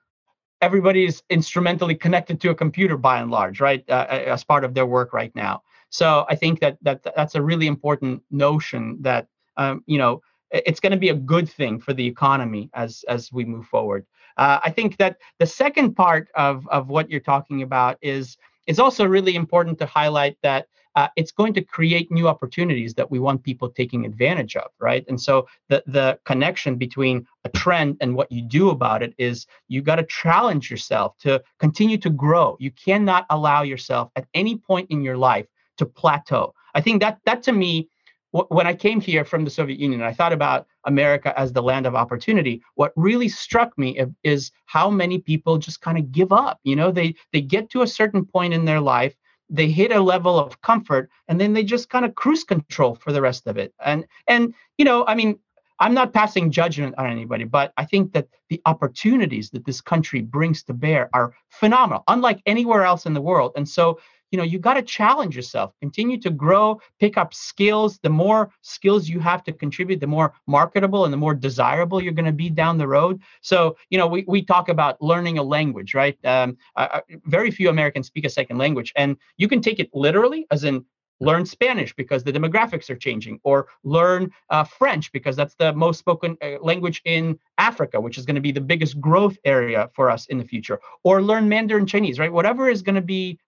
everybody 0.61 1.05
is 1.05 1.23
instrumentally 1.31 1.94
connected 1.94 2.40
to 2.40 2.51
a 2.51 2.55
computer 2.55 2.96
by 2.96 3.20
and 3.20 3.31
large, 3.31 3.61
right? 3.61 3.85
Uh, 3.88 4.07
as 4.09 4.44
part 4.44 4.64
of 4.64 4.75
their 4.75 4.87
work 4.87 5.12
right 5.12 5.35
now. 5.35 5.62
So 5.90 6.25
I 6.29 6.37
think 6.37 6.61
that 6.61 6.79
that 6.83 7.03
that's 7.16 7.35
a 7.35 7.42
really 7.42 7.66
important 7.66 8.23
notion 8.31 8.99
that 9.01 9.27
um, 9.57 9.83
you 9.87 9.99
know 9.99 10.23
it's 10.51 10.81
going 10.81 10.92
to 10.92 10.99
be 10.99 11.11
a 11.11 11.14
good 11.14 11.49
thing 11.49 11.81
for 11.81 11.92
the 11.92 12.07
economy 12.07 12.70
as 12.75 13.05
as 13.09 13.33
we 13.33 13.44
move 13.44 13.66
forward. 13.66 14.07
Uh, 14.37 14.61
I 14.64 14.70
think 14.70 14.96
that 14.99 15.16
the 15.38 15.46
second 15.46 15.94
part 15.94 16.29
of 16.35 16.66
of 16.68 16.88
what 16.88 17.11
you're 17.11 17.20
talking 17.20 17.62
about 17.62 17.99
is 18.01 18.37
is 18.70 18.78
also 18.78 19.04
really 19.04 19.35
important 19.35 19.78
to 19.80 19.87
highlight 19.87 20.37
that 20.42 20.68
uh, 20.94 21.09
it's 21.16 21.33
going 21.33 21.52
to 21.54 21.61
create 21.61 22.11
new 22.11 22.28
opportunities 22.28 22.94
that 22.94 23.11
we 23.11 23.18
want 23.18 23.42
people 23.42 23.68
taking 23.68 24.04
advantage 24.04 24.54
of, 24.56 24.70
right? 24.78 25.04
And 25.09 25.20
so 25.20 25.46
the 25.68 25.83
the 25.87 26.18
connection 26.24 26.76
between 26.76 27.26
a 27.44 27.48
trend 27.48 27.96
and 28.00 28.14
what 28.14 28.30
you 28.30 28.42
do 28.42 28.70
about 28.70 29.02
it 29.02 29.12
is 29.18 29.46
you 29.68 29.83
got 29.83 29.96
to 29.96 30.04
challenge 30.04 30.70
yourself 30.70 31.16
to 31.18 31.42
continue 31.59 31.98
to 31.98 32.11
grow. 32.11 32.56
You 32.61 32.70
cannot 32.70 33.26
allow 33.30 33.62
yourself 33.62 34.11
at 34.16 34.26
any 34.35 34.56
point 34.56 34.88
in 34.90 35.02
your 35.02 35.16
life 35.16 35.46
to 35.78 35.87
plateau. 35.87 36.54
I 36.74 36.80
think 36.80 37.00
that 37.00 37.18
that 37.24 37.42
to 37.44 37.52
me 37.52 37.88
when 38.32 38.66
I 38.66 38.74
came 38.74 39.00
here 39.00 39.24
from 39.24 39.44
the 39.44 39.50
Soviet 39.50 39.80
Union, 39.80 40.02
I 40.02 40.12
thought 40.12 40.32
about 40.32 40.66
America 40.84 41.38
as 41.38 41.52
the 41.52 41.62
land 41.62 41.86
of 41.86 41.94
opportunity. 41.94 42.62
What 42.74 42.92
really 42.96 43.28
struck 43.28 43.76
me 43.76 43.98
is 44.22 44.52
how 44.66 44.88
many 44.90 45.18
people 45.18 45.58
just 45.58 45.80
kind 45.80 45.98
of 45.98 46.12
give 46.12 46.32
up. 46.32 46.60
You 46.62 46.76
know, 46.76 46.92
they 46.92 47.14
they 47.32 47.40
get 47.40 47.70
to 47.70 47.82
a 47.82 47.86
certain 47.86 48.24
point 48.24 48.54
in 48.54 48.64
their 48.64 48.80
life, 48.80 49.14
they 49.48 49.68
hit 49.68 49.92
a 49.92 50.00
level 50.00 50.38
of 50.38 50.60
comfort, 50.62 51.10
and 51.28 51.40
then 51.40 51.52
they 51.52 51.64
just 51.64 51.90
kind 51.90 52.04
of 52.04 52.14
cruise 52.14 52.44
control 52.44 52.94
for 52.94 53.12
the 53.12 53.20
rest 53.20 53.46
of 53.46 53.56
it. 53.58 53.74
And 53.84 54.06
and 54.28 54.54
you 54.78 54.84
know, 54.84 55.04
I 55.06 55.14
mean, 55.16 55.38
I'm 55.80 55.94
not 55.94 56.12
passing 56.12 56.50
judgment 56.52 56.94
on 56.98 57.10
anybody, 57.10 57.44
but 57.44 57.72
I 57.76 57.84
think 57.84 58.12
that 58.12 58.28
the 58.48 58.60
opportunities 58.66 59.50
that 59.50 59.64
this 59.64 59.80
country 59.80 60.20
brings 60.20 60.62
to 60.64 60.74
bear 60.74 61.10
are 61.14 61.34
phenomenal, 61.48 62.04
unlike 62.06 62.42
anywhere 62.46 62.84
else 62.84 63.06
in 63.06 63.14
the 63.14 63.20
world. 63.20 63.52
And 63.56 63.68
so 63.68 63.98
you 64.30 64.38
know 64.38 64.44
you 64.44 64.58
got 64.58 64.74
to 64.74 64.82
challenge 64.82 65.36
yourself 65.36 65.72
continue 65.80 66.18
to 66.20 66.30
grow 66.30 66.80
pick 66.98 67.16
up 67.16 67.34
skills. 67.34 67.98
The 68.02 68.10
more 68.10 68.50
skills 68.62 69.08
you 69.08 69.20
have 69.20 69.44
to 69.44 69.52
contribute 69.52 70.00
the 70.00 70.06
more 70.06 70.32
marketable 70.46 71.04
and 71.04 71.12
the 71.12 71.18
more 71.18 71.34
desirable 71.34 72.02
you're 72.02 72.12
going 72.12 72.24
to 72.26 72.32
be 72.32 72.50
down 72.50 72.78
the 72.78 72.88
road. 72.88 73.20
So 73.40 73.76
you 73.90 73.98
know 73.98 74.06
we, 74.06 74.24
we 74.26 74.42
talk 74.42 74.68
about 74.68 75.00
learning 75.02 75.38
a 75.38 75.42
language 75.42 75.94
right? 75.94 76.16
Um, 76.24 76.56
uh, 76.76 77.00
very 77.24 77.50
few 77.50 77.68
americans 77.68 78.06
speak 78.06 78.24
a 78.24 78.30
second 78.30 78.58
language 78.58 78.92
and 78.96 79.16
you 79.36 79.48
can 79.48 79.60
take 79.60 79.78
it 79.80 79.90
literally 79.94 80.46
as 80.50 80.64
in 80.64 80.84
learn 81.20 81.44
Spanish 81.46 81.94
because 81.94 82.24
the 82.24 82.32
demographics 82.32 82.90
are 82.90 82.96
changing, 82.96 83.38
or 83.44 83.68
learn 83.84 84.30
uh, 84.48 84.64
French 84.64 85.12
because 85.12 85.36
that's 85.36 85.54
the 85.54 85.72
most 85.74 85.98
spoken 85.98 86.36
uh, 86.42 86.52
language 86.62 87.02
in 87.04 87.38
Africa, 87.58 88.00
which 88.00 88.18
is 88.18 88.24
going 88.24 88.34
to 88.34 88.40
be 88.40 88.52
the 88.52 88.60
biggest 88.60 89.00
growth 89.00 89.36
area 89.44 89.90
for 89.94 90.10
us 90.10 90.26
in 90.26 90.38
the 90.38 90.44
future, 90.44 90.80
or 91.04 91.22
learn 91.22 91.48
Mandarin 91.48 91.86
Chinese, 91.86 92.18
right? 92.18 92.32
Whatever 92.32 92.68
is 92.68 92.82
going 92.82 92.94
to 92.94 93.02
be 93.02 93.38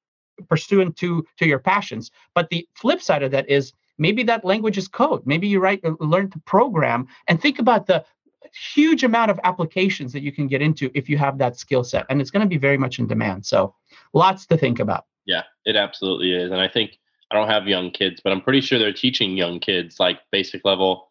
pursuant 0.48 0.96
to 0.96 1.24
to 1.38 1.46
your 1.46 1.58
passions. 1.58 2.10
But 2.34 2.50
the 2.50 2.66
flip 2.74 3.02
side 3.02 3.22
of 3.22 3.30
that 3.32 3.48
is 3.48 3.72
maybe 3.98 4.22
that 4.24 4.44
language 4.44 4.78
is 4.78 4.88
code. 4.88 5.22
Maybe 5.26 5.48
you 5.48 5.60
write 5.60 5.80
uh, 5.84 5.94
learn 6.00 6.30
to 6.30 6.38
program 6.40 7.06
and 7.28 7.40
think 7.40 7.58
about 7.58 7.86
the 7.86 8.04
huge 8.74 9.02
amount 9.02 9.30
of 9.30 9.40
applications 9.44 10.12
that 10.12 10.22
you 10.22 10.32
can 10.32 10.46
get 10.46 10.60
into 10.60 10.90
if 10.94 11.08
you 11.08 11.16
have 11.16 11.38
that 11.38 11.56
skill 11.56 11.82
set 11.82 12.04
and 12.10 12.20
it's 12.20 12.30
going 12.30 12.42
to 12.42 12.48
be 12.48 12.58
very 12.58 12.76
much 12.76 12.98
in 12.98 13.06
demand. 13.06 13.46
So 13.46 13.74
lots 14.12 14.46
to 14.46 14.58
think 14.58 14.78
about. 14.78 15.06
Yeah 15.24 15.42
it 15.64 15.76
absolutely 15.76 16.32
is 16.32 16.50
and 16.50 16.60
i 16.60 16.68
think 16.68 16.98
i 17.30 17.34
don't 17.34 17.48
have 17.48 17.66
young 17.66 17.90
kids 17.90 18.20
but 18.22 18.32
i'm 18.32 18.40
pretty 18.40 18.60
sure 18.60 18.78
they're 18.78 18.92
teaching 18.92 19.36
young 19.36 19.60
kids 19.60 19.98
like 20.00 20.20
basic 20.30 20.64
level 20.64 21.10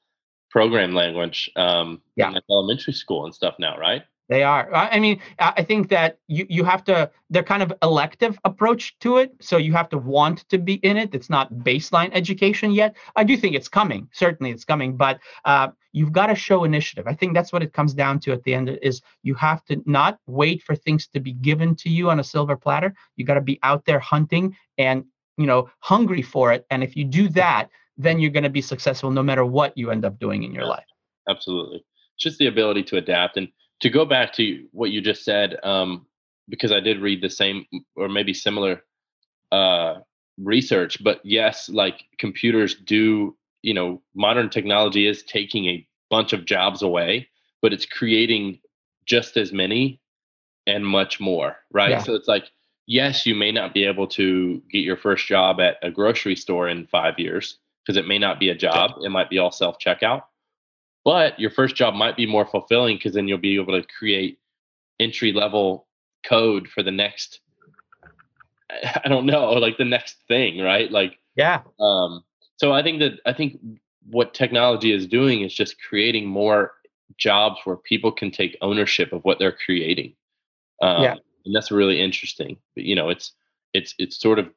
program 0.49 0.93
language 0.93 1.49
um, 1.55 2.01
yeah. 2.17 2.29
in 2.29 2.41
elementary 2.49 2.93
school 2.93 3.25
and 3.25 3.33
stuff 3.33 3.55
now 3.57 3.77
right 3.77 4.03
they 4.31 4.43
are. 4.43 4.73
I 4.73 4.97
mean, 4.97 5.19
I 5.39 5.61
think 5.61 5.89
that 5.89 6.17
you 6.29 6.45
you 6.49 6.63
have 6.63 6.85
to. 6.85 7.11
They're 7.29 7.43
kind 7.43 7.61
of 7.61 7.73
elective 7.83 8.39
approach 8.45 8.97
to 8.99 9.17
it, 9.17 9.33
so 9.41 9.57
you 9.57 9.73
have 9.73 9.89
to 9.89 9.97
want 9.97 10.47
to 10.47 10.57
be 10.57 10.75
in 10.75 10.95
it. 10.95 11.13
It's 11.13 11.29
not 11.29 11.53
baseline 11.53 12.11
education 12.13 12.71
yet. 12.71 12.95
I 13.17 13.25
do 13.25 13.35
think 13.35 13.55
it's 13.55 13.67
coming. 13.67 14.07
Certainly, 14.13 14.51
it's 14.51 14.63
coming, 14.63 14.95
but 14.95 15.19
uh, 15.43 15.67
you've 15.91 16.13
got 16.13 16.27
to 16.27 16.35
show 16.35 16.63
initiative. 16.63 17.07
I 17.07 17.13
think 17.13 17.33
that's 17.33 17.51
what 17.51 17.61
it 17.61 17.73
comes 17.73 17.93
down 17.93 18.21
to 18.21 18.31
at 18.31 18.41
the 18.43 18.53
end. 18.53 18.69
Is 18.81 19.01
you 19.21 19.35
have 19.35 19.65
to 19.65 19.81
not 19.85 20.17
wait 20.27 20.63
for 20.63 20.77
things 20.77 21.07
to 21.07 21.19
be 21.19 21.33
given 21.33 21.75
to 21.75 21.89
you 21.89 22.09
on 22.09 22.21
a 22.21 22.23
silver 22.23 22.55
platter. 22.55 22.93
You 23.17 23.25
got 23.25 23.33
to 23.33 23.41
be 23.41 23.59
out 23.63 23.83
there 23.83 23.99
hunting 23.99 24.55
and 24.77 25.03
you 25.35 25.45
know 25.45 25.69
hungry 25.79 26.21
for 26.21 26.53
it. 26.53 26.65
And 26.69 26.85
if 26.85 26.95
you 26.95 27.03
do 27.03 27.27
that, 27.29 27.67
then 27.97 28.17
you're 28.21 28.31
going 28.31 28.45
to 28.45 28.49
be 28.49 28.61
successful 28.61 29.11
no 29.11 29.23
matter 29.23 29.43
what 29.43 29.77
you 29.77 29.91
end 29.91 30.05
up 30.05 30.17
doing 30.19 30.43
in 30.43 30.53
your 30.53 30.67
life. 30.67 30.87
Absolutely, 31.27 31.83
It's 32.15 32.23
just 32.23 32.37
the 32.37 32.47
ability 32.47 32.83
to 32.83 32.95
adapt 32.95 33.35
and 33.35 33.49
to 33.81 33.89
go 33.89 34.05
back 34.05 34.33
to 34.33 34.65
what 34.71 34.91
you 34.91 35.01
just 35.01 35.23
said, 35.25 35.57
um, 35.63 36.05
because 36.47 36.71
I 36.71 36.79
did 36.79 37.01
read 37.01 37.21
the 37.21 37.29
same 37.29 37.65
or 37.95 38.07
maybe 38.07 38.33
similar 38.33 38.83
uh, 39.51 39.95
research, 40.37 41.03
but 41.03 41.19
yes, 41.23 41.69
like 41.69 42.03
computers 42.17 42.75
do, 42.75 43.35
you 43.61 43.73
know, 43.73 44.01
modern 44.15 44.49
technology 44.49 45.07
is 45.07 45.23
taking 45.23 45.65
a 45.65 45.85
bunch 46.09 46.33
of 46.33 46.45
jobs 46.45 46.81
away, 46.81 47.27
but 47.61 47.73
it's 47.73 47.85
creating 47.85 48.59
just 49.05 49.37
as 49.37 49.51
many 49.51 49.99
and 50.67 50.85
much 50.85 51.19
more, 51.19 51.57
right? 51.71 51.91
Yeah. 51.91 51.99
So 51.99 52.13
it's 52.13 52.27
like, 52.27 52.51
yes, 52.85 53.25
you 53.25 53.33
may 53.33 53.51
not 53.51 53.73
be 53.73 53.83
able 53.83 54.07
to 54.07 54.61
get 54.71 54.79
your 54.79 54.97
first 54.97 55.25
job 55.25 55.59
at 55.59 55.77
a 55.81 55.89
grocery 55.89 56.35
store 56.35 56.69
in 56.69 56.85
five 56.87 57.17
years 57.17 57.57
because 57.83 57.97
it 57.97 58.07
may 58.07 58.19
not 58.19 58.39
be 58.39 58.49
a 58.49 58.55
job, 58.55 58.91
it 59.03 59.09
might 59.09 59.29
be 59.29 59.39
all 59.39 59.51
self 59.51 59.79
checkout 59.79 60.23
but 61.03 61.39
your 61.39 61.51
first 61.51 61.75
job 61.75 61.93
might 61.93 62.15
be 62.15 62.25
more 62.25 62.45
fulfilling 62.45 62.97
because 62.97 63.13
then 63.13 63.27
you'll 63.27 63.37
be 63.37 63.55
able 63.55 63.79
to 63.79 63.87
create 63.97 64.39
entry 64.99 65.31
level 65.31 65.87
code 66.25 66.67
for 66.67 66.83
the 66.83 66.91
next 66.91 67.39
I 69.03 69.09
don't 69.09 69.25
know, 69.25 69.51
like 69.53 69.77
the 69.77 69.85
next 69.85 70.17
thing, 70.27 70.59
right? 70.59 70.91
Like 70.91 71.19
yeah. 71.35 71.61
Um 71.79 72.23
so 72.57 72.71
I 72.71 72.83
think 72.83 72.99
that 72.99 73.19
I 73.25 73.33
think 73.33 73.59
what 74.09 74.33
technology 74.33 74.91
is 74.91 75.07
doing 75.07 75.41
is 75.41 75.53
just 75.53 75.81
creating 75.81 76.25
more 76.25 76.73
jobs 77.17 77.59
where 77.63 77.77
people 77.77 78.11
can 78.11 78.31
take 78.31 78.57
ownership 78.61 79.13
of 79.13 79.23
what 79.23 79.39
they're 79.39 79.57
creating. 79.65 80.13
Um, 80.81 81.03
yeah. 81.03 81.15
and 81.45 81.55
that's 81.55 81.71
really 81.71 82.01
interesting. 82.01 82.57
But 82.75 82.85
you 82.85 82.95
know, 82.95 83.09
it's 83.09 83.33
it's 83.73 83.93
it's 83.97 84.19
sort 84.19 84.39
of 84.39 84.49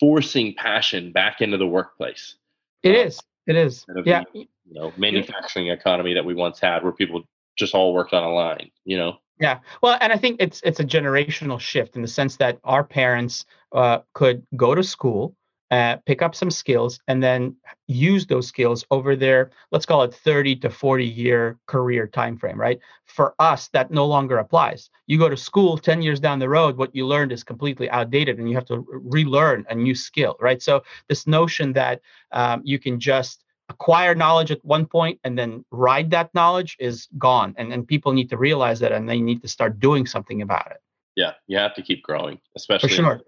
forcing 0.00 0.54
passion 0.54 1.12
back 1.12 1.40
into 1.40 1.56
the 1.56 1.66
workplace. 1.66 2.36
It 2.82 2.90
um, 2.90 3.06
is. 3.06 3.20
It 3.48 3.56
is. 3.56 3.84
Yeah. 4.04 4.22
The, 4.32 4.46
you 4.68 4.80
know 4.80 4.92
manufacturing 4.96 5.68
economy 5.68 6.14
that 6.14 6.24
we 6.24 6.34
once 6.34 6.60
had 6.60 6.82
where 6.82 6.92
people 6.92 7.22
just 7.56 7.74
all 7.74 7.92
worked 7.92 8.12
on 8.12 8.22
a 8.22 8.32
line 8.32 8.70
you 8.84 8.96
know 8.96 9.16
yeah 9.40 9.58
well 9.82 9.96
and 10.00 10.12
i 10.12 10.16
think 10.16 10.36
it's 10.40 10.60
it's 10.64 10.80
a 10.80 10.84
generational 10.84 11.58
shift 11.58 11.96
in 11.96 12.02
the 12.02 12.08
sense 12.08 12.36
that 12.36 12.58
our 12.64 12.84
parents 12.84 13.44
uh, 13.72 13.98
could 14.14 14.46
go 14.56 14.74
to 14.74 14.82
school 14.82 15.34
uh, 15.70 15.96
pick 16.06 16.22
up 16.22 16.34
some 16.34 16.50
skills 16.50 16.98
and 17.08 17.22
then 17.22 17.54
use 17.86 18.26
those 18.26 18.46
skills 18.46 18.84
over 18.90 19.14
their 19.14 19.50
let's 19.70 19.84
call 19.84 20.02
it 20.02 20.14
30 20.14 20.56
to 20.56 20.70
40 20.70 21.04
year 21.04 21.58
career 21.66 22.06
time 22.06 22.38
frame 22.38 22.58
right? 22.58 22.78
For 23.04 23.34
us 23.38 23.68
that 23.68 23.90
no 23.90 24.06
longer 24.06 24.38
applies. 24.38 24.90
You 25.06 25.18
go 25.18 25.28
to 25.28 25.36
school 25.36 25.76
10 25.76 26.00
years 26.02 26.20
down 26.20 26.38
the 26.38 26.48
road 26.48 26.76
what 26.76 26.94
you 26.94 27.06
learned 27.06 27.32
is 27.32 27.44
completely 27.44 27.90
outdated 27.90 28.38
and 28.38 28.48
you 28.48 28.54
have 28.54 28.66
to 28.66 28.84
relearn 28.88 29.66
a 29.68 29.74
new 29.74 29.94
skill 29.94 30.36
right? 30.40 30.62
So 30.62 30.82
this 31.08 31.26
notion 31.26 31.72
that 31.74 32.00
um, 32.32 32.62
you 32.64 32.78
can 32.78 32.98
just 32.98 33.44
acquire 33.68 34.14
knowledge 34.14 34.50
at 34.50 34.64
one 34.64 34.86
point 34.86 35.20
and 35.24 35.38
then 35.38 35.62
ride 35.70 36.10
that 36.10 36.34
knowledge 36.34 36.76
is 36.80 37.08
gone 37.18 37.54
and, 37.58 37.72
and 37.74 37.86
people 37.86 38.12
need 38.12 38.30
to 38.30 38.38
realize 38.38 38.80
that 38.80 38.92
and 38.92 39.06
they 39.06 39.20
need 39.20 39.42
to 39.42 39.48
start 39.48 39.78
doing 39.78 40.06
something 40.06 40.40
about 40.40 40.70
it. 40.70 40.80
Yeah 41.14 41.32
you 41.46 41.58
have 41.58 41.74
to 41.74 41.82
keep 41.82 42.02
growing 42.02 42.38
especially 42.56 42.88
For 42.88 42.94
sure. 42.94 43.20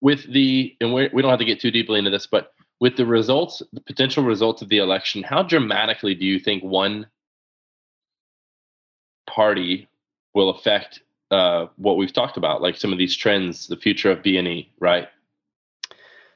With 0.00 0.30
the 0.32 0.76
and 0.80 0.92
we, 0.92 1.08
don't 1.08 1.30
have 1.30 1.38
to 1.38 1.44
get 1.44 1.60
too 1.60 1.70
deeply 1.70 1.98
into 1.98 2.10
this 2.10 2.26
but 2.26 2.52
with 2.80 2.96
the 2.96 3.06
results 3.06 3.62
the 3.72 3.80
potential 3.80 4.24
results 4.24 4.62
of 4.62 4.68
the 4.68 4.78
election 4.78 5.22
how 5.22 5.42
dramatically 5.42 6.14
do 6.14 6.24
you 6.24 6.38
think 6.38 6.62
one 6.62 7.06
party 9.28 9.88
will 10.34 10.50
affect 10.50 11.02
uh, 11.30 11.66
what 11.76 11.96
we've 11.96 12.12
talked 12.12 12.36
about 12.36 12.60
like 12.60 12.76
some 12.76 12.92
of 12.92 12.98
these 12.98 13.16
trends 13.16 13.66
the 13.66 13.76
future 13.76 14.10
of 14.10 14.22
b&e 14.22 14.70
right? 14.80 15.08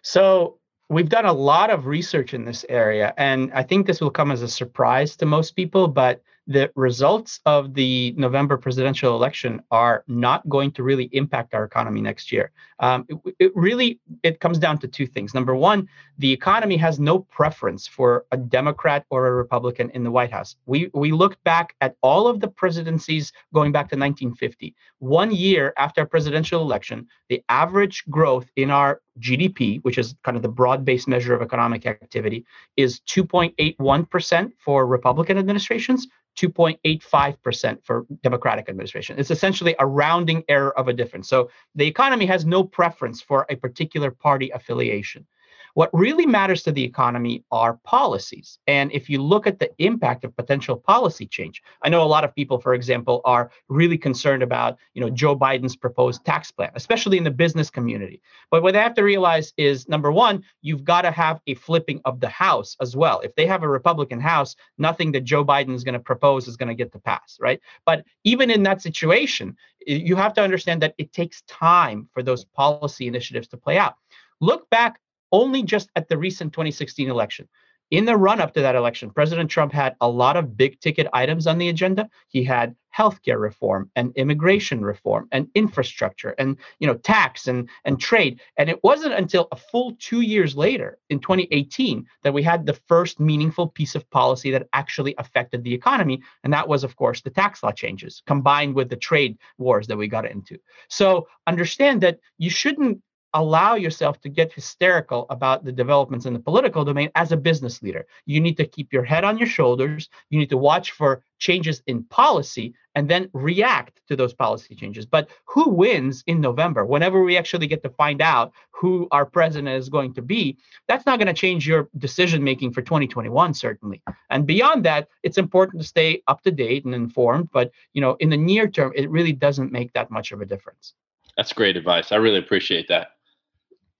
So 0.02 0.58
we've 0.90 1.08
done 1.08 1.24
a 1.24 1.32
lot 1.32 1.70
of 1.70 1.86
research 1.86 2.34
in 2.34 2.44
this 2.44 2.64
area, 2.68 3.14
and 3.16 3.50
I 3.54 3.62
think 3.62 3.86
this 3.86 4.00
will 4.00 4.10
come 4.10 4.30
as 4.30 4.42
a 4.42 4.48
surprise 4.48 5.16
to 5.16 5.26
most 5.26 5.56
people, 5.56 5.88
but 5.88 6.22
the 6.46 6.70
results 6.74 7.40
of 7.46 7.72
the 7.72 8.14
November 8.16 8.58
presidential 8.58 9.14
election 9.14 9.62
are 9.70 10.04
not 10.06 10.46
going 10.48 10.70
to 10.72 10.82
really 10.82 11.08
impact 11.12 11.54
our 11.54 11.64
economy 11.64 12.02
next 12.02 12.30
year. 12.30 12.50
Um, 12.80 13.06
it, 13.08 13.34
it, 13.38 13.52
really 13.54 13.98
it 14.22 14.40
comes 14.40 14.58
down 14.58 14.78
to 14.78 14.88
two 14.88 15.06
things. 15.06 15.32
Number 15.32 15.54
one, 15.54 15.88
the 16.18 16.30
economy 16.30 16.76
has 16.76 17.00
no 17.00 17.20
preference 17.20 17.86
for 17.86 18.26
a 18.30 18.36
Democrat 18.36 19.06
or 19.08 19.26
a 19.26 19.32
Republican 19.32 19.90
in 19.90 20.04
the 20.04 20.10
White 20.10 20.32
House. 20.32 20.56
We 20.66 20.90
we 20.92 21.12
looked 21.12 21.42
back 21.44 21.74
at 21.80 21.96
all 22.02 22.26
of 22.28 22.40
the 22.40 22.48
presidencies 22.48 23.32
going 23.54 23.72
back 23.72 23.88
to 23.88 23.96
1950. 23.96 24.74
One 24.98 25.32
year 25.32 25.72
after 25.78 26.02
a 26.02 26.06
presidential 26.06 26.60
election, 26.60 27.06
the 27.28 27.42
average 27.48 28.04
growth 28.10 28.50
in 28.56 28.70
our 28.70 29.00
GDP, 29.20 29.82
which 29.82 29.98
is 29.98 30.14
kind 30.24 30.36
of 30.36 30.42
the 30.42 30.48
broad-based 30.48 31.08
measure 31.08 31.34
of 31.34 31.42
economic 31.42 31.86
activity, 31.86 32.44
is 32.76 33.00
2.81% 33.08 34.52
for 34.58 34.86
Republican 34.86 35.38
administrations, 35.38 36.06
2.85% 36.36 37.84
for 37.84 38.06
Democratic 38.22 38.68
administration. 38.68 39.18
It's 39.18 39.30
essentially 39.30 39.74
a 39.78 39.86
rounding 39.86 40.44
error 40.48 40.76
of 40.78 40.88
a 40.88 40.92
difference. 40.92 41.28
So 41.28 41.50
the 41.74 41.86
economy 41.86 42.26
has 42.26 42.44
no 42.44 42.64
preference 42.64 43.20
for 43.20 43.46
a 43.48 43.56
particular 43.56 44.10
party 44.10 44.50
affiliation. 44.50 45.26
What 45.74 45.90
really 45.92 46.24
matters 46.24 46.62
to 46.62 46.72
the 46.72 46.84
economy 46.84 47.44
are 47.50 47.78
policies. 47.84 48.58
And 48.66 48.92
if 48.92 49.10
you 49.10 49.20
look 49.20 49.46
at 49.46 49.58
the 49.58 49.70
impact 49.78 50.24
of 50.24 50.36
potential 50.36 50.76
policy 50.76 51.26
change, 51.26 51.62
I 51.82 51.88
know 51.88 52.02
a 52.02 52.06
lot 52.06 52.22
of 52.24 52.34
people, 52.34 52.60
for 52.60 52.74
example, 52.74 53.20
are 53.24 53.50
really 53.68 53.98
concerned 53.98 54.42
about, 54.44 54.78
you 54.94 55.00
know, 55.00 55.10
Joe 55.10 55.36
Biden's 55.36 55.74
proposed 55.74 56.24
tax 56.24 56.52
plan, 56.52 56.70
especially 56.74 57.18
in 57.18 57.24
the 57.24 57.30
business 57.30 57.70
community. 57.70 58.22
But 58.52 58.62
what 58.62 58.72
they 58.72 58.80
have 58.80 58.94
to 58.94 59.02
realize 59.02 59.52
is 59.56 59.88
number 59.88 60.12
one, 60.12 60.44
you've 60.62 60.84
got 60.84 61.02
to 61.02 61.10
have 61.10 61.40
a 61.48 61.54
flipping 61.54 62.00
of 62.04 62.20
the 62.20 62.28
House 62.28 62.76
as 62.80 62.96
well. 62.96 63.20
If 63.20 63.34
they 63.34 63.46
have 63.46 63.64
a 63.64 63.68
Republican 63.68 64.20
House, 64.20 64.54
nothing 64.78 65.10
that 65.12 65.24
Joe 65.24 65.44
Biden 65.44 65.74
is 65.74 65.82
going 65.82 65.94
to 65.94 66.00
propose 66.00 66.46
is 66.46 66.56
going 66.56 66.68
to 66.68 66.74
get 66.74 66.92
to 66.92 67.00
pass, 67.00 67.36
right? 67.40 67.60
But 67.84 68.04
even 68.22 68.48
in 68.48 68.62
that 68.62 68.80
situation, 68.80 69.56
you 69.86 70.14
have 70.14 70.34
to 70.34 70.42
understand 70.42 70.82
that 70.82 70.94
it 70.98 71.12
takes 71.12 71.42
time 71.42 72.08
for 72.12 72.22
those 72.22 72.44
policy 72.44 73.08
initiatives 73.08 73.48
to 73.48 73.56
play 73.56 73.76
out. 73.76 73.94
Look 74.40 74.68
back 74.70 75.00
only 75.34 75.64
just 75.64 75.90
at 75.96 76.08
the 76.08 76.16
recent 76.16 76.52
2016 76.52 77.10
election. 77.10 77.48
In 77.90 78.04
the 78.06 78.16
run 78.16 78.40
up 78.40 78.54
to 78.54 78.62
that 78.62 78.76
election, 78.76 79.10
President 79.10 79.50
Trump 79.50 79.72
had 79.72 79.94
a 80.00 80.08
lot 80.08 80.36
of 80.36 80.56
big 80.56 80.80
ticket 80.80 81.08
items 81.12 81.46
on 81.46 81.58
the 81.58 81.68
agenda. 81.68 82.08
He 82.28 82.42
had 82.44 82.74
healthcare 82.96 83.40
reform 83.40 83.90
and 83.96 84.12
immigration 84.16 84.80
reform 84.80 85.28
and 85.32 85.48
infrastructure 85.56 86.34
and 86.38 86.56
you 86.78 86.86
know 86.86 86.94
tax 86.94 87.48
and 87.48 87.68
and 87.84 88.00
trade. 88.00 88.40
And 88.56 88.70
it 88.70 88.82
wasn't 88.84 89.14
until 89.14 89.48
a 89.50 89.56
full 89.56 89.96
2 89.98 90.20
years 90.20 90.56
later 90.56 90.98
in 91.10 91.18
2018 91.18 92.06
that 92.22 92.32
we 92.32 92.42
had 92.42 92.64
the 92.64 92.78
first 92.88 93.18
meaningful 93.18 93.68
piece 93.68 93.96
of 93.96 94.08
policy 94.10 94.52
that 94.52 94.68
actually 94.72 95.14
affected 95.18 95.64
the 95.64 95.74
economy 95.74 96.22
and 96.44 96.52
that 96.52 96.68
was 96.68 96.84
of 96.84 96.94
course 96.94 97.20
the 97.20 97.30
tax 97.30 97.62
law 97.62 97.72
changes 97.72 98.22
combined 98.26 98.74
with 98.74 98.88
the 98.88 98.96
trade 99.08 99.36
wars 99.58 99.88
that 99.88 99.98
we 99.98 100.06
got 100.06 100.30
into. 100.30 100.56
So 100.88 101.26
understand 101.48 102.00
that 102.02 102.20
you 102.38 102.50
shouldn't 102.50 103.02
allow 103.34 103.74
yourself 103.74 104.20
to 104.20 104.28
get 104.28 104.52
hysterical 104.52 105.26
about 105.28 105.64
the 105.64 105.72
developments 105.72 106.24
in 106.24 106.32
the 106.32 106.38
political 106.38 106.84
domain 106.84 107.10
as 107.16 107.32
a 107.32 107.36
business 107.36 107.82
leader. 107.82 108.06
You 108.26 108.40
need 108.40 108.56
to 108.56 108.64
keep 108.64 108.92
your 108.92 109.02
head 109.02 109.24
on 109.24 109.38
your 109.38 109.48
shoulders. 109.48 110.08
You 110.30 110.38
need 110.38 110.50
to 110.50 110.56
watch 110.56 110.92
for 110.92 111.24
changes 111.38 111.82
in 111.88 112.04
policy 112.04 112.74
and 112.94 113.08
then 113.08 113.28
react 113.32 114.00
to 114.06 114.14
those 114.14 114.32
policy 114.32 114.76
changes. 114.76 115.04
But 115.04 115.28
who 115.46 115.68
wins 115.68 116.22
in 116.28 116.40
November? 116.40 116.86
Whenever 116.86 117.24
we 117.24 117.36
actually 117.36 117.66
get 117.66 117.82
to 117.82 117.90
find 117.90 118.22
out 118.22 118.52
who 118.70 119.08
our 119.10 119.26
president 119.26 119.76
is 119.76 119.88
going 119.88 120.14
to 120.14 120.22
be, 120.22 120.56
that's 120.86 121.04
not 121.04 121.18
going 121.18 121.26
to 121.26 121.34
change 121.34 121.66
your 121.66 121.88
decision 121.98 122.42
making 122.42 122.72
for 122.72 122.82
2021 122.82 123.52
certainly. 123.52 124.00
And 124.30 124.46
beyond 124.46 124.84
that, 124.84 125.08
it's 125.24 125.38
important 125.38 125.82
to 125.82 125.88
stay 125.88 126.22
up 126.28 126.42
to 126.42 126.52
date 126.52 126.84
and 126.84 126.94
informed, 126.94 127.50
but 127.52 127.72
you 127.94 128.00
know, 128.00 128.16
in 128.20 128.30
the 128.30 128.36
near 128.36 128.68
term 128.68 128.92
it 128.94 129.10
really 129.10 129.32
doesn't 129.32 129.72
make 129.72 129.92
that 129.94 130.12
much 130.12 130.30
of 130.30 130.40
a 130.40 130.46
difference. 130.46 130.94
That's 131.36 131.52
great 131.52 131.76
advice. 131.76 132.12
I 132.12 132.16
really 132.16 132.38
appreciate 132.38 132.86
that. 132.88 133.08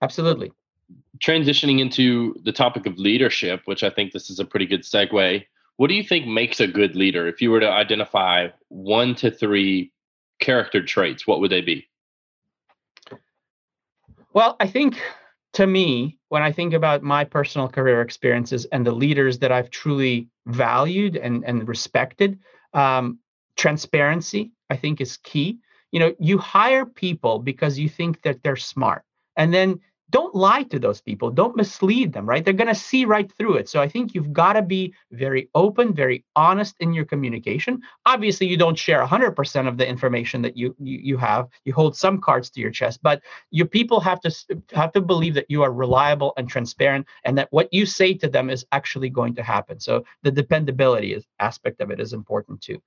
Absolutely. 0.05 0.51
Transitioning 1.19 1.79
into 1.79 2.35
the 2.43 2.51
topic 2.51 2.85
of 2.85 2.99
leadership, 2.99 3.63
which 3.65 3.83
I 3.83 3.89
think 3.89 4.11
this 4.11 4.29
is 4.29 4.39
a 4.39 4.45
pretty 4.45 4.67
good 4.67 4.83
segue. 4.83 5.43
What 5.77 5.87
do 5.87 5.95
you 5.95 6.03
think 6.03 6.27
makes 6.27 6.59
a 6.59 6.67
good 6.67 6.95
leader? 6.95 7.27
If 7.27 7.41
you 7.41 7.49
were 7.49 7.59
to 7.59 7.71
identify 7.71 8.49
one 8.67 9.15
to 9.15 9.31
three 9.31 9.91
character 10.39 10.83
traits, 10.85 11.25
what 11.25 11.39
would 11.39 11.49
they 11.49 11.61
be? 11.61 11.87
Well, 14.33 14.57
I 14.59 14.67
think 14.67 15.01
to 15.53 15.65
me, 15.65 16.19
when 16.29 16.43
I 16.43 16.51
think 16.51 16.73
about 16.73 17.01
my 17.01 17.23
personal 17.23 17.67
career 17.67 18.01
experiences 18.01 18.65
and 18.65 18.85
the 18.85 18.91
leaders 18.91 19.39
that 19.39 19.51
I've 19.51 19.71
truly 19.71 20.27
valued 20.45 21.15
and, 21.15 21.43
and 21.45 21.67
respected, 21.67 22.37
um, 22.75 23.17
transparency, 23.55 24.51
I 24.69 24.77
think, 24.77 25.01
is 25.01 25.17
key. 25.17 25.57
You 25.91 25.99
know, 25.99 26.13
you 26.19 26.37
hire 26.37 26.85
people 26.85 27.39
because 27.39 27.79
you 27.79 27.89
think 27.89 28.21
that 28.21 28.43
they're 28.43 28.55
smart 28.55 29.01
and 29.35 29.53
then 29.53 29.79
don't 30.11 30.35
lie 30.35 30.63
to 30.63 30.79
those 30.79 31.01
people. 31.01 31.31
Don't 31.31 31.55
mislead 31.55 32.13
them 32.13 32.25
right? 32.27 32.43
They're 32.43 32.53
going 32.53 32.67
to 32.67 32.75
see 32.75 33.05
right 33.05 33.31
through 33.37 33.55
it. 33.55 33.69
So 33.69 33.81
i 33.81 33.87
think 33.87 34.13
you've 34.13 34.33
got 34.33 34.53
to 34.53 34.61
be 34.61 34.93
very 35.11 35.49
open 35.55 35.93
very 35.93 36.23
honest 36.35 36.75
in 36.79 36.93
your 36.93 37.05
communication. 37.05 37.81
Obviously 38.05 38.47
you 38.47 38.57
don't 38.57 38.77
share 38.77 39.05
100% 39.05 39.67
of 39.67 39.77
the 39.77 39.87
information 39.87 40.41
that 40.41 40.55
you, 40.57 40.75
you 40.79 40.99
you 41.09 41.17
have. 41.17 41.47
You 41.65 41.73
hold 41.73 41.95
some 41.95 42.19
cards 42.19 42.49
to 42.51 42.61
your 42.61 42.71
chest 42.71 42.99
but 43.01 43.21
your 43.51 43.67
people 43.67 43.99
have 43.99 44.19
to 44.21 44.31
have 44.73 44.91
to 44.93 45.01
believe 45.01 45.33
that 45.33 45.49
you 45.49 45.63
are 45.63 45.71
reliable 45.71 46.33
and 46.37 46.47
transparent 46.47 47.05
and 47.23 47.37
that 47.37 47.47
what 47.51 47.73
you 47.73 47.85
say 47.85 48.13
to 48.13 48.27
them 48.27 48.49
is 48.49 48.65
actually 48.71 49.09
going 49.09 49.35
to 49.35 49.43
happen. 49.43 49.79
So 49.79 50.03
the 50.23 50.31
dependability 50.31 51.13
is, 51.13 51.25
aspect 51.39 51.81
of 51.81 51.91
it 51.91 51.99
is 51.99 52.13
important 52.13 52.61
too. 52.61 52.81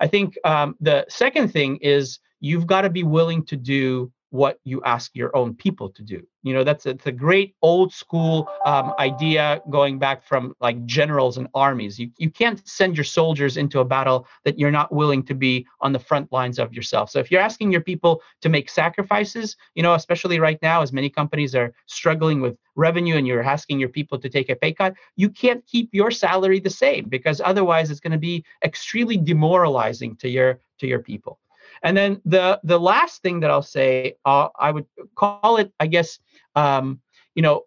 I 0.00 0.06
think 0.06 0.38
um, 0.44 0.76
the 0.80 1.04
second 1.08 1.52
thing 1.52 1.76
is 1.78 2.18
you've 2.40 2.66
got 2.66 2.82
to 2.82 2.90
be 2.90 3.02
willing 3.02 3.44
to 3.46 3.56
do 3.56 4.12
what 4.30 4.58
you 4.64 4.82
ask 4.84 5.14
your 5.14 5.36
own 5.36 5.54
people 5.54 5.90
to 5.90 6.02
do. 6.02 6.22
You 6.42 6.54
know, 6.54 6.64
that's 6.64 6.86
it's 6.86 7.06
a 7.06 7.12
great 7.12 7.54
old 7.60 7.92
school 7.92 8.48
um, 8.64 8.94
idea 8.98 9.60
going 9.68 9.98
back 9.98 10.24
from 10.24 10.54
like 10.60 10.84
generals 10.86 11.36
and 11.36 11.48
armies. 11.52 11.98
You, 11.98 12.10
you 12.16 12.30
can't 12.30 12.66
send 12.66 12.96
your 12.96 13.04
soldiers 13.04 13.56
into 13.56 13.80
a 13.80 13.84
battle 13.84 14.26
that 14.44 14.58
you're 14.58 14.70
not 14.70 14.92
willing 14.92 15.22
to 15.24 15.34
be 15.34 15.66
on 15.80 15.92
the 15.92 15.98
front 15.98 16.32
lines 16.32 16.58
of 16.58 16.72
yourself. 16.72 17.10
So 17.10 17.18
if 17.18 17.30
you're 17.30 17.40
asking 17.40 17.72
your 17.72 17.82
people 17.82 18.22
to 18.40 18.48
make 18.48 18.70
sacrifices, 18.70 19.56
you 19.74 19.82
know, 19.82 19.94
especially 19.94 20.40
right 20.40 20.58
now 20.62 20.80
as 20.80 20.92
many 20.92 21.10
companies 21.10 21.54
are 21.54 21.74
struggling 21.86 22.40
with 22.40 22.56
revenue 22.76 23.16
and 23.16 23.26
you're 23.26 23.42
asking 23.42 23.80
your 23.80 23.90
people 23.90 24.18
to 24.18 24.28
take 24.28 24.48
a 24.48 24.56
pay 24.56 24.72
cut, 24.72 24.94
you 25.16 25.28
can't 25.28 25.66
keep 25.66 25.90
your 25.92 26.10
salary 26.10 26.60
the 26.60 26.70
same 26.70 27.08
because 27.08 27.42
otherwise 27.44 27.90
it's 27.90 28.00
going 28.00 28.12
to 28.12 28.18
be 28.18 28.44
extremely 28.64 29.16
demoralizing 29.18 30.16
to 30.16 30.28
your 30.28 30.60
to 30.78 30.86
your 30.86 31.00
people. 31.00 31.38
And 31.82 31.96
then 31.96 32.20
the 32.24 32.60
the 32.62 32.78
last 32.78 33.22
thing 33.22 33.40
that 33.40 33.50
I'll 33.50 33.62
say, 33.62 34.14
uh, 34.24 34.48
I 34.58 34.70
would 34.70 34.86
call 35.14 35.56
it, 35.56 35.72
I 35.80 35.86
guess, 35.86 36.18
um, 36.54 37.00
you 37.34 37.42
know, 37.42 37.64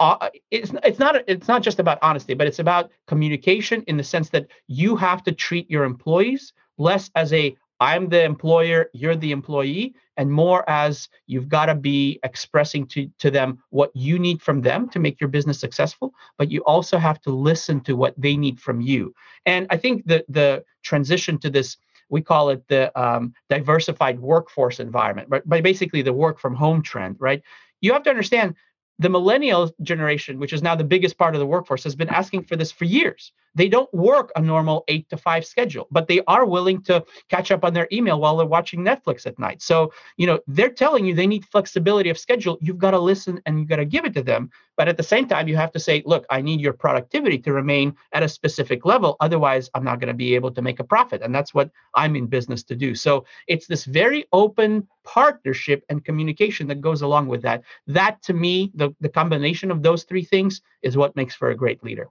uh, 0.00 0.30
it's 0.50 0.72
it's 0.84 0.98
not 0.98 1.16
it's 1.26 1.48
not 1.48 1.62
just 1.62 1.78
about 1.78 1.98
honesty, 2.02 2.34
but 2.34 2.46
it's 2.46 2.58
about 2.58 2.90
communication 3.06 3.82
in 3.86 3.96
the 3.96 4.04
sense 4.04 4.30
that 4.30 4.46
you 4.66 4.96
have 4.96 5.22
to 5.24 5.32
treat 5.32 5.70
your 5.70 5.84
employees 5.84 6.52
less 6.78 7.10
as 7.14 7.32
a 7.32 7.56
I'm 7.82 8.08
the 8.10 8.22
employer, 8.22 8.90
you're 8.92 9.16
the 9.16 9.32
employee, 9.32 9.96
and 10.16 10.30
more 10.30 10.62
as 10.70 11.08
you've 11.26 11.48
got 11.48 11.66
to 11.66 11.74
be 11.74 12.20
expressing 12.22 12.86
to, 12.86 13.10
to 13.18 13.28
them 13.28 13.58
what 13.70 13.90
you 13.92 14.20
need 14.20 14.40
from 14.40 14.60
them 14.60 14.88
to 14.90 15.00
make 15.00 15.20
your 15.20 15.26
business 15.26 15.58
successful, 15.58 16.14
but 16.38 16.48
you 16.48 16.60
also 16.60 16.96
have 16.96 17.20
to 17.22 17.30
listen 17.30 17.80
to 17.80 17.96
what 17.96 18.14
they 18.16 18.36
need 18.36 18.60
from 18.60 18.80
you. 18.80 19.12
And 19.46 19.66
I 19.70 19.78
think 19.78 20.06
the 20.06 20.24
the 20.28 20.64
transition 20.82 21.38
to 21.38 21.50
this 21.50 21.76
we 22.12 22.20
call 22.20 22.50
it 22.50 22.62
the 22.68 22.96
um, 23.00 23.32
diversified 23.48 24.20
workforce 24.20 24.78
environment, 24.78 25.30
but, 25.30 25.48
but 25.48 25.62
basically 25.62 26.02
the 26.02 26.12
work 26.12 26.38
from 26.38 26.54
home 26.54 26.82
trend, 26.82 27.16
right? 27.18 27.42
You 27.80 27.94
have 27.94 28.02
to 28.02 28.10
understand 28.10 28.54
the 28.98 29.08
millennial 29.08 29.74
generation, 29.82 30.38
which 30.38 30.52
is 30.52 30.62
now 30.62 30.76
the 30.76 30.84
biggest 30.84 31.16
part 31.16 31.34
of 31.34 31.40
the 31.40 31.46
workforce, 31.46 31.82
has 31.84 31.96
been 31.96 32.10
asking 32.10 32.44
for 32.44 32.54
this 32.54 32.70
for 32.70 32.84
years. 32.84 33.32
They 33.54 33.68
don't 33.68 33.92
work 33.92 34.32
a 34.36 34.40
normal 34.40 34.84
eight 34.88 35.08
to 35.10 35.16
five 35.16 35.44
schedule, 35.44 35.86
but 35.90 36.08
they 36.08 36.20
are 36.26 36.46
willing 36.46 36.82
to 36.84 37.04
catch 37.28 37.50
up 37.50 37.64
on 37.64 37.74
their 37.74 37.88
email 37.92 38.20
while 38.20 38.36
they're 38.36 38.46
watching 38.46 38.80
Netflix 38.80 39.26
at 39.26 39.38
night. 39.38 39.62
So, 39.62 39.92
you 40.16 40.26
know, 40.26 40.40
they're 40.46 40.70
telling 40.70 41.04
you 41.04 41.14
they 41.14 41.26
need 41.26 41.44
flexibility 41.46 42.10
of 42.10 42.18
schedule. 42.18 42.58
You've 42.60 42.78
got 42.78 42.92
to 42.92 42.98
listen 42.98 43.40
and 43.44 43.58
you've 43.58 43.68
got 43.68 43.76
to 43.76 43.84
give 43.84 44.04
it 44.04 44.14
to 44.14 44.22
them. 44.22 44.50
But 44.76 44.88
at 44.88 44.96
the 44.96 45.02
same 45.02 45.28
time, 45.28 45.48
you 45.48 45.56
have 45.56 45.72
to 45.72 45.78
say, 45.78 46.02
look, 46.06 46.24
I 46.30 46.40
need 46.40 46.60
your 46.60 46.72
productivity 46.72 47.38
to 47.40 47.52
remain 47.52 47.94
at 48.12 48.22
a 48.22 48.28
specific 48.28 48.86
level. 48.86 49.16
Otherwise, 49.20 49.68
I'm 49.74 49.84
not 49.84 50.00
going 50.00 50.08
to 50.08 50.14
be 50.14 50.34
able 50.34 50.50
to 50.52 50.62
make 50.62 50.80
a 50.80 50.84
profit. 50.84 51.20
And 51.22 51.34
that's 51.34 51.52
what 51.52 51.70
I'm 51.94 52.16
in 52.16 52.26
business 52.26 52.62
to 52.64 52.74
do. 52.74 52.94
So 52.94 53.26
it's 53.48 53.66
this 53.66 53.84
very 53.84 54.24
open 54.32 54.88
partnership 55.04 55.84
and 55.88 56.04
communication 56.04 56.66
that 56.68 56.80
goes 56.80 57.02
along 57.02 57.28
with 57.28 57.42
that. 57.42 57.62
That 57.86 58.22
to 58.22 58.32
me, 58.32 58.72
the, 58.74 58.94
the 59.00 59.08
combination 59.08 59.70
of 59.70 59.82
those 59.82 60.04
three 60.04 60.24
things 60.24 60.62
is 60.82 60.96
what 60.96 61.16
makes 61.16 61.34
for 61.34 61.50
a 61.50 61.56
great 61.56 61.84
leader. 61.84 62.08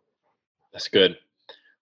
That's 0.71 0.87
good. 0.87 1.17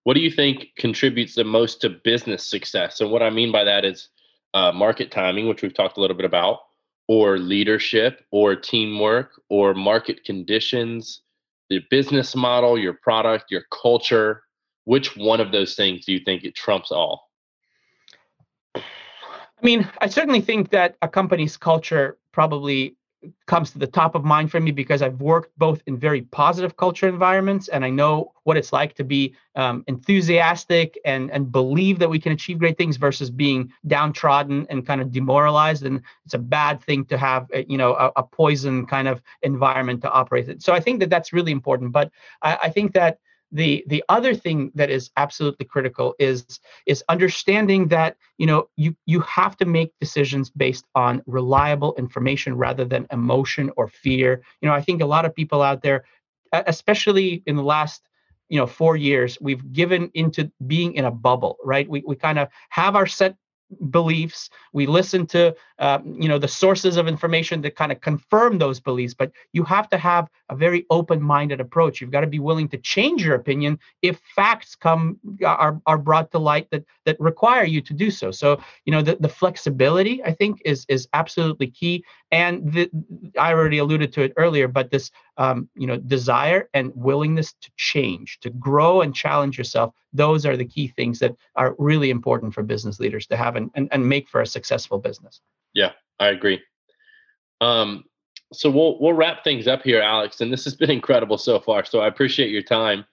What 0.10 0.16
do 0.16 0.22
you 0.22 0.32
think 0.32 0.72
contributes 0.76 1.36
the 1.36 1.44
most 1.44 1.82
to 1.82 1.90
business 1.92 2.44
success? 2.44 3.00
And 3.00 3.12
what 3.12 3.22
I 3.22 3.30
mean 3.30 3.52
by 3.52 3.64
that 3.64 3.86
is 3.86 4.10
uh, 4.56 4.72
market 4.72 5.12
timing, 5.12 5.48
which 5.48 5.62
we've 5.62 5.72
talked 5.72 5.98
a 5.98 6.02
little 6.02 6.18
bit 6.18 6.26
about, 6.26 6.62
or 7.08 7.38
leadership, 7.38 8.26
or 8.32 8.56
teamwork, 8.56 9.40
or 9.50 9.76
market 9.76 10.24
conditions, 10.24 11.22
the 11.70 11.82
business 11.92 12.36
model, 12.36 12.76
your 12.76 12.94
product, 12.94 13.52
your 13.52 13.66
culture. 13.72 14.42
which 14.86 15.16
one 15.16 15.40
of 15.40 15.52
those 15.52 15.76
things 15.76 16.06
do 16.06 16.14
you 16.14 16.22
think 16.26 16.44
it 16.44 16.56
trumps 16.56 16.92
all? 16.92 17.30
I 18.74 18.82
mean, 19.62 19.88
I 20.02 20.08
certainly 20.08 20.42
think 20.42 20.72
that 20.72 20.96
a 21.04 21.08
company's 21.08 21.56
culture 21.56 22.18
probably 22.32 22.96
comes 23.48 23.72
to 23.72 23.80
the 23.80 23.88
top 23.88 24.16
of 24.16 24.24
mind 24.24 24.50
for 24.50 24.60
me 24.60 24.72
because 24.72 25.02
I've 25.02 25.20
worked 25.20 25.58
both 25.58 25.82
in 25.88 25.98
very 25.98 26.22
positive 26.22 26.78
culture 26.78 27.08
environments 27.08 27.68
and 27.68 27.84
I 27.84 27.90
know 27.90 28.32
what 28.44 28.56
it's 28.56 28.72
like 28.72 28.96
to 28.96 29.04
be 29.04 29.36
um, 29.56 29.84
enthusiastic 29.88 30.98
and 31.04 31.30
and 31.32 31.52
believe 31.52 32.00
that 32.00 32.10
we 32.10 32.20
can 32.20 32.32
achieve 32.32 32.60
great 32.60 32.78
things 32.78 32.96
versus 32.98 33.30
being 33.30 33.72
downtrodden 33.88 34.66
and 34.70 34.88
kind 34.88 35.02
of 35.02 35.12
demoralized. 35.12 35.86
And 35.86 36.02
it's 36.26 36.34
a 36.34 36.40
bad 36.40 36.82
thing 36.82 37.06
to 37.06 37.18
have, 37.18 37.48
a, 37.54 37.66
you 37.66 37.78
know, 37.78 37.94
a, 37.96 38.12
a, 38.16 38.24
poison 38.24 38.86
kind 38.86 39.08
of 39.08 39.22
environment 39.42 40.02
to 40.04 40.12
operate 40.12 40.48
in. 40.48 40.60
So 40.60 40.74
I 40.74 40.80
think 40.80 41.02
that 41.02 41.10
that's 41.10 41.34
really 41.34 41.52
important. 41.52 41.92
But 41.92 42.12
I, 42.42 42.58
I 42.64 42.70
think 42.70 42.94
that 42.94 43.20
the 43.52 43.84
the 43.88 44.04
other 44.10 44.34
thing 44.36 44.72
that 44.76 44.90
is 44.90 45.10
absolutely 45.18 45.66
critical 45.66 46.16
is 46.20 46.60
is 46.86 47.04
understanding 47.10 47.88
that 47.88 48.16
you 48.38 48.46
know 48.46 48.70
you 48.76 48.96
you 49.06 49.20
have 49.22 49.58
to 49.58 49.66
make 49.66 49.92
decisions 50.00 50.50
based 50.50 50.86
on 50.96 51.24
reliable 51.26 51.96
information 51.98 52.56
rather 52.56 52.86
than 52.86 53.08
emotion 53.12 53.72
or 53.76 53.88
fear. 53.88 54.42
You 54.62 54.70
know 54.70 54.76
i 54.76 54.82
think 54.82 55.02
a 55.02 55.06
lot 55.06 55.26
of 55.26 55.36
people 55.36 55.62
out 55.62 55.82
there 55.82 56.04
especially 56.52 57.44
in 57.46 57.56
the 57.56 57.64
last 57.64 58.02
you 58.50 58.58
know 58.58 58.68
four 58.68 58.96
years 58.96 59.38
we've 59.42 59.72
given 59.72 60.10
into 60.14 60.52
being 60.68 60.94
in 60.96 61.06
a 61.06 61.12
bubble 61.12 61.58
right? 61.64 61.90
We, 61.90 62.04
we 62.06 62.16
kind 62.16 62.40
of 62.40 62.50
have 62.70 62.96
our 62.96 63.08
set 63.08 63.36
beliefs. 63.90 64.50
We 64.74 64.88
listen 64.88 65.26
to 65.28 65.56
uh, 65.80 66.00
you 66.06 66.28
know 66.28 66.38
the 66.38 66.48
sources 66.48 66.98
of 66.98 67.08
information 67.08 67.62
that 67.62 67.76
kind 67.76 67.92
of 67.92 68.02
confirm 68.02 68.58
those 68.58 68.80
beliefs 68.80 69.14
but 69.14 69.32
you 69.54 69.64
have 69.64 69.90
to 69.90 69.98
have 69.98 70.30
a 70.50 70.56
very 70.56 70.86
open-minded 70.90 71.62
approach. 71.62 72.02
You've 72.02 72.12
got 72.12 72.22
to 72.22 72.28
be 72.28 72.40
willing 72.40 72.68
to 72.70 72.78
change 72.78 73.24
your 73.24 73.36
opinion 73.36 73.80
if 74.02 74.20
facts 74.36 74.76
come 74.76 75.20
are, 75.46 75.80
are 75.86 75.98
brought 75.98 76.32
to 76.32 76.40
light 76.40 76.68
that 76.72 76.84
that 77.06 77.20
require 77.20 77.64
you 77.64 77.82
to 77.82 77.94
do 77.94 78.12
so. 78.12 78.32
So 78.32 78.60
you 78.86 78.92
know 78.92 79.02
the, 79.02 79.18
the 79.20 79.30
flexibility 79.30 80.24
i 80.24 80.32
think 80.32 80.62
is 80.66 80.86
is 80.90 81.08
absolutely 81.14 81.68
key. 81.68 82.04
And 82.32 82.72
the, 82.72 82.90
i 83.40 83.54
already 83.54 83.78
alluded 83.78 84.14
to 84.14 84.22
it 84.22 84.34
earlier 84.38 84.68
but 84.68 84.92
this 84.92 85.12
um, 85.38 85.70
you 85.76 85.88
know 85.88 85.98
desire 85.98 86.70
and 86.74 86.92
willingness 86.96 87.54
to 87.62 87.72
change 87.78 88.40
to 88.42 88.50
grow 88.50 89.02
and 89.02 89.16
challenge 89.16 89.58
yourself 89.58 89.94
those 90.14 90.46
are 90.46 90.58
the 90.58 90.66
key 90.66 90.88
things 90.88 91.20
that 91.20 91.36
are 91.56 91.76
really 91.78 92.10
important 92.10 92.54
for 92.54 92.64
business 92.64 93.00
leaders 93.00 93.28
to 93.28 93.38
have 93.38 93.56
and, 93.56 93.70
and, 93.76 93.88
and 93.92 94.08
make 94.08 94.28
for 94.30 94.42
a 94.42 94.46
successful 94.46 94.98
business 94.98 95.42
yeah 95.74 95.92
i 96.20 96.28
agree 96.30 96.60
um, 97.62 98.06
so 98.54 98.70
we'll 98.70 99.00
we'll 99.00 99.14
wrap 99.14 99.44
things 99.44 99.68
up 99.68 99.84
here 99.84 100.02
alex 100.02 100.42
and 100.42 100.52
this 100.52 100.64
has 100.64 100.76
been 100.76 100.92
incredible 101.00 101.38
so 101.38 101.60
far 101.60 101.84
so 101.86 102.00
i 102.00 102.08
appreciate 102.08 102.52
your 102.52 102.64
time 102.64 103.06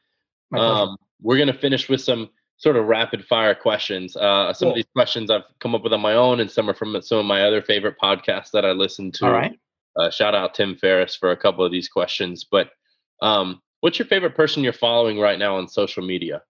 um, 0.56 0.96
we're 1.20 1.36
going 1.36 1.48
to 1.48 1.58
finish 1.58 1.88
with 1.88 2.00
some 2.00 2.30
sort 2.58 2.76
of 2.76 2.86
rapid 2.86 3.24
fire 3.24 3.54
questions 3.54 4.16
uh, 4.16 4.52
some 4.52 4.66
cool. 4.66 4.70
of 4.70 4.76
these 4.76 4.86
questions 4.94 5.30
i've 5.30 5.42
come 5.58 5.74
up 5.74 5.82
with 5.82 5.92
on 5.92 6.00
my 6.00 6.14
own 6.14 6.40
and 6.40 6.50
some 6.50 6.70
are 6.70 6.74
from 6.74 7.00
some 7.02 7.18
of 7.18 7.26
my 7.26 7.42
other 7.42 7.60
favorite 7.60 7.96
podcasts 8.02 8.50
that 8.52 8.64
i 8.64 8.70
listen 8.70 9.10
to 9.10 9.26
all 9.26 9.32
right 9.32 9.58
uh, 9.96 10.10
shout 10.10 10.34
out 10.34 10.54
Tim 10.54 10.76
Ferriss 10.76 11.16
for 11.16 11.30
a 11.30 11.36
couple 11.36 11.64
of 11.64 11.72
these 11.72 11.88
questions. 11.88 12.44
But 12.44 12.70
um, 13.22 13.60
what's 13.80 13.98
your 13.98 14.06
favorite 14.06 14.34
person 14.34 14.62
you're 14.62 14.72
following 14.72 15.18
right 15.18 15.38
now 15.38 15.56
on 15.56 15.68
social 15.68 16.04
media? 16.04 16.42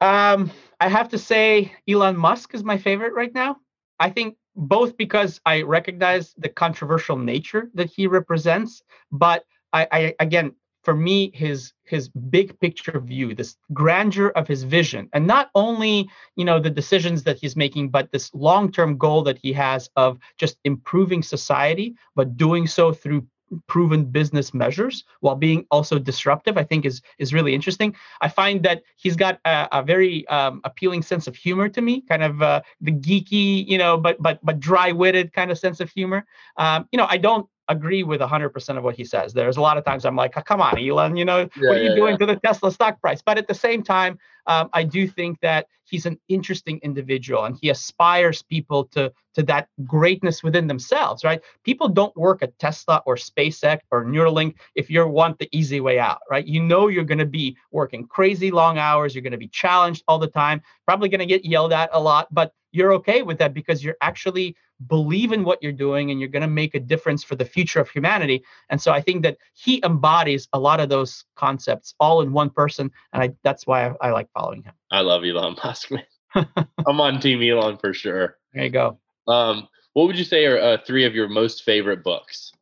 Um, 0.00 0.50
I 0.80 0.88
have 0.88 1.08
to 1.10 1.18
say 1.18 1.72
Elon 1.88 2.16
Musk 2.16 2.54
is 2.54 2.62
my 2.62 2.76
favorite 2.76 3.14
right 3.14 3.32
now. 3.32 3.56
I 3.98 4.10
think 4.10 4.36
both 4.54 4.96
because 4.96 5.40
I 5.46 5.62
recognize 5.62 6.34
the 6.36 6.48
controversial 6.48 7.16
nature 7.16 7.70
that 7.74 7.90
he 7.90 8.06
represents, 8.06 8.82
but 9.10 9.44
I, 9.72 9.88
I 9.92 10.14
again 10.20 10.52
for 10.86 10.94
me 10.94 11.32
his 11.34 11.72
his 11.82 12.08
big 12.08 12.58
picture 12.60 13.00
view 13.00 13.34
this 13.34 13.56
grandeur 13.72 14.28
of 14.28 14.46
his 14.46 14.62
vision 14.62 15.08
and 15.12 15.26
not 15.26 15.50
only 15.56 16.08
you 16.36 16.44
know 16.44 16.60
the 16.60 16.70
decisions 16.70 17.24
that 17.24 17.38
he's 17.40 17.56
making 17.56 17.88
but 17.88 18.12
this 18.12 18.32
long-term 18.34 18.96
goal 18.96 19.22
that 19.24 19.36
he 19.36 19.52
has 19.52 19.90
of 19.96 20.16
just 20.38 20.56
improving 20.64 21.24
society 21.24 21.96
but 22.14 22.36
doing 22.36 22.68
so 22.68 22.92
through 22.92 23.26
proven 23.66 24.04
business 24.04 24.52
measures 24.52 25.04
while 25.20 25.36
being 25.36 25.66
also 25.70 25.98
disruptive 25.98 26.58
i 26.58 26.64
think 26.64 26.84
is 26.84 27.02
is 27.18 27.32
really 27.32 27.54
interesting. 27.54 27.94
I 28.20 28.28
find 28.28 28.62
that 28.64 28.82
he's 28.96 29.16
got 29.16 29.40
a, 29.44 29.68
a 29.72 29.82
very 29.82 30.26
um, 30.28 30.60
appealing 30.64 31.02
sense 31.02 31.26
of 31.26 31.36
humor 31.36 31.68
to 31.68 31.80
me 31.80 32.02
kind 32.02 32.22
of 32.22 32.42
uh, 32.42 32.62
the 32.80 32.92
geeky 32.92 33.66
you 33.66 33.78
know 33.78 33.96
but 33.96 34.20
but 34.20 34.38
but 34.42 34.60
dry-witted 34.60 35.32
kind 35.32 35.50
of 35.50 35.58
sense 35.58 35.80
of 35.80 35.90
humor. 35.90 36.26
Um, 36.56 36.88
you 36.92 36.96
know 36.98 37.06
i 37.08 37.16
don't 37.16 37.48
agree 37.68 38.02
with 38.02 38.20
100% 38.20 38.78
of 38.78 38.84
what 38.84 38.96
he 38.96 39.04
says. 39.04 39.32
There's 39.32 39.56
a 39.56 39.60
lot 39.60 39.76
of 39.76 39.84
times 39.84 40.04
I'm 40.04 40.16
like, 40.16 40.32
come 40.44 40.60
on, 40.60 40.78
Elon, 40.78 41.16
you 41.16 41.24
know, 41.24 41.48
yeah, 41.56 41.68
what 41.68 41.78
are 41.78 41.82
you 41.82 41.90
yeah, 41.90 41.96
doing 41.96 42.12
yeah. 42.12 42.18
to 42.18 42.26
the 42.26 42.36
Tesla 42.36 42.70
stock 42.70 43.00
price? 43.00 43.22
But 43.24 43.38
at 43.38 43.48
the 43.48 43.54
same 43.54 43.82
time, 43.82 44.18
um, 44.46 44.70
I 44.72 44.84
do 44.84 45.08
think 45.08 45.40
that 45.40 45.66
he's 45.84 46.06
an 46.06 46.18
interesting 46.28 46.80
individual 46.82 47.44
and 47.44 47.56
he 47.60 47.70
aspires 47.70 48.42
people 48.42 48.84
to, 48.86 49.12
to 49.34 49.42
that 49.44 49.68
greatness 49.84 50.42
within 50.42 50.66
themselves, 50.66 51.24
right? 51.24 51.40
People 51.64 51.88
don't 51.88 52.16
work 52.16 52.42
at 52.42 52.58
Tesla 52.58 53.02
or 53.06 53.16
SpaceX 53.16 53.80
or 53.90 54.04
Neuralink 54.04 54.54
if 54.74 54.90
you 54.90 55.06
want 55.06 55.38
the 55.38 55.48
easy 55.52 55.80
way 55.80 55.98
out, 55.98 56.20
right? 56.30 56.46
You 56.46 56.62
know 56.62 56.88
you're 56.88 57.04
going 57.04 57.18
to 57.18 57.26
be 57.26 57.56
working 57.72 58.06
crazy 58.06 58.50
long 58.50 58.78
hours, 58.78 59.14
you're 59.14 59.22
going 59.22 59.32
to 59.32 59.38
be 59.38 59.48
challenged 59.48 60.04
all 60.08 60.18
the 60.18 60.28
time, 60.28 60.60
probably 60.86 61.08
going 61.08 61.20
to 61.20 61.26
get 61.26 61.44
yelled 61.44 61.72
at 61.72 61.90
a 61.92 62.00
lot, 62.00 62.32
but 62.32 62.52
you're 62.72 62.92
okay 62.92 63.22
with 63.22 63.38
that 63.38 63.54
because 63.54 63.82
you're 63.82 63.96
actually 64.02 64.56
believe 64.86 65.32
in 65.32 65.44
what 65.44 65.62
you're 65.62 65.72
doing 65.72 66.10
and 66.10 66.20
you're 66.20 66.28
going 66.28 66.42
to 66.42 66.48
make 66.48 66.74
a 66.74 66.80
difference 66.80 67.24
for 67.24 67.34
the 67.34 67.44
future 67.44 67.80
of 67.80 67.88
humanity. 67.88 68.42
And 68.68 68.80
so 68.80 68.92
i 68.92 69.00
think 69.00 69.22
that 69.22 69.36
he 69.54 69.80
embodies 69.84 70.48
a 70.52 70.58
lot 70.58 70.80
of 70.80 70.88
those 70.88 71.24
concepts 71.34 71.94
all 71.98 72.20
in 72.20 72.32
one 72.32 72.50
person 72.50 72.90
and 73.12 73.22
I, 73.22 73.30
that's 73.42 73.66
why 73.66 73.88
I, 73.88 73.94
I 74.00 74.10
like 74.10 74.28
following 74.32 74.62
him. 74.62 74.74
I 74.90 75.00
love 75.00 75.24
elon 75.24 75.56
musk 75.64 75.90
man. 75.90 76.04
I'm 76.86 77.00
on 77.00 77.20
team 77.20 77.42
elon 77.42 77.78
for 77.78 77.94
sure. 77.94 78.36
There 78.52 78.64
you 78.64 78.70
go. 78.70 78.98
Um, 79.26 79.68
what 79.94 80.06
would 80.06 80.18
you 80.18 80.24
say 80.24 80.44
are 80.44 80.58
uh, 80.58 80.78
three 80.86 81.04
of 81.04 81.14
your 81.14 81.28
most 81.28 81.62
favorite 81.62 82.04
books 82.04 82.52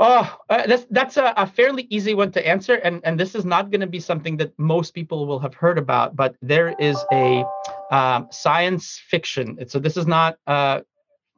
Oh, 0.00 0.38
uh, 0.48 0.64
that's 0.68 0.86
that's 0.90 1.16
a, 1.16 1.34
a, 1.36 1.44
fairly 1.44 1.88
easy 1.90 2.14
one 2.14 2.30
to 2.30 2.46
answer, 2.46 2.74
and 2.74 3.00
and 3.02 3.18
this 3.18 3.34
is 3.34 3.44
not 3.44 3.70
going 3.72 3.80
to 3.80 3.86
be 3.88 3.98
something 3.98 4.36
that 4.36 4.56
most 4.56 4.94
people 4.94 5.26
will 5.26 5.40
have 5.40 5.54
heard 5.54 5.76
about. 5.76 6.14
But 6.14 6.36
there 6.40 6.76
is 6.78 7.04
a 7.12 7.44
um, 7.90 8.28
science 8.30 9.02
fiction. 9.08 9.58
So 9.66 9.80
this 9.80 9.96
is 9.96 10.06
not 10.06 10.38
uh, 10.46 10.82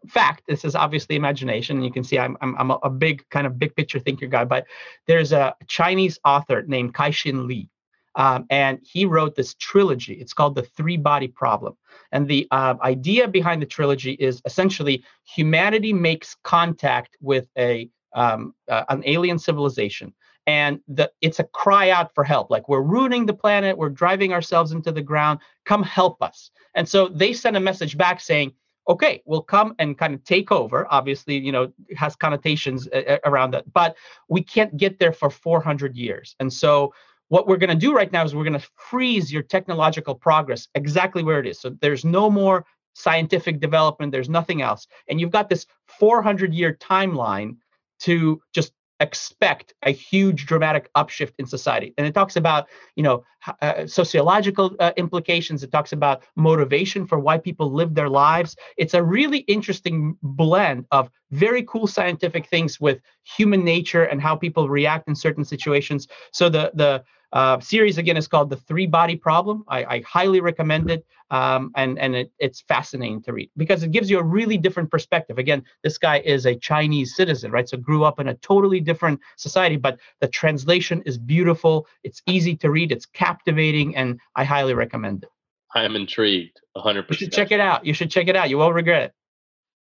fact. 0.08 0.42
This 0.46 0.66
is 0.66 0.74
obviously 0.74 1.16
imagination. 1.16 1.82
You 1.82 1.90
can 1.90 2.04
see 2.04 2.18
I'm 2.18 2.36
I'm, 2.42 2.54
I'm 2.58 2.70
a 2.70 2.90
big 2.90 3.26
kind 3.30 3.46
of 3.46 3.58
big 3.58 3.74
picture 3.76 3.98
thinker 3.98 4.26
guy. 4.26 4.44
But 4.44 4.66
there's 5.06 5.32
a 5.32 5.54
Chinese 5.66 6.18
author 6.26 6.62
named 6.66 6.92
Kai-Hsin 6.92 7.46
Lee. 7.46 7.70
Um, 8.16 8.44
and 8.50 8.80
he 8.82 9.06
wrote 9.06 9.36
this 9.36 9.54
trilogy. 9.54 10.14
It's 10.14 10.34
called 10.34 10.54
the 10.54 10.64
Three 10.64 10.98
Body 10.98 11.28
Problem. 11.28 11.78
And 12.12 12.28
the 12.28 12.46
uh, 12.50 12.74
idea 12.82 13.28
behind 13.28 13.62
the 13.62 13.66
trilogy 13.66 14.12
is 14.12 14.42
essentially 14.44 15.04
humanity 15.24 15.92
makes 15.92 16.36
contact 16.42 17.16
with 17.20 17.48
a 17.56 17.88
um, 18.14 18.54
uh, 18.68 18.84
an 18.88 19.02
alien 19.06 19.38
civilization. 19.38 20.12
And 20.46 20.80
the, 20.88 21.10
it's 21.20 21.38
a 21.38 21.44
cry 21.44 21.90
out 21.90 22.14
for 22.14 22.24
help. 22.24 22.50
Like 22.50 22.68
we're 22.68 22.80
ruining 22.80 23.26
the 23.26 23.34
planet. 23.34 23.76
We're 23.76 23.90
driving 23.90 24.32
ourselves 24.32 24.72
into 24.72 24.90
the 24.90 25.02
ground. 25.02 25.40
Come 25.64 25.82
help 25.82 26.22
us. 26.22 26.50
And 26.74 26.88
so 26.88 27.08
they 27.08 27.32
send 27.32 27.56
a 27.56 27.60
message 27.60 27.96
back 27.96 28.20
saying 28.20 28.52
okay 28.88 29.22
we'll 29.26 29.42
come 29.42 29.74
and 29.78 29.98
kind 29.98 30.14
of 30.14 30.24
take 30.24 30.50
over. 30.50 30.86
Obviously 30.90 31.36
you 31.36 31.52
know 31.52 31.72
has 31.96 32.16
connotations 32.16 32.88
uh, 32.88 33.18
around 33.24 33.52
that. 33.52 33.70
But 33.72 33.96
we 34.28 34.42
can't 34.42 34.76
get 34.76 34.98
there 34.98 35.12
for 35.12 35.30
400 35.30 35.94
years. 35.96 36.34
And 36.40 36.52
so 36.52 36.92
what 37.28 37.46
we're 37.46 37.58
going 37.58 37.70
to 37.70 37.76
do 37.76 37.94
right 37.94 38.10
now 38.10 38.24
is 38.24 38.34
we're 38.34 38.44
going 38.44 38.58
to 38.58 38.68
freeze 38.74 39.32
your 39.32 39.42
technological 39.42 40.16
progress 40.16 40.66
exactly 40.74 41.22
where 41.22 41.38
it 41.38 41.46
is. 41.46 41.60
So 41.60 41.70
there's 41.80 42.04
no 42.04 42.28
more 42.28 42.64
scientific 42.94 43.60
development. 43.60 44.10
There's 44.10 44.28
nothing 44.28 44.62
else. 44.62 44.88
And 45.08 45.20
you've 45.20 45.30
got 45.30 45.48
this 45.48 45.66
400 45.86 46.52
year 46.52 46.76
timeline 46.80 47.56
to 48.00 48.40
just 48.54 48.72
expect 49.00 49.72
a 49.82 49.90
huge 49.90 50.44
dramatic 50.46 50.92
upshift 50.94 51.32
in 51.38 51.46
society. 51.46 51.94
And 51.96 52.06
it 52.06 52.12
talks 52.14 52.36
about 52.36 52.68
you 52.96 53.02
know 53.02 53.24
uh, 53.62 53.86
sociological 53.86 54.76
uh, 54.78 54.92
implications. 54.96 55.62
It 55.62 55.72
talks 55.72 55.92
about 55.92 56.22
motivation 56.36 57.06
for 57.06 57.18
why 57.18 57.38
people 57.38 57.72
live 57.72 57.94
their 57.94 58.10
lives. 58.10 58.56
It's 58.76 58.94
a 58.94 59.02
really 59.02 59.38
interesting 59.38 60.16
blend 60.22 60.84
of 60.90 61.10
very 61.30 61.62
cool 61.62 61.86
scientific 61.86 62.46
things 62.48 62.78
with 62.78 63.00
human 63.24 63.64
nature 63.64 64.04
and 64.04 64.20
how 64.20 64.36
people 64.36 64.68
react 64.68 65.08
in 65.08 65.14
certain 65.14 65.44
situations. 65.44 66.06
So 66.32 66.48
the 66.48 66.70
the 66.74 67.02
uh, 67.32 67.60
series 67.60 67.98
again 67.98 68.16
is 68.16 68.26
called 68.26 68.50
The 68.50 68.56
Three 68.56 68.86
Body 68.86 69.16
Problem. 69.16 69.64
I, 69.68 69.84
I 69.84 70.00
highly 70.00 70.40
recommend 70.40 70.90
it, 70.90 71.06
um, 71.30 71.70
and 71.76 71.98
and 71.98 72.16
it, 72.16 72.32
it's 72.38 72.62
fascinating 72.62 73.22
to 73.22 73.32
read 73.32 73.50
because 73.56 73.82
it 73.82 73.92
gives 73.92 74.10
you 74.10 74.18
a 74.18 74.22
really 74.22 74.58
different 74.58 74.90
perspective. 74.90 75.38
Again, 75.38 75.62
this 75.82 75.96
guy 75.96 76.18
is 76.20 76.46
a 76.46 76.56
Chinese 76.56 77.14
citizen, 77.14 77.52
right? 77.52 77.68
So 77.68 77.76
grew 77.76 78.04
up 78.04 78.18
in 78.18 78.28
a 78.28 78.34
totally 78.34 78.80
different 78.80 79.20
society, 79.36 79.76
but 79.76 79.98
the 80.20 80.28
translation 80.28 81.02
is 81.06 81.18
beautiful. 81.18 81.86
It's 82.02 82.20
easy 82.26 82.56
to 82.56 82.70
read. 82.70 82.90
It's 82.90 83.06
captivating, 83.06 83.96
and 83.96 84.18
I 84.34 84.44
highly 84.44 84.74
recommend 84.74 85.22
it. 85.24 85.30
I 85.74 85.84
am 85.84 85.94
intrigued. 85.94 86.60
100%. 86.76 87.10
You 87.10 87.16
should 87.16 87.32
check 87.32 87.52
it 87.52 87.60
out. 87.60 87.86
You 87.86 87.94
should 87.94 88.10
check 88.10 88.26
it 88.26 88.34
out. 88.34 88.50
You 88.50 88.58
won't 88.58 88.74
regret 88.74 89.02
it. 89.02 89.12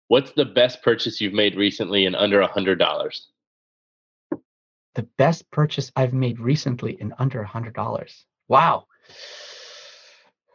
What's 0.08 0.32
the 0.32 0.46
best 0.46 0.82
purchase 0.84 1.20
you've 1.20 1.34
made 1.34 1.56
recently 1.56 2.06
in 2.06 2.16
under 2.16 2.42
a 2.42 2.48
hundred 2.48 2.80
dollars? 2.80 3.28
The 4.96 5.04
best 5.18 5.50
purchase 5.52 5.92
I've 5.96 6.14
made 6.14 6.40
recently 6.40 6.94
in 7.00 7.14
under 7.20 7.42
a 7.42 7.48
hundred 7.48 7.74
dollars. 7.74 8.26
Wow. 8.48 8.88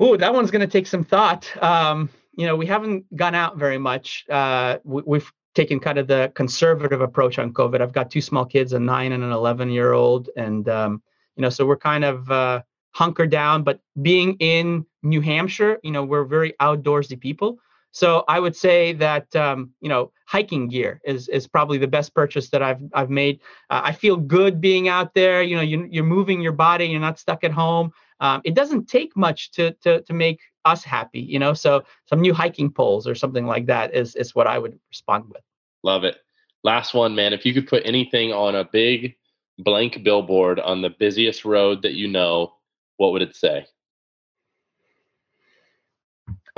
Ooh, 0.02 0.16
that 0.16 0.32
one's 0.32 0.50
going 0.50 0.60
to 0.60 0.66
take 0.66 0.86
some 0.86 1.04
thought. 1.04 1.50
Um, 1.62 2.08
you 2.36 2.46
know, 2.46 2.56
we 2.56 2.66
haven't 2.66 3.14
gone 3.14 3.34
out 3.34 3.58
very 3.58 3.78
much. 3.78 4.24
Uh, 4.30 4.78
we, 4.84 5.18
have 5.18 5.30
taken 5.54 5.80
kind 5.80 5.98
of 5.98 6.06
the 6.06 6.32
conservative 6.34 7.00
approach 7.00 7.38
on 7.38 7.52
COVID. 7.52 7.80
I've 7.80 7.92
got 7.92 8.10
two 8.10 8.20
small 8.20 8.46
kids, 8.46 8.72
a 8.72 8.80
nine 8.80 9.12
and 9.12 9.22
an 9.22 9.32
11 9.32 9.70
year 9.70 9.92
old. 9.92 10.30
And, 10.36 10.68
um, 10.68 11.02
you 11.36 11.42
know, 11.42 11.50
so 11.50 11.66
we're 11.66 11.76
kind 11.76 12.04
of 12.04 12.30
uh, 12.30 12.62
hunkered 12.92 13.30
down, 13.30 13.62
but 13.62 13.80
being 14.00 14.36
in 14.38 14.86
New 15.02 15.20
Hampshire, 15.20 15.78
you 15.82 15.90
know, 15.90 16.04
we're 16.04 16.24
very 16.24 16.54
outdoorsy 16.60 17.18
people. 17.20 17.58
So 17.92 18.24
I 18.28 18.38
would 18.38 18.54
say 18.54 18.92
that 18.94 19.34
um, 19.34 19.70
you 19.80 19.88
know 19.88 20.12
hiking 20.26 20.68
gear 20.68 21.00
is 21.04 21.28
is 21.28 21.46
probably 21.46 21.78
the 21.78 21.88
best 21.88 22.14
purchase 22.14 22.50
that 22.50 22.62
I've 22.62 22.80
I've 22.92 23.10
made. 23.10 23.40
Uh, 23.68 23.80
I 23.84 23.92
feel 23.92 24.16
good 24.16 24.60
being 24.60 24.88
out 24.88 25.14
there. 25.14 25.42
You 25.42 25.56
know, 25.56 25.62
you, 25.62 25.88
you're 25.90 26.04
moving 26.04 26.40
your 26.40 26.52
body. 26.52 26.86
You're 26.86 27.00
not 27.00 27.18
stuck 27.18 27.42
at 27.44 27.52
home. 27.52 27.92
Um, 28.20 28.42
it 28.44 28.54
doesn't 28.54 28.86
take 28.86 29.16
much 29.16 29.50
to 29.52 29.72
to 29.82 30.02
to 30.02 30.12
make 30.12 30.40
us 30.64 30.84
happy. 30.84 31.20
You 31.20 31.38
know, 31.38 31.54
so 31.54 31.82
some 32.06 32.20
new 32.20 32.34
hiking 32.34 32.70
poles 32.70 33.06
or 33.06 33.14
something 33.14 33.46
like 33.46 33.66
that 33.66 33.94
is 33.94 34.14
is 34.14 34.34
what 34.34 34.46
I 34.46 34.58
would 34.58 34.78
respond 34.88 35.24
with. 35.28 35.42
Love 35.82 36.04
it. 36.04 36.18
Last 36.62 36.94
one, 36.94 37.14
man. 37.14 37.32
If 37.32 37.46
you 37.46 37.54
could 37.54 37.66
put 37.66 37.82
anything 37.86 38.32
on 38.32 38.54
a 38.54 38.64
big 38.64 39.16
blank 39.58 40.02
billboard 40.02 40.60
on 40.60 40.82
the 40.82 40.90
busiest 40.90 41.44
road 41.44 41.82
that 41.82 41.94
you 41.94 42.08
know, 42.08 42.54
what 42.98 43.12
would 43.12 43.22
it 43.22 43.34
say? 43.34 43.66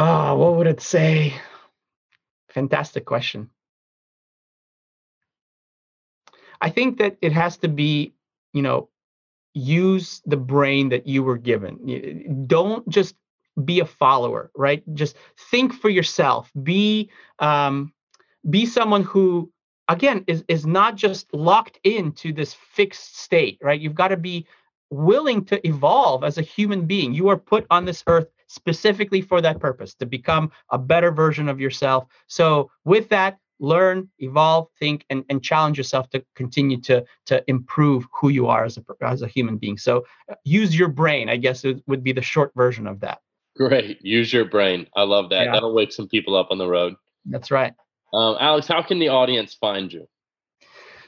Oh, 0.04 0.34
what 0.34 0.56
would 0.56 0.66
it 0.66 0.80
say? 0.80 1.32
Fantastic 2.48 3.04
question. 3.04 3.50
I 6.60 6.70
think 6.70 6.98
that 6.98 7.18
it 7.22 7.32
has 7.32 7.56
to 7.58 7.68
be, 7.68 8.12
you 8.52 8.62
know, 8.62 8.88
use 9.54 10.20
the 10.26 10.36
brain 10.36 10.88
that 10.88 11.06
you 11.06 11.22
were 11.22 11.38
given. 11.38 12.44
Don't 12.48 12.88
just 12.88 13.14
be 13.64 13.78
a 13.78 13.84
follower, 13.84 14.50
right? 14.56 14.82
Just 14.92 15.14
think 15.50 15.72
for 15.72 15.88
yourself. 15.88 16.50
Be 16.64 17.08
um, 17.38 17.92
be 18.50 18.66
someone 18.66 19.04
who, 19.04 19.52
again, 19.86 20.24
is 20.26 20.42
is 20.48 20.66
not 20.66 20.96
just 20.96 21.32
locked 21.32 21.78
into 21.84 22.32
this 22.32 22.54
fixed 22.54 23.20
state, 23.20 23.58
right? 23.62 23.80
You've 23.80 23.94
got 23.94 24.08
to 24.08 24.16
be 24.16 24.48
willing 24.90 25.44
to 25.44 25.64
evolve 25.64 26.24
as 26.24 26.38
a 26.38 26.42
human 26.42 26.86
being. 26.86 27.14
You 27.14 27.28
are 27.28 27.36
put 27.36 27.66
on 27.70 27.84
this 27.84 28.02
earth 28.08 28.26
specifically 28.52 29.22
for 29.22 29.40
that 29.40 29.58
purpose 29.58 29.94
to 29.94 30.06
become 30.06 30.52
a 30.70 30.78
better 30.78 31.10
version 31.10 31.48
of 31.48 31.58
yourself. 31.58 32.06
So, 32.26 32.70
with 32.84 33.08
that, 33.08 33.38
learn, 33.58 34.08
evolve, 34.18 34.68
think, 34.78 35.06
and, 35.08 35.24
and 35.30 35.42
challenge 35.42 35.78
yourself 35.78 36.10
to 36.10 36.22
continue 36.36 36.80
to, 36.82 37.04
to 37.26 37.42
improve 37.46 38.06
who 38.12 38.28
you 38.28 38.48
are 38.48 38.64
as 38.64 38.76
a, 38.76 38.84
as 39.00 39.22
a 39.22 39.28
human 39.28 39.56
being. 39.56 39.78
So, 39.78 40.04
uh, 40.30 40.34
use 40.44 40.78
your 40.78 40.88
brain, 40.88 41.28
I 41.28 41.36
guess, 41.36 41.64
it 41.64 41.82
would 41.86 42.04
be 42.04 42.12
the 42.12 42.22
short 42.22 42.52
version 42.54 42.86
of 42.86 43.00
that. 43.00 43.20
Great. 43.56 43.98
Use 44.02 44.32
your 44.32 44.44
brain. 44.44 44.86
I 44.96 45.02
love 45.02 45.30
that. 45.30 45.46
Yeah. 45.46 45.52
That'll 45.52 45.74
wake 45.74 45.92
some 45.92 46.08
people 46.08 46.36
up 46.36 46.48
on 46.50 46.58
the 46.58 46.68
road. 46.68 46.94
That's 47.26 47.50
right. 47.50 47.72
Um, 48.12 48.36
Alex, 48.40 48.66
how 48.66 48.82
can 48.82 48.98
the 48.98 49.08
audience 49.08 49.54
find 49.54 49.92
you? 49.92 50.06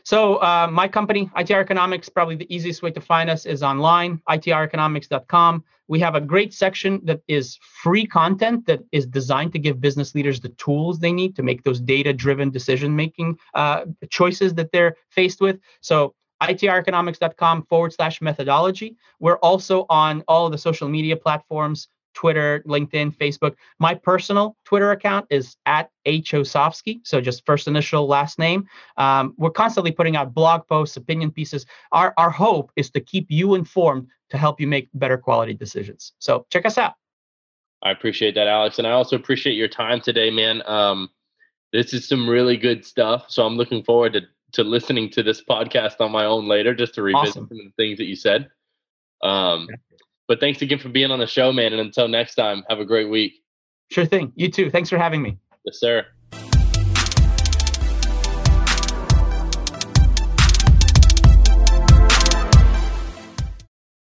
So 0.05 0.37
uh, 0.37 0.69
my 0.71 0.87
company, 0.87 1.31
ITR 1.35 1.61
Economics, 1.61 2.11
probably 2.11 2.37
the 2.37 2.55
easiest 2.55 2.83
way 2.83 2.91
to 2.91 3.01
find 3.01 3.31
us 3.31 3.47
is 3.47 3.63
online, 3.63 4.21
itreconomics.com. 4.29 5.65
We 5.89 5.99
have 6.01 6.15
a 6.15 6.21
great 6.21 6.53
section 6.53 7.01
that 7.05 7.21
is 7.27 7.59
free 7.83 8.07
content 8.07 8.67
that 8.67 8.81
is 8.93 9.07
designed 9.07 9.53
to 9.53 9.59
give 9.59 9.81
business 9.81 10.15
leaders 10.15 10.41
the 10.41 10.51
tools 10.51 10.99
they 10.99 11.13
need 11.13 11.35
to 11.37 11.43
make 11.43 11.63
those 11.63 11.81
data-driven 11.81 12.51
decision-making 12.51 13.39
uh, 13.55 13.87
choices 14.11 14.55
that 14.55 14.73
they're 14.73 14.97
faced 15.09 15.41
with. 15.41 15.59
So 15.81 16.15
itreconomics.com 16.43 17.65
forward 17.65 17.95
slash 17.95 18.21
methodology. 18.21 18.97
We're 19.21 19.39
also 19.39 19.87
on 19.89 20.23
all 20.29 20.45
of 20.45 20.53
the 20.53 20.59
social 20.59 20.89
media 20.89 21.17
platforms. 21.17 21.89
Twitter, 22.15 22.63
LinkedIn, 22.67 23.17
Facebook. 23.17 23.55
My 23.79 23.95
personal 23.95 24.57
Twitter 24.65 24.91
account 24.93 25.27
is 25.31 25.57
at 25.67 25.91
AChausovsky, 26.07 27.01
so 27.05 27.21
just 27.21 27.45
first 27.45 27.69
initial, 27.69 28.07
last 28.07 28.39
name. 28.39 28.67
Um, 28.97 29.35
we're 29.37 29.51
constantly 29.51 29.93
putting 29.93 30.17
out 30.17 30.33
blog 30.33 30.67
posts, 30.67 30.97
opinion 30.97 31.31
pieces. 31.31 31.67
Our, 31.93 32.15
our 32.17 32.31
hope 32.31 32.71
is 32.77 32.91
to 32.91 33.01
keep 33.01 33.27
you 33.29 33.55
informed 33.55 34.09
to 34.31 34.39
help 34.39 34.61
you 34.61 34.67
make 34.67 34.89
better 34.95 35.19
quality 35.19 35.55
decisions. 35.55 36.13
So 36.19 36.47
check 36.51 36.65
us 36.65 36.79
out. 36.79 36.95
I 37.83 37.91
appreciate 37.91 38.35
that, 38.37 38.49
Alex. 38.49 38.79
And 38.79 38.87
I 38.87 38.93
also 38.93 39.17
appreciate 39.17 39.55
your 39.55 39.69
time 39.69 40.01
today, 40.01 40.31
man. 40.31 40.63
Um, 40.67 41.11
this 41.73 41.93
is 41.93 42.09
some 42.09 42.29
really 42.29 42.57
good 42.57 42.85
stuff. 42.85 43.27
So 43.29 43.45
I'm 43.45 43.57
looking 43.57 43.85
forward 43.85 44.15
to, 44.15 44.23
to 44.53 44.65
listening 44.65 45.11
to 45.11 45.23
this 45.23 45.43
podcast 45.45 46.01
on 46.01 46.11
my 46.11 46.25
own 46.25 46.49
later 46.49 46.75
just 46.75 46.95
to 46.95 47.03
revisit 47.03 47.31
awesome. 47.31 47.49
some 47.49 47.59
of 47.59 47.65
the 47.65 47.73
things 47.77 47.99
that 47.99 48.05
you 48.05 48.17
said. 48.17 48.49
Um, 49.23 49.69
but 50.29 50.41
thanks 50.41 50.63
again 50.63 50.79
for 50.79 50.89
being 50.89 51.11
on 51.11 51.19
the 51.19 51.27
show, 51.27 51.53
man. 51.53 51.73
And 51.73 51.81
until 51.81 52.09
next 52.09 52.35
time, 52.35 52.65
have 52.69 52.81
a 52.81 52.85
great 52.85 53.09
week. 53.09 53.35
Sure 53.91 54.07
thing. 54.07 54.33
You 54.35 54.51
too. 54.51 54.71
Thanks 54.71 54.89
for 54.89 54.99
having 54.99 55.23
me. 55.23 55.39
Yes, 55.65 55.79
sir. 55.79 56.07